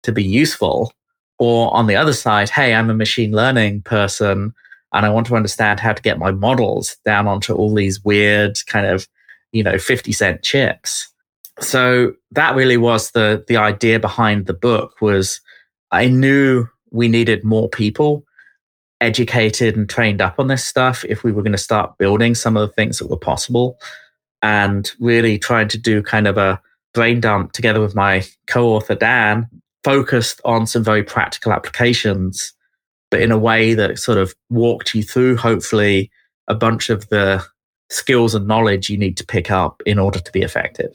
to 0.03 0.11
be 0.11 0.23
useful. 0.23 0.91
Or 1.39 1.73
on 1.75 1.87
the 1.87 1.95
other 1.95 2.13
side, 2.13 2.49
hey, 2.49 2.73
I'm 2.73 2.89
a 2.89 2.95
machine 2.95 3.31
learning 3.31 3.83
person 3.83 4.53
and 4.93 5.05
I 5.05 5.09
want 5.09 5.27
to 5.27 5.35
understand 5.35 5.79
how 5.79 5.93
to 5.93 6.01
get 6.01 6.17
my 6.17 6.31
models 6.31 6.97
down 7.05 7.27
onto 7.27 7.53
all 7.53 7.73
these 7.73 8.03
weird 8.03 8.57
kind 8.67 8.85
of, 8.85 9.07
you 9.51 9.63
know, 9.63 9.77
50 9.77 10.11
cent 10.11 10.43
chips. 10.43 11.09
So 11.59 12.13
that 12.31 12.55
really 12.55 12.77
was 12.77 13.11
the 13.11 13.43
the 13.47 13.57
idea 13.57 13.99
behind 13.99 14.45
the 14.45 14.53
book 14.53 15.01
was 15.01 15.41
I 15.91 16.07
knew 16.07 16.67
we 16.91 17.07
needed 17.07 17.43
more 17.43 17.69
people 17.69 18.25
educated 19.01 19.75
and 19.75 19.89
trained 19.89 20.21
up 20.21 20.39
on 20.39 20.47
this 20.47 20.63
stuff 20.63 21.05
if 21.05 21.23
we 21.23 21.31
were 21.31 21.43
going 21.43 21.51
to 21.51 21.57
start 21.57 21.97
building 21.97 22.35
some 22.35 22.57
of 22.57 22.67
the 22.67 22.73
things 22.73 22.99
that 22.99 23.09
were 23.09 23.17
possible 23.17 23.77
and 24.41 24.91
really 24.99 25.37
trying 25.37 25.67
to 25.67 25.77
do 25.77 26.01
kind 26.01 26.27
of 26.27 26.37
a 26.37 26.59
brain 26.93 27.19
dump 27.19 27.51
together 27.51 27.79
with 27.79 27.95
my 27.95 28.23
co-author 28.47 28.95
Dan 28.95 29.47
focused 29.87 30.41
on 30.43 30.67
some 30.67 30.83
very 30.83 31.03
practical 31.03 31.51
applications 31.51 32.53
but 33.09 33.21
in 33.21 33.31
a 33.31 33.37
way 33.37 33.73
that 33.73 33.97
sort 33.97 34.17
of 34.17 34.33
walked 34.49 34.93
you 34.93 35.01
through 35.01 35.37
hopefully 35.37 36.11
a 36.47 36.55
bunch 36.55 36.89
of 36.89 37.07
the 37.09 37.41
skills 37.89 38.35
and 38.35 38.47
knowledge 38.47 38.89
you 38.89 38.97
need 38.97 39.15
to 39.15 39.25
pick 39.25 39.49
up 39.49 39.81
in 39.85 39.97
order 39.97 40.19
to 40.19 40.31
be 40.31 40.41
effective 40.41 40.93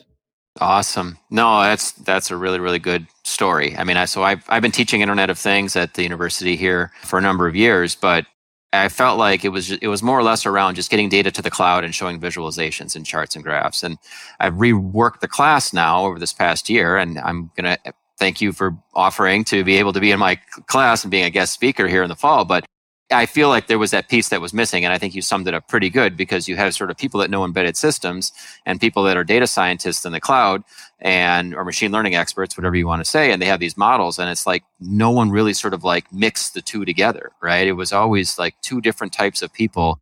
Awesome. 0.60 1.18
No, 1.30 1.62
that's 1.62 1.92
that's 1.92 2.30
a 2.30 2.36
really 2.36 2.60
really 2.60 2.78
good 2.78 3.06
story. 3.24 3.74
I 3.76 3.84
mean, 3.84 3.96
I, 3.96 4.04
so 4.04 4.22
I've 4.22 4.44
I've 4.48 4.60
been 4.60 4.70
teaching 4.70 5.00
Internet 5.00 5.30
of 5.30 5.38
Things 5.38 5.76
at 5.76 5.94
the 5.94 6.02
university 6.02 6.56
here 6.56 6.92
for 7.04 7.18
a 7.18 7.22
number 7.22 7.46
of 7.46 7.56
years, 7.56 7.94
but 7.94 8.26
I 8.74 8.88
felt 8.90 9.18
like 9.18 9.44
it 9.46 9.48
was 9.48 9.70
it 9.70 9.86
was 9.86 10.02
more 10.02 10.18
or 10.18 10.22
less 10.22 10.44
around 10.44 10.74
just 10.74 10.90
getting 10.90 11.08
data 11.08 11.30
to 11.30 11.42
the 11.42 11.50
cloud 11.50 11.84
and 11.84 11.94
showing 11.94 12.20
visualizations 12.20 12.94
and 12.94 13.06
charts 13.06 13.34
and 13.34 13.42
graphs. 13.42 13.82
And 13.82 13.96
I've 14.40 14.54
reworked 14.54 15.20
the 15.20 15.28
class 15.28 15.72
now 15.72 16.04
over 16.04 16.18
this 16.18 16.34
past 16.34 16.68
year, 16.68 16.98
and 16.98 17.18
I'm 17.18 17.50
gonna 17.56 17.78
thank 18.18 18.40
you 18.40 18.52
for 18.52 18.76
offering 18.94 19.44
to 19.44 19.64
be 19.64 19.76
able 19.76 19.92
to 19.92 20.00
be 20.00 20.10
in 20.10 20.18
my 20.18 20.38
class 20.66 21.04
and 21.04 21.10
being 21.10 21.24
a 21.24 21.30
guest 21.30 21.52
speaker 21.52 21.88
here 21.88 22.02
in 22.02 22.08
the 22.08 22.16
fall. 22.16 22.44
But 22.44 22.64
I 23.12 23.26
feel 23.26 23.48
like 23.48 23.66
there 23.66 23.78
was 23.78 23.90
that 23.90 24.08
piece 24.08 24.30
that 24.30 24.40
was 24.40 24.54
missing. 24.54 24.84
And 24.84 24.92
I 24.92 24.98
think 24.98 25.14
you 25.14 25.22
summed 25.22 25.46
it 25.46 25.54
up 25.54 25.68
pretty 25.68 25.90
good 25.90 26.16
because 26.16 26.48
you 26.48 26.56
have 26.56 26.74
sort 26.74 26.90
of 26.90 26.96
people 26.96 27.20
that 27.20 27.30
know 27.30 27.44
embedded 27.44 27.76
systems 27.76 28.32
and 28.64 28.80
people 28.80 29.02
that 29.04 29.16
are 29.16 29.24
data 29.24 29.46
scientists 29.46 30.04
in 30.04 30.12
the 30.12 30.20
cloud 30.20 30.62
and 31.00 31.54
or 31.54 31.64
machine 31.64 31.92
learning 31.92 32.14
experts, 32.14 32.56
whatever 32.56 32.76
you 32.76 32.86
want 32.86 33.04
to 33.04 33.10
say. 33.10 33.32
And 33.32 33.40
they 33.40 33.46
have 33.46 33.60
these 33.60 33.76
models. 33.76 34.18
And 34.18 34.30
it's 34.30 34.46
like 34.46 34.64
no 34.80 35.10
one 35.10 35.30
really 35.30 35.52
sort 35.52 35.74
of 35.74 35.84
like 35.84 36.12
mixed 36.12 36.54
the 36.54 36.62
two 36.62 36.84
together, 36.84 37.32
right? 37.42 37.66
It 37.66 37.72
was 37.72 37.92
always 37.92 38.38
like 38.38 38.54
two 38.62 38.80
different 38.80 39.12
types 39.12 39.42
of 39.42 39.52
people. 39.52 39.98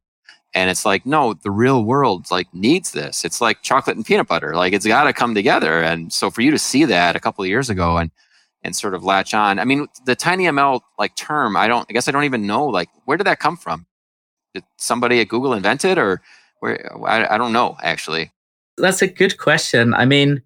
And 0.52 0.68
it's 0.68 0.84
like, 0.84 1.06
no, 1.06 1.34
the 1.34 1.50
real 1.50 1.84
world 1.84 2.30
like 2.30 2.52
needs 2.52 2.90
this. 2.90 3.24
It's 3.24 3.40
like 3.40 3.62
chocolate 3.62 3.96
and 3.96 4.04
peanut 4.04 4.26
butter. 4.26 4.54
Like 4.54 4.72
it's 4.72 4.86
got 4.86 5.04
to 5.04 5.12
come 5.12 5.34
together. 5.34 5.82
And 5.82 6.12
so 6.12 6.30
for 6.30 6.42
you 6.42 6.50
to 6.50 6.58
see 6.58 6.84
that 6.86 7.14
a 7.14 7.20
couple 7.20 7.44
of 7.44 7.48
years 7.48 7.70
ago 7.70 7.98
and 7.98 8.10
and 8.62 8.76
sort 8.76 8.94
of 8.94 9.02
latch 9.02 9.32
on. 9.32 9.58
I 9.58 9.64
mean, 9.64 9.86
the 10.04 10.14
tiny 10.14 10.44
ML 10.44 10.80
like 10.98 11.16
term, 11.16 11.56
I 11.56 11.68
don't, 11.68 11.86
I 11.88 11.92
guess 11.92 12.08
I 12.08 12.10
don't 12.10 12.24
even 12.24 12.46
know, 12.46 12.66
like, 12.66 12.88
where 13.04 13.16
did 13.16 13.26
that 13.26 13.40
come 13.40 13.56
from? 13.56 13.86
Did 14.54 14.64
somebody 14.76 15.20
at 15.20 15.28
Google 15.28 15.54
invent 15.54 15.84
it 15.84 15.98
or 15.98 16.20
where, 16.60 16.94
I, 17.06 17.34
I 17.34 17.38
don't 17.38 17.52
know 17.52 17.76
actually. 17.82 18.32
That's 18.76 19.02
a 19.02 19.06
good 19.06 19.38
question. 19.38 19.94
I 19.94 20.04
mean, 20.04 20.42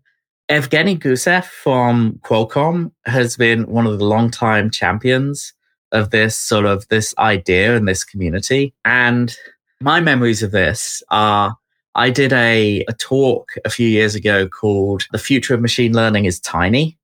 Evgeny 0.51 0.99
Gusev 0.99 1.45
from 1.45 2.21
Qualcomm 2.23 2.93
has 3.07 3.37
been 3.37 3.67
one 3.67 3.87
of 3.87 3.99
the 3.99 4.05
long-time 4.05 4.71
champions 4.71 5.53
of 5.93 6.11
this 6.11 6.37
sort 6.37 6.67
of 6.67 6.87
this 6.89 7.15
idea 7.19 7.77
and 7.77 7.89
this 7.89 8.05
community. 8.05 8.75
And 8.85 9.35
my 9.81 10.01
memories 10.01 10.43
of 10.43 10.51
this 10.51 11.03
are 11.11 11.57
I 11.95 12.11
did 12.11 12.33
a, 12.33 12.85
a 12.89 12.93
talk 12.93 13.53
a 13.65 13.71
few 13.71 13.89
years 13.89 14.15
ago 14.15 14.49
called 14.49 15.05
The 15.13 15.19
Future 15.19 15.55
of 15.55 15.61
Machine 15.61 15.93
Learning 15.93 16.25
is 16.25 16.41
Tiny 16.41 16.99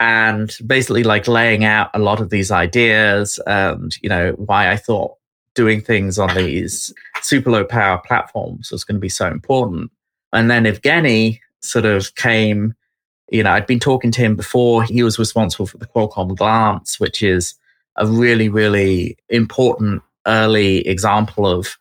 and 0.00 0.56
basically 0.66 1.04
like 1.04 1.28
laying 1.28 1.64
out 1.64 1.90
a 1.94 2.00
lot 2.00 2.20
of 2.20 2.30
these 2.30 2.50
ideas 2.50 3.38
and 3.46 3.94
you 4.02 4.08
know 4.08 4.32
why 4.32 4.68
i 4.68 4.76
thought 4.76 5.12
doing 5.54 5.80
things 5.80 6.18
on 6.18 6.34
these 6.34 6.92
super 7.20 7.50
low 7.50 7.64
power 7.64 8.00
platforms 8.04 8.70
was 8.70 8.84
going 8.84 8.96
to 8.96 9.00
be 9.00 9.08
so 9.08 9.26
important. 9.26 9.90
And 10.32 10.50
then 10.50 10.64
Evgeny 10.64 11.40
sort 11.60 11.84
of 11.84 12.14
came, 12.14 12.74
you 13.30 13.42
know, 13.42 13.52
I'd 13.52 13.66
been 13.66 13.80
talking 13.80 14.10
to 14.12 14.20
him 14.20 14.34
before. 14.34 14.82
He 14.82 15.02
was 15.02 15.18
responsible 15.18 15.66
for 15.66 15.78
the 15.78 15.86
Qualcomm 15.86 16.36
Glance, 16.36 16.98
which 16.98 17.22
is 17.22 17.54
a 17.96 18.06
really, 18.06 18.48
really 18.48 19.16
important 19.28 20.02
early 20.26 20.86
example 20.86 21.46
of 21.46 21.76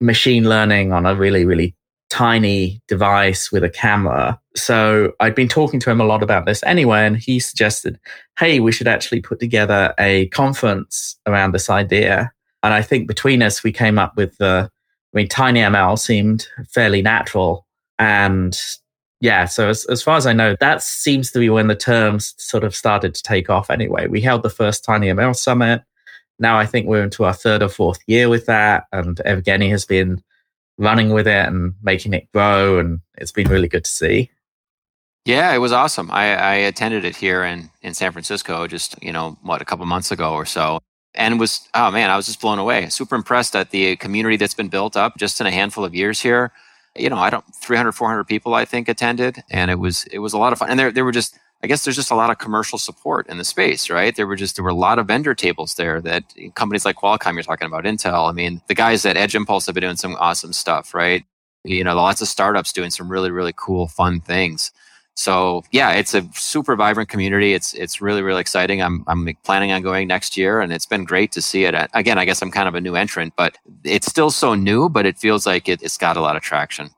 machine 0.00 0.48
learning 0.48 0.92
on 0.92 1.06
a 1.06 1.14
really, 1.14 1.44
really 1.44 1.74
tiny 2.08 2.82
device 2.88 3.52
with 3.52 3.62
a 3.62 3.70
camera. 3.70 4.38
So 4.56 5.12
I'd 5.20 5.34
been 5.34 5.48
talking 5.48 5.80
to 5.80 5.90
him 5.90 6.00
a 6.00 6.04
lot 6.04 6.22
about 6.22 6.44
this 6.44 6.62
anyway, 6.64 7.06
and 7.06 7.16
he 7.16 7.38
suggested, 7.38 7.98
hey, 8.38 8.60
we 8.60 8.72
should 8.72 8.88
actually 8.88 9.20
put 9.20 9.38
together 9.38 9.94
a 9.98 10.26
conference 10.28 11.16
around 11.26 11.52
this 11.52 11.70
idea. 11.70 12.32
And 12.62 12.74
I 12.74 12.82
think 12.82 13.06
between 13.06 13.42
us, 13.42 13.62
we 13.62 13.72
came 13.72 13.98
up 13.98 14.16
with 14.16 14.36
the, 14.38 14.70
I 15.14 15.16
mean, 15.16 15.28
TinyML 15.28 15.98
seemed 15.98 16.46
fairly 16.68 17.00
natural. 17.00 17.66
And 17.98 18.58
yeah, 19.20 19.44
so 19.44 19.68
as, 19.68 19.84
as 19.86 20.02
far 20.02 20.16
as 20.16 20.26
I 20.26 20.32
know, 20.32 20.56
that 20.60 20.82
seems 20.82 21.30
to 21.32 21.38
be 21.38 21.48
when 21.48 21.68
the 21.68 21.76
terms 21.76 22.34
sort 22.38 22.64
of 22.64 22.74
started 22.74 23.14
to 23.14 23.22
take 23.22 23.48
off 23.48 23.70
anyway. 23.70 24.08
We 24.08 24.20
held 24.20 24.42
the 24.42 24.50
first 24.50 24.84
TinyML 24.84 25.36
summit. 25.36 25.82
Now 26.40 26.58
I 26.58 26.66
think 26.66 26.86
we're 26.86 27.04
into 27.04 27.24
our 27.24 27.34
third 27.34 27.62
or 27.62 27.68
fourth 27.68 28.00
year 28.06 28.28
with 28.28 28.46
that. 28.46 28.84
And 28.92 29.18
Evgeny 29.18 29.70
has 29.70 29.84
been 29.84 30.22
running 30.78 31.10
with 31.10 31.28
it 31.28 31.46
and 31.46 31.74
making 31.82 32.14
it 32.14 32.32
grow. 32.32 32.78
And 32.78 33.00
it's 33.18 33.30
been 33.30 33.48
really 33.48 33.68
good 33.68 33.84
to 33.84 33.90
see. 33.90 34.30
Yeah, 35.26 35.52
it 35.54 35.58
was 35.58 35.70
awesome. 35.70 36.10
I, 36.10 36.34
I 36.34 36.54
attended 36.54 37.04
it 37.04 37.14
here 37.14 37.44
in, 37.44 37.70
in 37.82 37.92
San 37.92 38.10
Francisco 38.10 38.66
just, 38.66 39.00
you 39.02 39.12
know, 39.12 39.38
what, 39.42 39.60
a 39.60 39.66
couple 39.66 39.84
months 39.84 40.10
ago 40.10 40.32
or 40.32 40.46
so. 40.46 40.80
And 41.14 41.38
was, 41.38 41.68
oh 41.74 41.90
man, 41.90 42.08
I 42.08 42.16
was 42.16 42.26
just 42.26 42.40
blown 42.40 42.58
away. 42.58 42.88
Super 42.88 43.16
impressed 43.16 43.54
at 43.54 43.70
the 43.70 43.96
community 43.96 44.36
that's 44.36 44.54
been 44.54 44.68
built 44.68 44.96
up 44.96 45.18
just 45.18 45.40
in 45.40 45.46
a 45.46 45.50
handful 45.50 45.84
of 45.84 45.94
years 45.94 46.20
here. 46.20 46.52
You 46.96 47.10
know, 47.10 47.18
I 47.18 47.28
don't, 47.28 47.44
300, 47.62 47.92
400 47.92 48.24
people, 48.24 48.54
I 48.54 48.64
think, 48.64 48.88
attended. 48.88 49.42
And 49.50 49.70
it 49.70 49.78
was, 49.78 50.04
it 50.04 50.20
was 50.20 50.32
a 50.32 50.38
lot 50.38 50.52
of 50.52 50.58
fun. 50.58 50.70
And 50.70 50.78
there, 50.78 50.90
there 50.90 51.04
were 51.04 51.12
just, 51.12 51.38
I 51.62 51.66
guess 51.66 51.84
there's 51.84 51.96
just 51.96 52.10
a 52.10 52.14
lot 52.14 52.30
of 52.30 52.38
commercial 52.38 52.78
support 52.78 53.26
in 53.28 53.36
the 53.36 53.44
space, 53.44 53.90
right? 53.90 54.16
There 54.16 54.26
were 54.26 54.36
just 54.36 54.56
there 54.56 54.64
were 54.64 54.70
a 54.70 54.74
lot 54.74 54.98
of 54.98 55.06
vendor 55.06 55.34
tables 55.34 55.74
there 55.74 56.00
that 56.00 56.24
companies 56.54 56.84
like 56.84 56.96
Qualcomm, 56.96 57.34
you're 57.34 57.42
talking 57.42 57.66
about 57.66 57.84
Intel. 57.84 58.28
I 58.28 58.32
mean, 58.32 58.62
the 58.66 58.74
guys 58.74 59.04
at 59.04 59.16
Edge 59.16 59.34
Impulse 59.34 59.66
have 59.66 59.74
been 59.74 59.82
doing 59.82 59.96
some 59.96 60.16
awesome 60.18 60.54
stuff, 60.54 60.94
right? 60.94 61.24
You 61.64 61.84
know, 61.84 61.94
lots 61.94 62.22
of 62.22 62.28
startups 62.28 62.72
doing 62.72 62.90
some 62.90 63.10
really 63.10 63.30
really 63.30 63.52
cool, 63.54 63.88
fun 63.88 64.20
things. 64.20 64.72
So 65.16 65.64
yeah, 65.70 65.90
it's 65.90 66.14
a 66.14 66.26
super 66.32 66.76
vibrant 66.76 67.10
community. 67.10 67.52
It's 67.52 67.74
it's 67.74 68.00
really 68.00 68.22
really 68.22 68.40
exciting. 68.40 68.80
I'm 68.80 69.04
I'm 69.06 69.28
planning 69.44 69.70
on 69.70 69.82
going 69.82 70.08
next 70.08 70.38
year, 70.38 70.60
and 70.60 70.72
it's 70.72 70.86
been 70.86 71.04
great 71.04 71.30
to 71.32 71.42
see 71.42 71.64
it. 71.64 71.74
Again, 71.92 72.16
I 72.16 72.24
guess 72.24 72.40
I'm 72.40 72.50
kind 72.50 72.68
of 72.68 72.74
a 72.74 72.80
new 72.80 72.96
entrant, 72.96 73.34
but 73.36 73.58
it's 73.84 74.06
still 74.06 74.30
so 74.30 74.54
new, 74.54 74.88
but 74.88 75.04
it 75.04 75.18
feels 75.18 75.46
like 75.46 75.68
it, 75.68 75.82
it's 75.82 75.98
got 75.98 76.16
a 76.16 76.22
lot 76.22 76.36
of 76.36 76.42
traction. 76.42 76.88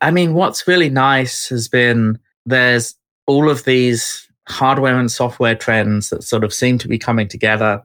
I 0.00 0.10
mean, 0.10 0.32
what's 0.32 0.66
really 0.66 0.88
nice 0.88 1.50
has 1.50 1.68
been 1.68 2.18
there's 2.46 2.94
all 3.26 3.48
of 3.48 3.64
these 3.64 4.28
hardware 4.48 4.98
and 4.98 5.10
software 5.10 5.54
trends 5.54 6.10
that 6.10 6.22
sort 6.22 6.44
of 6.44 6.52
seem 6.52 6.78
to 6.78 6.88
be 6.88 6.98
coming 6.98 7.28
together 7.28 7.82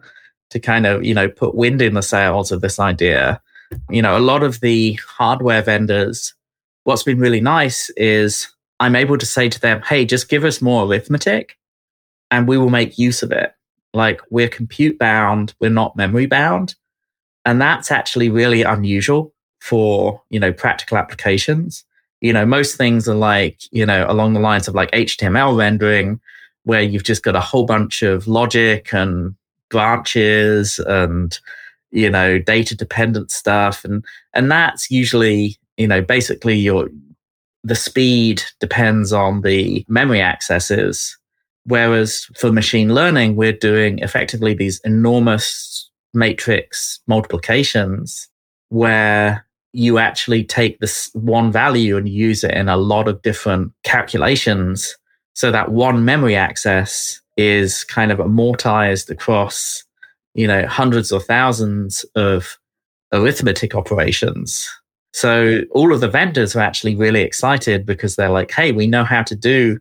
to 0.49 0.59
kind 0.59 0.85
of, 0.85 1.03
you 1.03 1.13
know, 1.13 1.29
put 1.29 1.55
wind 1.55 1.81
in 1.81 1.93
the 1.93 2.01
sails 2.01 2.51
of 2.51 2.61
this 2.61 2.79
idea. 2.79 3.41
You 3.89 4.01
know, 4.01 4.17
a 4.17 4.19
lot 4.19 4.43
of 4.43 4.59
the 4.61 4.93
hardware 5.07 5.61
vendors, 5.61 6.33
what's 6.83 7.03
been 7.03 7.19
really 7.19 7.41
nice 7.41 7.89
is 7.91 8.47
I'm 8.79 8.95
able 8.95 9.17
to 9.17 9.25
say 9.25 9.49
to 9.49 9.59
them, 9.59 9.81
hey, 9.81 10.05
just 10.05 10.29
give 10.29 10.43
us 10.43 10.61
more 10.61 10.85
arithmetic 10.85 11.57
and 12.31 12.47
we 12.47 12.57
will 12.57 12.69
make 12.69 12.97
use 12.97 13.23
of 13.23 13.31
it. 13.31 13.53
Like 13.93 14.21
we're 14.29 14.49
compute 14.49 14.99
bound, 14.99 15.53
we're 15.59 15.69
not 15.69 15.95
memory 15.95 16.25
bound. 16.25 16.75
And 17.45 17.61
that's 17.61 17.91
actually 17.91 18.29
really 18.29 18.63
unusual 18.63 19.33
for, 19.61 20.21
you 20.29 20.39
know, 20.39 20.51
practical 20.51 20.97
applications 20.97 21.85
you 22.25 22.33
know, 22.33 22.43
most 22.43 22.75
things 22.75 23.07
are 23.07 23.13
like, 23.13 23.59
you 23.71 23.85
know, 23.85 24.03
along 24.09 24.33
the 24.33 24.39
lines 24.39 24.67
of 24.67 24.73
like 24.73 24.89
HTML 24.89 25.55
rendering, 25.55 26.19
where 26.63 26.81
you've 26.81 27.03
just 27.03 27.21
got 27.21 27.35
a 27.35 27.39
whole 27.39 27.67
bunch 27.67 28.01
of 28.01 28.27
logic 28.27 28.91
and 28.93 29.35
branches 29.69 30.79
and, 30.87 31.37
you 31.91 32.09
know, 32.09 32.39
data 32.39 32.75
dependent 32.75 33.29
stuff. 33.29 33.85
And, 33.85 34.03
and 34.33 34.49
that's 34.49 34.89
usually, 34.89 35.55
you 35.77 35.87
know, 35.87 36.01
basically 36.01 36.55
your, 36.55 36.89
the 37.63 37.75
speed 37.75 38.41
depends 38.59 39.13
on 39.13 39.41
the 39.41 39.85
memory 39.87 40.21
accesses. 40.23 41.15
Whereas 41.65 42.27
for 42.35 42.51
machine 42.51 42.95
learning, 42.95 43.35
we're 43.35 43.53
doing 43.53 43.99
effectively 43.99 44.55
these 44.55 44.81
enormous 44.83 45.91
matrix 46.11 47.01
multiplications 47.05 48.27
where 48.69 49.45
you 49.75 49.97
actually 49.97 50.43
take 50.43 50.79
this 50.79 51.09
one 51.13 51.51
value 51.51 51.97
and 51.97 52.07
use 52.07 52.43
it 52.43 52.51
in 52.51 52.69
a 52.69 52.77
lot 52.77 53.07
of 53.07 53.21
different 53.21 53.71
calculations. 53.83 54.95
So 55.33 55.51
that 55.51 55.71
one 55.71 56.05
memory 56.05 56.35
access 56.35 57.19
is 57.37 57.83
kind 57.83 58.11
of 58.11 58.19
amortized 58.19 59.09
across, 59.09 59.83
you 60.33 60.47
know, 60.47 60.65
hundreds 60.65 61.11
or 61.11 61.19
thousands 61.19 62.05
of 62.15 62.57
arithmetic 63.11 63.75
operations. 63.75 64.69
So 65.13 65.61
all 65.71 65.93
of 65.93 66.01
the 66.01 66.09
vendors 66.09 66.55
are 66.55 66.61
actually 66.61 66.95
really 66.95 67.21
excited 67.21 67.85
because 67.85 68.15
they're 68.15 68.29
like, 68.29 68.51
hey, 68.51 68.71
we 68.71 68.87
know 68.87 69.03
how 69.03 69.23
to 69.23 69.35
do 69.35 69.79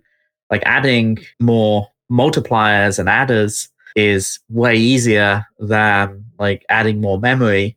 like 0.51 0.63
adding 0.65 1.19
more 1.41 1.89
multipliers 2.11 2.99
and 2.99 3.09
adders 3.09 3.69
is 3.97 4.41
way 4.49 4.77
easier 4.77 5.47
than 5.59 6.25
like 6.39 6.65
adding 6.69 7.01
more 7.01 7.19
memory 7.19 7.77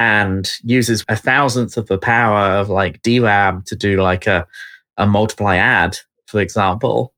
and 0.00 0.50
uses 0.64 1.04
a 1.10 1.14
thousandth 1.14 1.76
of 1.76 1.86
the 1.88 1.98
power 1.98 2.58
of 2.58 2.70
like 2.70 3.02
DRAM 3.02 3.62
to 3.66 3.76
do 3.76 4.00
like 4.00 4.26
a, 4.26 4.46
a 4.96 5.06
multiply 5.06 5.56
add, 5.56 5.98
for 6.24 6.40
example. 6.40 7.12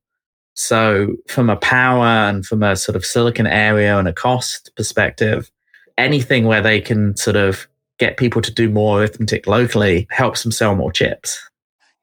So 0.55 1.15
from 1.29 1.49
a 1.49 1.55
power 1.55 2.05
and 2.05 2.45
from 2.45 2.61
a 2.61 2.75
sort 2.75 2.97
of 2.97 3.05
silicon 3.05 3.47
area 3.47 3.97
and 3.97 4.05
a 4.05 4.13
cost 4.13 4.69
perspective, 4.75 5.49
anything 5.97 6.43
where 6.43 6.61
they 6.61 6.81
can 6.81 7.15
sort 7.15 7.37
of 7.37 7.69
get 7.99 8.17
people 8.17 8.41
to 8.41 8.51
do 8.51 8.69
more 8.69 8.99
arithmetic 8.99 9.47
locally 9.47 10.05
helps 10.09 10.43
them 10.43 10.51
sell 10.51 10.75
more 10.75 10.91
chips. 10.91 11.39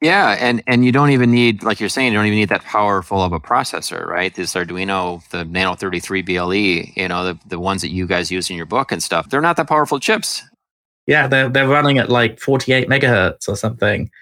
Yeah, 0.00 0.34
and 0.40 0.62
and 0.66 0.82
you 0.82 0.92
don't 0.92 1.10
even 1.10 1.30
need, 1.30 1.62
like 1.62 1.78
you're 1.78 1.90
saying, 1.90 2.12
you 2.12 2.18
don't 2.18 2.24
even 2.24 2.38
need 2.38 2.48
that 2.48 2.64
powerful 2.64 3.22
of 3.22 3.34
a 3.34 3.40
processor, 3.40 4.06
right? 4.06 4.34
This 4.34 4.54
Arduino, 4.54 5.22
the 5.28 5.44
Nano 5.44 5.74
33 5.74 6.22
BLE, 6.22 6.54
you 6.54 7.08
know, 7.08 7.22
the, 7.24 7.38
the 7.46 7.60
ones 7.60 7.82
that 7.82 7.90
you 7.90 8.06
guys 8.06 8.30
use 8.30 8.48
in 8.48 8.56
your 8.56 8.64
book 8.64 8.92
and 8.92 9.02
stuff, 9.02 9.28
they're 9.28 9.42
not 9.42 9.58
that 9.58 9.68
powerful 9.68 10.00
chips. 10.00 10.42
Yeah, 11.10 11.26
they're 11.26 11.48
they're 11.48 11.66
running 11.66 11.98
at 11.98 12.08
like 12.08 12.38
48 12.38 12.88
megahertz 12.88 13.48
or 13.48 13.56
something, 13.56 14.12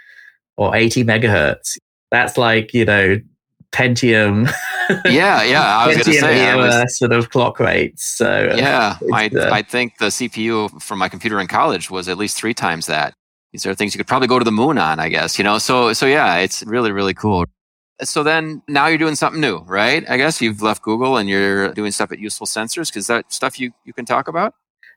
or 0.57 0.75
80 0.75 1.05
megahertz. 1.05 1.77
That's 2.11 2.39
like 2.39 2.73
you 2.73 2.87
know 2.87 3.21
Pentium. 3.73 4.51
yeah, 5.05 5.43
yeah. 5.43 5.79
I 5.79 5.87
was 5.87 5.97
going 5.97 6.07
to 6.07 6.13
say 6.15 6.57
was, 6.57 6.99
sort 6.99 7.13
of 7.13 7.29
clock 7.29 7.61
rates. 7.61 8.07
So 8.07 8.55
yeah, 8.57 8.97
I 9.13 9.27
uh, 9.29 9.51
I 9.53 9.61
think 9.61 9.99
the 9.99 10.07
CPU 10.07 10.81
from 10.81 10.99
my 10.99 11.11
computer 11.11 11.39
in 11.41 11.47
college 11.47 11.91
was 11.91 12.09
at 12.09 12.17
least 12.17 12.39
three 12.39 12.55
times 12.55 12.87
that. 12.87 13.13
These 13.53 13.67
are 13.67 13.75
things 13.75 13.95
you 13.95 13.99
could 13.99 14.07
probably 14.07 14.29
go 14.29 14.39
to 14.39 14.45
the 14.45 14.53
moon 14.53 14.79
on, 14.79 14.99
I 14.99 15.11
guess. 15.11 15.39
You 15.39 15.45
know, 15.45 15.59
so 15.59 15.93
so 15.93 16.07
yeah, 16.07 16.37
it's 16.39 16.63
really 16.65 16.91
really 16.91 17.13
cool. 17.13 17.45
So 18.03 18.23
then 18.23 18.63
now 18.67 18.87
you're 18.87 18.97
doing 18.97 19.15
something 19.15 19.43
new, 19.43 19.59
right? 19.67 20.09
I 20.09 20.17
guess 20.17 20.41
you've 20.41 20.63
left 20.63 20.81
Google 20.81 21.19
and 21.19 21.29
you're 21.29 21.75
doing 21.75 21.93
stuff 21.93 22.13
at 22.13 22.19
Useful 22.19 22.47
Sensors 22.47 22.89
because 22.89 23.09
that 23.09 23.31
stuff 23.31 23.61
you 23.61 23.73
you 23.85 23.93
can 23.93 24.07
talk 24.07 24.27
about. 24.27 24.55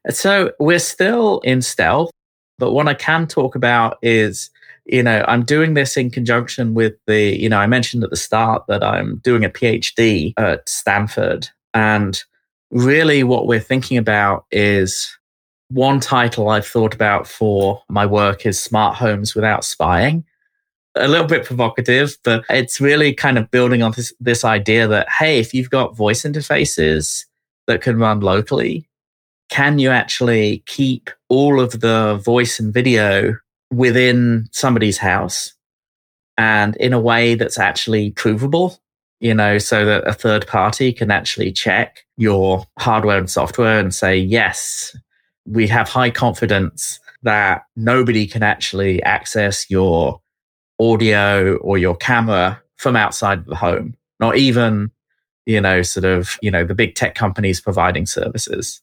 So 0.10 0.52
we're 0.60 0.80
still 0.80 1.40
in 1.40 1.62
stealth, 1.62 2.12
but 2.58 2.72
what 2.74 2.88
I 2.88 2.94
can 2.94 3.28
talk 3.28 3.56
about 3.56 3.98
is, 4.02 4.50
you 4.86 5.04
know, 5.04 5.24
I'm 5.28 5.44
doing 5.44 5.76
this 5.76 5.96
in 5.96 6.10
conjunction 6.10 6.74
with 6.74 6.94
the, 7.06 7.40
you 7.40 7.50
know, 7.50 7.60
I 7.60 7.68
mentioned 7.68 8.04
at 8.04 8.10
the 8.10 8.16
start 8.16 8.66
that 8.68 8.84
I'm 8.84 9.18
doing 9.18 9.46
a 9.46 9.50
PhD 9.50 10.34
at 10.38 10.68
Stanford. 10.68 11.50
And 11.74 12.22
really 12.72 13.24
what 13.24 13.48
we're 13.48 13.60
thinking 13.60 13.98
about 13.98 14.46
is 14.52 15.16
one 15.70 16.00
title 16.00 16.50
I've 16.50 16.68
thought 16.68 16.94
about 16.94 17.28
for 17.28 17.82
my 17.90 18.06
work 18.06 18.46
is 18.46 18.60
Smart 18.60 18.96
Homes 18.96 19.36
Without 19.36 19.64
Spying. 19.64 20.26
A 20.96 21.08
little 21.08 21.28
bit 21.28 21.46
provocative, 21.46 22.18
but 22.24 22.44
it's 22.50 22.82
really 22.82 23.14
kind 23.14 23.38
of 23.38 23.50
building 23.52 23.82
on 23.82 23.94
this, 23.94 24.12
this 24.20 24.44
idea 24.44 24.88
that, 24.88 25.08
hey, 25.10 25.40
if 25.40 25.54
you've 25.54 25.70
got 25.70 25.96
voice 25.96 26.24
interfaces 26.24 27.24
that 27.68 27.82
can 27.82 27.98
run 27.98 28.20
locally, 28.20 28.90
can 29.52 29.80
you 29.80 29.92
actually 29.92 30.64
keep 30.66 31.12
all 31.30 31.60
of 31.60 31.82
the 31.82 32.20
voice 32.24 32.60
and 32.60 32.74
video 32.74 33.36
within 33.70 34.48
somebody's 34.52 34.98
house 34.98 35.54
and 36.38 36.76
in 36.78 36.94
a 36.94 37.00
way 37.00 37.36
that's 37.36 37.60
actually 37.60 38.12
provable? 38.12 38.80
You 39.20 39.36
know, 39.36 39.60
so 39.60 39.86
that 39.86 40.08
a 40.08 40.14
third 40.14 40.48
party 40.48 40.92
can 40.92 41.12
actually 41.12 41.52
check 41.52 42.00
your 42.18 42.66
hardware 42.80 43.20
and 43.20 43.30
software 43.30 43.78
and 43.78 43.94
say, 43.94 44.18
yes, 44.18 44.96
we 45.46 45.68
have 45.68 45.88
high 45.88 46.10
confidence 46.10 47.00
that 47.22 47.64
nobody 47.76 48.26
can 48.26 48.42
actually 48.42 49.04
access 49.04 49.70
your 49.70 50.22
audio 50.80 51.58
or 51.58 51.78
your 51.78 51.96
camera 51.96 52.60
from 52.78 52.96
outside 52.96 53.46
the 53.46 53.56
home, 53.56 53.96
not 54.20 54.38
even, 54.38 54.90
you 55.46 55.62
know, 55.62 55.84
sort 55.84 56.06
of, 56.06 56.38
you 56.42 56.50
know, 56.50 56.64
the 56.64 56.74
big 56.74 56.96
tech 56.96 57.14
companies 57.14 57.62
providing 57.62 58.08
services. 58.08 58.82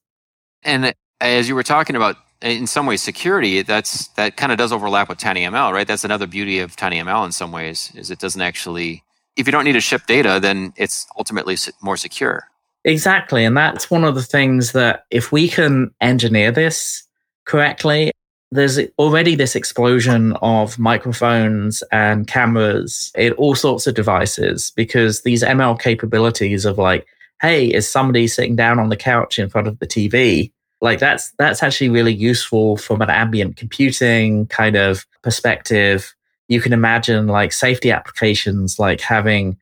And 0.63 0.87
uh, 0.87 0.93
as 1.21 1.49
you 1.49 1.55
were 1.55 1.63
talking 1.63 1.97
about 1.97 2.17
uh, 2.45 2.49
in 2.49 2.67
some 2.67 2.87
ways 2.87 3.03
security 3.03 3.63
that's 3.63 4.09
that 4.09 4.37
kind 4.37 4.53
of 4.53 4.59
does 4.59 4.73
overlap 4.73 5.09
with 5.09 5.19
tinyml 5.19 5.73
right? 5.73 5.87
That's 5.87 6.05
another 6.05 6.27
beauty 6.27 6.61
of 6.61 6.77
tinyml 6.77 7.25
in 7.25 7.33
some 7.33 7.53
ways 7.53 7.93
is 7.95 8.11
it 8.11 8.19
doesn't 8.19 8.41
actually 8.41 9.03
if 9.37 9.47
you 9.47 9.53
don't 9.53 9.65
need 9.65 9.73
to 9.73 9.81
ship 9.81 10.03
data 10.07 10.39
then 10.41 10.73
it's 10.77 11.07
ultimately 11.17 11.57
more 11.83 11.97
secure. 11.97 12.45
Exactly 12.85 13.45
and 13.45 13.57
that's 13.57 13.91
one 13.91 14.05
of 14.05 14.15
the 14.15 14.23
things 14.23 14.73
that 14.73 15.05
if 15.11 15.33
we 15.33 15.49
can 15.49 15.91
engineer 16.01 16.53
this 16.53 17.05
correctly 17.45 18.13
there's 18.51 18.79
already 18.99 19.35
this 19.35 19.55
explosion 19.55 20.33
of 20.41 20.79
microphones 20.79 21.83
and 21.93 22.27
cameras 22.29 23.13
in 23.15 23.33
all 23.33 23.55
sorts 23.55 23.87
of 23.87 23.95
devices 23.95 24.73
because 24.77 25.23
these 25.23 25.43
ml 25.43 25.79
capabilities 25.79 26.65
of 26.65 26.79
like 26.79 27.07
hey 27.41 27.67
is 27.67 27.91
somebody 27.91 28.27
sitting 28.27 28.57
down 28.57 28.79
on 28.79 28.89
the 28.89 28.97
couch 28.97 29.39
in 29.39 29.49
front 29.49 29.67
of 29.67 29.79
the 29.79 29.87
tv 29.87 30.51
like 30.81 30.99
that's 31.01 31.33
that's 31.39 31.63
actually 31.63 31.89
really 31.89 32.13
useful 32.13 32.77
from 32.77 33.03
an 33.03 33.11
ambient 33.11 33.57
computing 33.57 34.47
kind 34.47 34.77
of 34.77 35.07
perspective. 35.23 36.15
You 36.49 36.61
can 36.61 36.73
imagine 36.73 37.27
like 37.27 37.53
safety 37.53 37.91
applications 37.91 38.79
like 38.79 39.01
having 39.01 39.57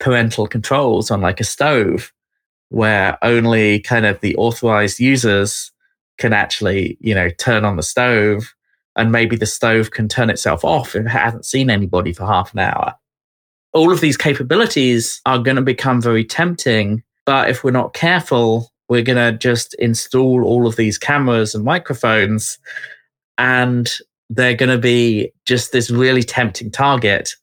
parental 0.00 0.46
controls 0.46 1.10
on 1.10 1.20
like 1.20 1.40
a 1.40 1.44
stove 1.44 2.12
where 2.70 3.18
only 3.22 3.80
kind 3.80 4.06
of 4.06 4.18
the 4.20 4.34
authorized 4.36 4.98
users 4.98 5.70
can 6.18 6.32
actually 6.32 6.96
you 7.00 7.14
know 7.14 7.28
turn 7.30 7.64
on 7.64 7.76
the 7.76 7.82
stove 7.82 8.54
and 8.96 9.12
maybe 9.12 9.36
the 9.36 9.46
stove 9.46 9.90
can 9.90 10.08
turn 10.08 10.30
itself 10.30 10.64
off 10.64 10.94
if 10.94 11.06
it 11.06 11.08
hasn't 11.08 11.46
seen 11.46 11.70
anybody 11.70 12.12
for 12.12 12.26
half 12.26 12.52
an 12.54 12.60
hour. 12.60 12.94
All 13.74 13.92
of 13.92 14.00
these 14.00 14.18
capabilities 14.18 15.20
are 15.24 15.38
going 15.38 15.56
to 15.56 15.62
become 15.62 16.00
very 16.00 16.24
tempting 16.24 17.02
but 17.26 17.50
if 17.50 17.64
we're 17.64 17.70
not 17.70 17.94
careful 17.94 18.72
we're 18.88 19.02
going 19.02 19.16
to 19.16 19.36
just 19.38 19.74
install 19.74 20.44
all 20.44 20.66
of 20.66 20.76
these 20.76 20.98
cameras 20.98 21.54
and 21.54 21.64
microphones 21.64 22.58
and 23.38 23.90
they're 24.28 24.54
going 24.54 24.70
to 24.70 24.78
be 24.78 25.32
just 25.46 25.72
this 25.72 25.90
really 25.90 26.22
tempting 26.22 26.70
target 26.70 27.34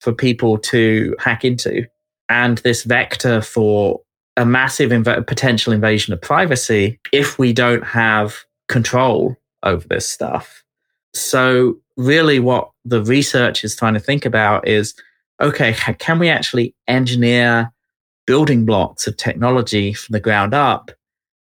for 0.00 0.12
people 0.12 0.58
to 0.58 1.14
hack 1.18 1.44
into 1.44 1.86
and 2.28 2.58
this 2.58 2.84
vector 2.84 3.40
for 3.40 4.00
a 4.36 4.46
massive 4.46 4.90
inv- 4.90 5.26
potential 5.26 5.72
invasion 5.72 6.12
of 6.12 6.20
privacy 6.20 6.98
if 7.12 7.38
we 7.38 7.52
don't 7.52 7.84
have 7.84 8.36
control 8.68 9.36
over 9.62 9.86
this 9.88 10.08
stuff. 10.08 10.64
So, 11.14 11.78
really, 11.96 12.38
what 12.38 12.70
the 12.84 13.02
research 13.04 13.64
is 13.64 13.76
trying 13.76 13.94
to 13.94 14.00
think 14.00 14.24
about 14.24 14.66
is 14.66 14.94
okay, 15.40 15.74
can 15.98 16.18
we 16.18 16.28
actually 16.28 16.74
engineer 16.86 17.72
building 18.26 18.64
blocks 18.64 19.06
of 19.06 19.16
technology 19.16 19.92
from 19.92 20.12
the 20.12 20.20
ground 20.20 20.54
up 20.54 20.90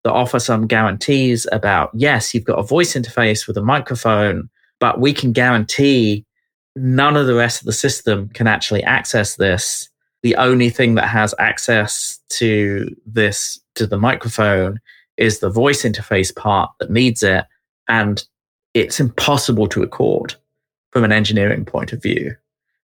that 0.05 0.12
offer 0.12 0.39
some 0.39 0.66
guarantees 0.66 1.47
about 1.51 1.91
yes, 1.95 2.33
you've 2.35 2.45
got 2.45 2.59
a 2.59 2.62
voice 2.62 2.95
interface 2.95 3.47
with 3.47 3.57
a 3.57 3.62
microphone, 3.62 4.49
but 4.79 5.01
we 5.01 5.12
can 5.12 5.33
guarantee 5.33 6.24
none 6.77 7.16
of 7.16 7.27
the 7.27 7.35
rest 7.35 7.61
of 7.61 7.66
the 7.66 7.72
system 7.72 8.29
can 8.29 8.47
actually 8.47 8.85
access 8.85 9.37
this. 9.37 9.89
The 10.22 10.37
only 10.37 10.70
thing 10.70 10.95
that 10.95 11.09
has 11.09 11.35
access 11.39 12.20
to 12.31 12.95
this, 13.07 13.59
to 13.74 13.87
the 13.87 13.99
microphone, 13.99 14.79
is 15.16 15.41
the 15.41 15.51
voice 15.51 15.83
interface 15.83 16.35
part 16.35 16.70
that 16.79 16.91
needs 16.91 17.22
it. 17.22 17.45
And 17.89 18.24
it's 18.74 19.01
impossible 19.01 19.66
to 19.68 19.81
record 19.81 20.35
from 20.91 21.05
an 21.05 21.12
engineering 21.12 21.64
point 21.64 21.93
of 21.93 22.03
view. 22.03 22.37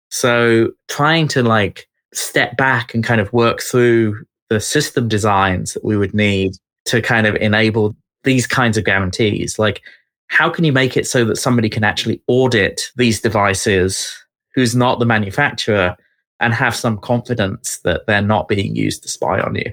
So 0.09 0.71
trying 0.89 1.29
to 1.29 1.43
like 1.43 1.89
step 2.13 2.57
back 2.57 2.95
and 2.95 3.05
kind 3.05 3.21
of 3.21 3.33
work 3.33 3.61
through 3.61 4.25
the 4.51 4.61
system 4.61 5.09
designs 5.09 5.75
that 5.75 5.85
we 5.85 5.97
would 5.97 6.15
need 6.15 6.53
to 6.85 7.01
kind 7.01 7.27
of 7.27 7.35
enable 7.37 7.97
these 8.25 8.47
kinds 8.47 8.77
of 8.77 8.85
guarantees. 8.85 9.59
Like, 9.59 9.83
how 10.29 10.49
can 10.51 10.65
you 10.65 10.73
make 10.73 10.97
it 10.97 11.07
so 11.07 11.25
that 11.25 11.37
somebody 11.37 11.69
can 11.69 11.85
actually 11.85 12.23
audit 12.27 12.91
these 12.97 13.21
devices 13.21 14.11
who's 14.55 14.77
not 14.77 14.99
the 14.99 15.07
manufacturer 15.07 15.97
and 16.41 16.53
have 16.53 16.75
some 16.75 16.99
confidence 16.99 17.79
that 17.85 18.07
they're 18.07 18.23
not 18.23 18.49
being 18.49 18.75
used 18.75 19.03
to 19.03 19.09
spy 19.09 19.41
on 19.41 19.55
you? 19.55 19.73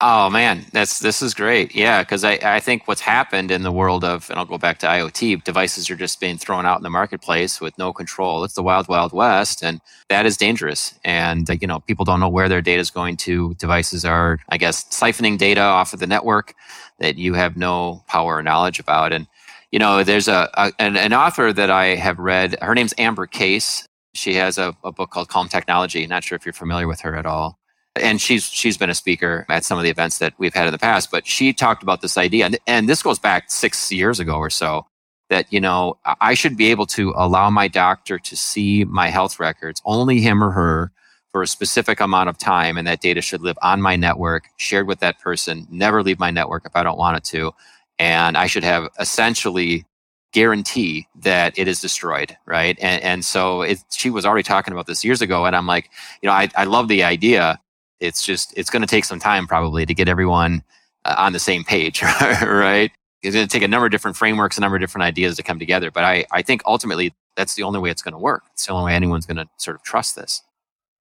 Oh 0.00 0.30
man, 0.30 0.64
that's 0.72 1.00
this 1.00 1.22
is 1.22 1.34
great. 1.34 1.74
Yeah, 1.74 2.02
because 2.04 2.22
I, 2.22 2.38
I 2.40 2.60
think 2.60 2.86
what's 2.86 3.00
happened 3.00 3.50
in 3.50 3.64
the 3.64 3.72
world 3.72 4.04
of, 4.04 4.30
and 4.30 4.38
I'll 4.38 4.44
go 4.44 4.56
back 4.56 4.78
to 4.78 4.86
IoT, 4.86 5.42
devices 5.42 5.90
are 5.90 5.96
just 5.96 6.20
being 6.20 6.38
thrown 6.38 6.64
out 6.64 6.76
in 6.76 6.84
the 6.84 6.90
marketplace 6.90 7.60
with 7.60 7.76
no 7.78 7.92
control. 7.92 8.44
It's 8.44 8.54
the 8.54 8.62
wild, 8.62 8.86
wild 8.86 9.12
west, 9.12 9.60
and 9.60 9.80
that 10.08 10.24
is 10.24 10.36
dangerous. 10.36 10.94
And 11.04 11.50
uh, 11.50 11.54
you 11.60 11.66
know, 11.66 11.80
people 11.80 12.04
don't 12.04 12.20
know 12.20 12.28
where 12.28 12.48
their 12.48 12.62
data 12.62 12.80
is 12.80 12.92
going 12.92 13.16
to. 13.18 13.54
Devices 13.54 14.04
are, 14.04 14.38
I 14.50 14.56
guess, 14.56 14.84
siphoning 14.84 15.36
data 15.36 15.62
off 15.62 15.92
of 15.92 15.98
the 15.98 16.06
network 16.06 16.54
that 17.00 17.16
you 17.16 17.34
have 17.34 17.56
no 17.56 18.04
power 18.06 18.36
or 18.36 18.42
knowledge 18.44 18.78
about. 18.78 19.12
And 19.12 19.26
you 19.72 19.80
know, 19.80 20.04
there's 20.04 20.28
a, 20.28 20.48
a 20.54 20.72
an, 20.78 20.96
an 20.96 21.12
author 21.12 21.52
that 21.52 21.70
I 21.70 21.96
have 21.96 22.20
read. 22.20 22.56
Her 22.62 22.74
name's 22.76 22.94
Amber 22.98 23.26
Case. 23.26 23.84
She 24.14 24.34
has 24.34 24.58
a, 24.58 24.76
a 24.84 24.92
book 24.92 25.10
called 25.10 25.28
Calm 25.28 25.48
Technology. 25.48 26.06
Not 26.06 26.22
sure 26.22 26.36
if 26.36 26.46
you're 26.46 26.52
familiar 26.52 26.86
with 26.86 27.00
her 27.00 27.16
at 27.16 27.26
all 27.26 27.58
and 27.98 28.20
she's 28.20 28.44
she's 28.44 28.76
been 28.76 28.90
a 28.90 28.94
speaker 28.94 29.44
at 29.48 29.64
some 29.64 29.78
of 29.78 29.84
the 29.84 29.90
events 29.90 30.18
that 30.18 30.34
we've 30.38 30.54
had 30.54 30.66
in 30.66 30.72
the 30.72 30.78
past 30.78 31.10
but 31.10 31.26
she 31.26 31.52
talked 31.52 31.82
about 31.82 32.00
this 32.00 32.16
idea. 32.18 32.46
And, 32.46 32.58
and 32.66 32.88
this 32.88 33.02
goes 33.02 33.18
back 33.18 33.50
six 33.50 33.90
years 33.92 34.20
ago 34.20 34.36
or 34.36 34.50
so 34.50 34.86
that 35.28 35.52
you 35.52 35.60
know 35.60 35.98
i 36.20 36.34
should 36.34 36.56
be 36.56 36.70
able 36.70 36.86
to 36.86 37.12
allow 37.16 37.50
my 37.50 37.68
doctor 37.68 38.18
to 38.18 38.36
see 38.36 38.84
my 38.84 39.08
health 39.08 39.38
records 39.38 39.80
only 39.84 40.20
him 40.20 40.42
or 40.42 40.50
her 40.50 40.92
for 41.30 41.42
a 41.42 41.46
specific 41.46 42.00
amount 42.00 42.28
of 42.28 42.38
time 42.38 42.78
and 42.78 42.86
that 42.86 43.00
data 43.00 43.20
should 43.20 43.42
live 43.42 43.58
on 43.62 43.80
my 43.80 43.96
network 43.96 44.48
shared 44.56 44.86
with 44.86 45.00
that 45.00 45.18
person 45.20 45.66
never 45.70 46.02
leave 46.02 46.18
my 46.18 46.30
network 46.30 46.64
if 46.64 46.74
i 46.74 46.82
don't 46.82 46.98
want 46.98 47.16
it 47.16 47.24
to. 47.24 47.52
And 47.98 48.36
i 48.36 48.46
should 48.46 48.64
have 48.64 48.88
essentially 48.98 49.84
guarantee 50.32 51.06
that 51.14 51.58
it 51.58 51.68
is 51.68 51.80
destroyed 51.80 52.36
right? 52.46 52.78
And, 52.80 53.02
and 53.02 53.24
so 53.24 53.62
it, 53.62 53.78
she 53.90 54.10
was 54.10 54.26
already 54.26 54.42
talking 54.42 54.72
about 54.72 54.86
this 54.86 55.04
years 55.04 55.22
ago 55.22 55.44
and 55.46 55.54
i'm 55.56 55.66
like 55.66 55.90
you 56.22 56.26
know 56.28 56.32
i, 56.32 56.48
I 56.56 56.64
love 56.64 56.88
the 56.88 57.02
idea 57.02 57.60
it's 58.00 58.24
just 58.24 58.52
it's 58.56 58.70
going 58.70 58.82
to 58.82 58.88
take 58.88 59.04
some 59.04 59.18
time 59.18 59.46
probably 59.46 59.84
to 59.86 59.94
get 59.94 60.08
everyone 60.08 60.62
uh, 61.04 61.14
on 61.18 61.32
the 61.32 61.38
same 61.38 61.64
page 61.64 62.02
right? 62.42 62.90
It's 63.22 63.34
going 63.34 63.48
to 63.48 63.52
take 63.52 63.64
a 63.64 63.68
number 63.68 63.86
of 63.86 63.92
different 63.92 64.16
frameworks 64.16 64.58
a 64.58 64.60
number 64.60 64.76
of 64.76 64.80
different 64.80 65.04
ideas 65.04 65.36
to 65.36 65.42
come 65.42 65.58
together 65.58 65.90
but 65.90 66.04
i 66.04 66.24
i 66.30 66.42
think 66.42 66.62
ultimately 66.66 67.12
that's 67.38 67.54
the 67.54 67.62
only 67.62 67.78
way 67.78 67.88
it's 67.88 68.02
going 68.02 68.12
to 68.12 68.18
work. 68.18 68.42
It's 68.52 68.66
the 68.66 68.72
only 68.72 68.86
way 68.86 68.94
anyone's 68.94 69.24
going 69.24 69.36
to 69.36 69.46
sort 69.58 69.76
of 69.76 69.82
trust 69.84 70.16
this. 70.16 70.42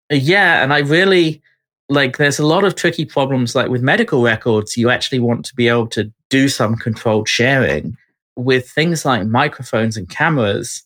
Yeah 0.10 0.64
and 0.64 0.74
i 0.74 0.80
really 0.80 1.42
like 1.90 2.18
there's 2.18 2.40
a 2.40 2.46
lot 2.46 2.64
of 2.64 2.76
tricky 2.76 3.06
problems 3.06 3.56
like 3.56 3.70
with 3.70 3.82
medical 3.82 4.22
records 4.22 4.78
you 4.78 4.90
actually 4.90 5.20
want 5.20 5.46
to 5.46 5.56
be 5.56 5.68
able 5.68 5.88
to 5.88 6.12
do 6.30 6.48
some 6.48 6.76
controlled 6.76 7.28
sharing. 7.28 7.98
With 8.36 8.70
things 8.70 9.04
like 9.04 9.26
microphones 9.26 9.98
and 9.98 10.08
cameras 10.08 10.84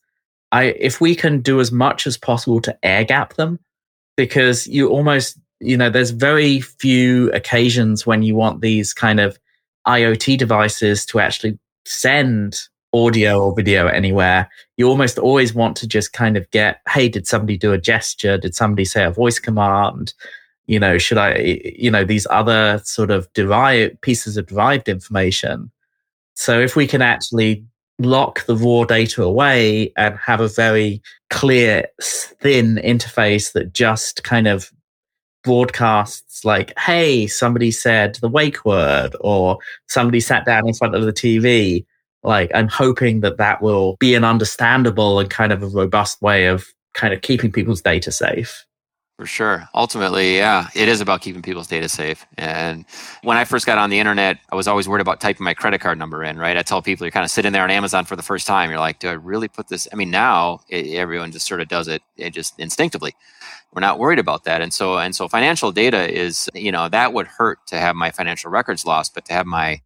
i 0.52 0.64
if 0.90 1.02
we 1.02 1.14
can 1.16 1.42
do 1.42 1.60
as 1.60 1.72
much 1.72 2.08
as 2.08 2.18
possible 2.18 2.62
to 2.62 2.78
air 2.82 3.04
gap 3.04 3.34
them 3.34 3.60
because 4.16 4.68
you 4.68 4.90
almost 4.90 5.38
you 5.62 5.78
know, 5.78 5.90
there's 5.90 6.12
very 6.12 6.60
few 6.60 7.32
occasions 7.32 8.06
when 8.06 8.24
you 8.24 8.36
want 8.36 8.62
these 8.62 8.94
kind 8.94 9.20
of 9.20 9.40
IoT 9.88 10.38
devices 10.38 11.06
to 11.08 11.20
actually 11.20 11.58
send 11.86 12.60
audio 12.94 13.42
or 13.42 13.56
video 13.56 13.88
anywhere. 13.88 14.50
You 14.78 14.90
almost 14.90 15.18
always 15.18 15.54
want 15.54 15.78
to 15.78 15.88
just 15.88 16.14
kind 16.14 16.36
of 16.36 16.50
get, 16.52 16.82
hey, 16.90 17.08
did 17.08 17.28
somebody 17.28 17.58
do 17.58 17.72
a 17.72 17.78
gesture? 17.78 18.38
Did 18.38 18.56
somebody 18.56 18.86
say 18.86 19.04
a 19.04 19.12
voice 19.12 19.40
command? 19.40 20.14
You 20.66 20.80
know, 20.80 20.98
should 20.98 21.18
I, 21.18 21.62
you 21.76 21.92
know, 21.92 22.04
these 22.04 22.28
other 22.30 22.82
sort 22.84 23.12
of 23.12 23.32
derived 23.34 24.02
pieces 24.02 24.38
of 24.38 24.48
derived 24.48 24.90
information. 24.90 25.72
So 26.34 26.60
if 26.60 26.76
we 26.76 26.88
can 26.88 27.02
actually 27.02 27.64
lock 28.00 28.46
the 28.46 28.56
raw 28.56 28.84
data 28.84 29.24
away 29.24 29.94
and 29.96 30.18
have 30.18 30.42
a 30.42 30.48
very 30.48 31.02
clear, 31.30 31.86
thin 32.02 32.80
interface 32.84 33.54
that 33.54 33.74
just 33.74 34.24
kind 34.24 34.48
of 34.48 34.72
broadcasts 35.44 36.44
like, 36.46 36.78
hey, 36.78 37.28
somebody 37.28 37.72
said 37.72 38.16
the 38.16 38.30
wake 38.30 38.64
word, 38.66 39.16
or 39.22 39.58
somebody 39.88 40.20
sat 40.20 40.46
down 40.46 40.68
in 40.68 40.74
front 40.74 40.96
of 40.96 41.04
the 41.04 41.14
TV. 41.14 41.86
Like, 42.24 42.52
I'm 42.54 42.68
hoping 42.68 43.22
that 43.22 43.38
that 43.38 43.62
will 43.62 43.96
be 43.98 44.16
an 44.16 44.24
understandable 44.24 45.20
and 45.20 45.30
kind 45.30 45.52
of 45.52 45.64
a 45.64 45.68
robust 45.68 46.22
way 46.22 46.46
of 46.46 46.66
kind 46.94 47.14
of 47.14 47.22
keeping 47.22 47.52
people's 47.52 47.82
data 47.82 48.12
safe. 48.12 48.66
For 49.22 49.28
sure. 49.28 49.70
Ultimately, 49.76 50.38
yeah, 50.38 50.70
it 50.74 50.88
is 50.88 51.00
about 51.00 51.22
keeping 51.22 51.44
people's 51.44 51.68
data 51.68 51.88
safe. 51.88 52.26
And 52.40 52.86
when 53.22 53.38
I 53.38 53.44
first 53.46 53.68
got 53.68 53.78
on 53.78 53.92
the 53.92 54.00
internet, 54.00 54.40
I 54.52 54.56
was 54.56 54.68
always 54.68 54.90
worried 54.90 55.02
about 55.02 55.22
typing 55.22 55.44
my 55.44 55.54
credit 55.54 55.80
card 55.80 56.00
number 56.00 56.24
in, 56.24 56.40
right? 56.40 56.58
I 56.58 56.64
tell 56.64 56.82
people 56.82 57.06
you're 57.06 57.12
kind 57.12 57.24
of 57.24 57.30
sitting 57.30 57.52
there 57.52 57.62
on 57.62 57.70
Amazon 57.70 58.06
for 58.06 58.16
the 58.16 58.24
first 58.24 58.48
time. 58.48 58.72
You're 58.72 58.80
like, 58.80 58.98
do 58.98 59.10
I 59.10 59.12
really 59.12 59.48
put 59.48 59.68
this? 59.68 59.88
I 59.94 59.96
mean, 59.96 60.10
now 60.10 60.62
it, 60.70 60.96
everyone 60.96 61.32
just 61.32 61.46
sort 61.46 61.62
of 61.62 61.68
does 61.68 61.88
it, 61.88 62.02
it 62.18 62.32
just 62.32 62.60
instinctively. 62.60 63.14
We're 63.74 63.82
not 63.82 64.00
worried 64.00 64.20
about 64.20 64.44
that. 64.44 64.62
And 64.62 64.74
so, 64.74 64.98
and 64.98 65.16
so 65.16 65.28
financial 65.28 65.72
data 65.72 66.12
is, 66.12 66.50
you 66.54 66.72
know, 66.72 66.90
that 66.90 67.14
would 67.14 67.28
hurt 67.28 67.60
to 67.68 67.78
have 67.78 67.96
my 67.96 68.12
financial 68.12 68.52
records 68.52 68.86
lost, 68.86 69.14
but 69.14 69.26
to 69.26 69.34
have 69.34 69.46
my 69.46 69.82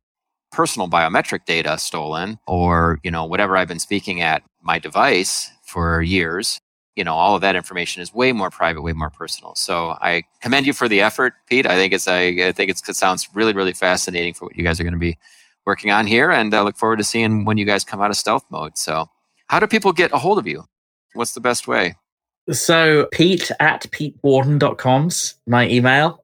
personal 0.52 0.88
biometric 0.88 1.46
data 1.46 1.78
stolen 1.78 2.40
or, 2.48 3.00
you 3.04 3.12
know, 3.12 3.26
whatever 3.26 3.58
I've 3.58 3.68
been 3.68 3.80
speaking 3.80 4.22
at 4.22 4.44
my 4.62 4.80
device 4.80 5.52
for 5.64 6.02
years 6.02 6.60
you 6.96 7.04
know 7.04 7.14
all 7.14 7.36
of 7.36 7.42
that 7.42 7.58
information 7.58 8.02
is 8.02 8.14
way 8.14 8.32
more 8.32 8.50
private 8.50 8.82
way 8.82 8.94
more 8.94 9.10
personal 9.10 9.54
so 9.56 9.98
i 10.00 10.24
commend 10.42 10.66
you 10.66 10.72
for 10.72 10.88
the 10.88 11.02
effort 11.02 11.34
pete 11.48 11.66
i 11.66 11.76
think 11.76 11.92
it's 11.92 12.08
i, 12.08 12.22
I 12.22 12.52
think 12.54 12.70
it's, 12.72 12.88
it 12.88 12.96
sounds 12.96 13.28
really 13.34 13.52
really 13.52 13.74
fascinating 13.74 14.34
for 14.34 14.46
what 14.46 14.56
you 14.56 14.64
guys 14.64 14.80
are 14.80 14.84
going 14.84 14.94
to 14.94 15.00
be 15.00 15.18
working 15.66 15.92
on 15.92 16.08
here, 16.08 16.32
and 16.32 16.54
I 16.54 16.62
look 16.62 16.78
forward 16.78 16.98
to 16.98 17.04
seeing 17.04 17.46
when 17.46 17.58
you 17.58 17.66
guys 17.66 17.84
come 17.84 18.02
out 18.02 18.12
of 18.12 18.18
stealth 18.18 18.46
mode. 18.50 18.78
So, 18.78 19.08
how 19.48 19.60
do 19.60 19.68
people 19.68 19.92
get 19.92 20.12
a 20.14 20.18
hold 20.18 20.38
of 20.38 20.48
you? 20.48 20.66
What's 21.14 21.34
the 21.34 21.42
best 21.42 21.68
way? 21.68 21.96
So, 22.52 23.08
Pete 23.12 23.50
at 23.60 23.84
petewarden.com's 23.92 25.36
my 25.48 25.68
email. 25.68 26.24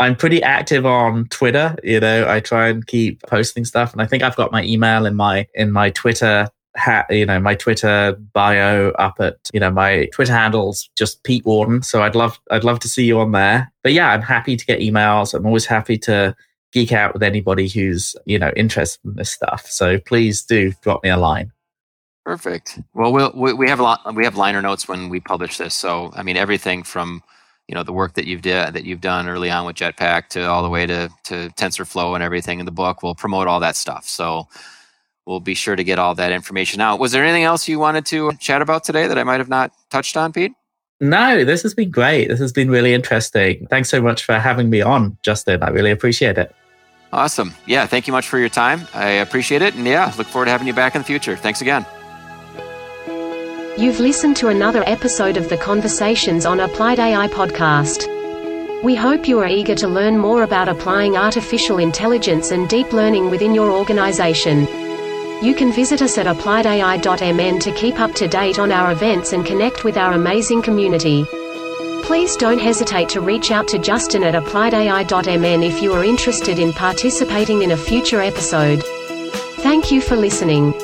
I'm 0.00 0.16
pretty 0.16 0.42
active 0.42 0.86
on 0.86 1.26
Twitter. 1.28 1.76
You 1.84 2.00
know, 2.00 2.26
I 2.28 2.40
try 2.40 2.68
and 2.68 2.86
keep 2.86 3.22
posting 3.22 3.64
stuff, 3.64 3.92
and 3.92 4.00
I 4.02 4.06
think 4.06 4.22
I've 4.22 4.34
got 4.34 4.50
my 4.50 4.64
email 4.64 5.06
in 5.06 5.14
my 5.14 5.46
in 5.54 5.70
my 5.70 5.90
Twitter 5.90 6.48
hat. 6.74 7.06
You 7.10 7.26
know, 7.26 7.38
my 7.38 7.54
Twitter 7.54 8.16
bio 8.32 8.90
up 8.92 9.20
at 9.20 9.36
you 9.52 9.60
know 9.60 9.70
my 9.70 10.06
Twitter 10.06 10.32
handles 10.32 10.88
just 10.96 11.22
Pete 11.22 11.44
Warden. 11.44 11.82
So 11.82 12.02
I'd 12.02 12.14
love 12.16 12.40
I'd 12.50 12.64
love 12.64 12.80
to 12.80 12.88
see 12.88 13.04
you 13.04 13.20
on 13.20 13.32
there. 13.32 13.70
But 13.84 13.92
yeah, 13.92 14.10
I'm 14.10 14.22
happy 14.22 14.56
to 14.56 14.66
get 14.66 14.80
emails. 14.80 15.34
I'm 15.34 15.46
always 15.46 15.66
happy 15.66 15.98
to 15.98 16.34
geek 16.72 16.92
out 16.92 17.12
with 17.12 17.22
anybody 17.22 17.68
who's 17.68 18.16
you 18.24 18.38
know 18.38 18.52
interested 18.56 19.00
in 19.04 19.16
this 19.16 19.30
stuff. 19.30 19.66
So 19.66 19.98
please 20.00 20.42
do 20.42 20.72
drop 20.82 21.04
me 21.04 21.10
a 21.10 21.16
line. 21.18 21.52
Perfect. 22.24 22.78
Well, 22.94 23.12
we'll 23.12 23.32
we 23.56 23.68
have 23.68 23.80
a 23.80 23.82
lot. 23.82 24.14
We 24.14 24.24
have 24.24 24.36
liner 24.36 24.60
notes 24.62 24.86
when 24.86 25.08
we 25.08 25.20
publish 25.20 25.58
this. 25.58 25.74
So 25.74 26.12
I 26.14 26.22
mean, 26.22 26.36
everything 26.36 26.82
from 26.82 27.22
you 27.66 27.74
know 27.74 27.82
the 27.82 27.92
work 27.92 28.14
that 28.14 28.26
you've 28.26 28.42
did 28.42 28.74
that 28.74 28.84
you've 28.84 29.00
done 29.00 29.28
early 29.28 29.50
on 29.50 29.64
with 29.64 29.76
Jetpac 29.76 30.28
to 30.30 30.42
all 30.42 30.62
the 30.62 30.68
way 30.68 30.86
to 30.86 31.08
to 31.24 31.48
TensorFlow 31.50 32.14
and 32.14 32.22
everything 32.22 32.60
in 32.60 32.66
the 32.66 32.72
book. 32.72 33.02
We'll 33.02 33.14
promote 33.14 33.48
all 33.48 33.60
that 33.60 33.76
stuff. 33.76 34.06
So 34.06 34.48
we'll 35.26 35.40
be 35.40 35.54
sure 35.54 35.76
to 35.76 35.84
get 35.84 35.98
all 35.98 36.14
that 36.16 36.32
information 36.32 36.80
out. 36.80 36.98
Was 36.98 37.12
there 37.12 37.24
anything 37.24 37.44
else 37.44 37.68
you 37.68 37.78
wanted 37.78 38.04
to 38.06 38.32
chat 38.38 38.60
about 38.60 38.84
today 38.84 39.06
that 39.06 39.18
I 39.18 39.24
might 39.24 39.38
have 39.38 39.48
not 39.48 39.72
touched 39.90 40.16
on, 40.16 40.32
Pete? 40.32 40.52
No, 41.00 41.44
this 41.44 41.62
has 41.62 41.72
been 41.72 41.90
great. 41.90 42.28
This 42.28 42.40
has 42.40 42.52
been 42.52 42.70
really 42.70 42.92
interesting. 42.92 43.66
Thanks 43.70 43.88
so 43.88 44.02
much 44.02 44.24
for 44.24 44.38
having 44.38 44.68
me 44.68 44.82
on, 44.82 45.16
Justin. 45.22 45.62
I 45.62 45.70
really 45.70 45.90
appreciate 45.90 46.36
it. 46.36 46.54
Awesome. 47.12 47.54
Yeah, 47.66 47.86
thank 47.86 48.06
you 48.06 48.12
much 48.12 48.28
for 48.28 48.38
your 48.38 48.50
time. 48.50 48.86
I 48.92 49.08
appreciate 49.08 49.62
it. 49.62 49.74
And 49.74 49.86
yeah, 49.86 50.12
look 50.18 50.26
forward 50.26 50.44
to 50.44 50.50
having 50.50 50.66
you 50.66 50.74
back 50.74 50.94
in 50.94 51.00
the 51.00 51.06
future. 51.06 51.36
Thanks 51.36 51.60
again. 51.62 51.86
You've 53.80 53.98
listened 53.98 54.36
to 54.36 54.48
another 54.48 54.84
episode 54.86 55.38
of 55.38 55.48
the 55.48 55.56
Conversations 55.56 56.44
on 56.44 56.60
Applied 56.60 56.98
AI 56.98 57.28
podcast. 57.28 58.04
We 58.82 58.94
hope 58.94 59.26
you 59.26 59.38
are 59.38 59.48
eager 59.48 59.74
to 59.76 59.88
learn 59.88 60.18
more 60.18 60.42
about 60.42 60.68
applying 60.68 61.16
artificial 61.16 61.78
intelligence 61.78 62.50
and 62.50 62.68
deep 62.68 62.92
learning 62.92 63.30
within 63.30 63.54
your 63.54 63.70
organization. 63.70 64.68
You 65.42 65.54
can 65.54 65.72
visit 65.72 66.02
us 66.02 66.18
at 66.18 66.26
appliedai.mn 66.26 67.58
to 67.58 67.72
keep 67.72 67.98
up 68.00 68.12
to 68.16 68.28
date 68.28 68.58
on 68.58 68.70
our 68.70 68.92
events 68.92 69.32
and 69.32 69.46
connect 69.46 69.82
with 69.82 69.96
our 69.96 70.12
amazing 70.12 70.60
community. 70.60 71.24
Please 72.02 72.36
don't 72.36 72.60
hesitate 72.60 73.08
to 73.08 73.22
reach 73.22 73.50
out 73.50 73.66
to 73.68 73.78
Justin 73.78 74.24
at 74.24 74.34
appliedai.mn 74.34 75.62
if 75.62 75.80
you 75.80 75.94
are 75.94 76.04
interested 76.04 76.58
in 76.58 76.74
participating 76.74 77.62
in 77.62 77.70
a 77.70 77.78
future 77.78 78.20
episode. 78.20 78.84
Thank 79.62 79.90
you 79.90 80.02
for 80.02 80.16
listening. 80.16 80.74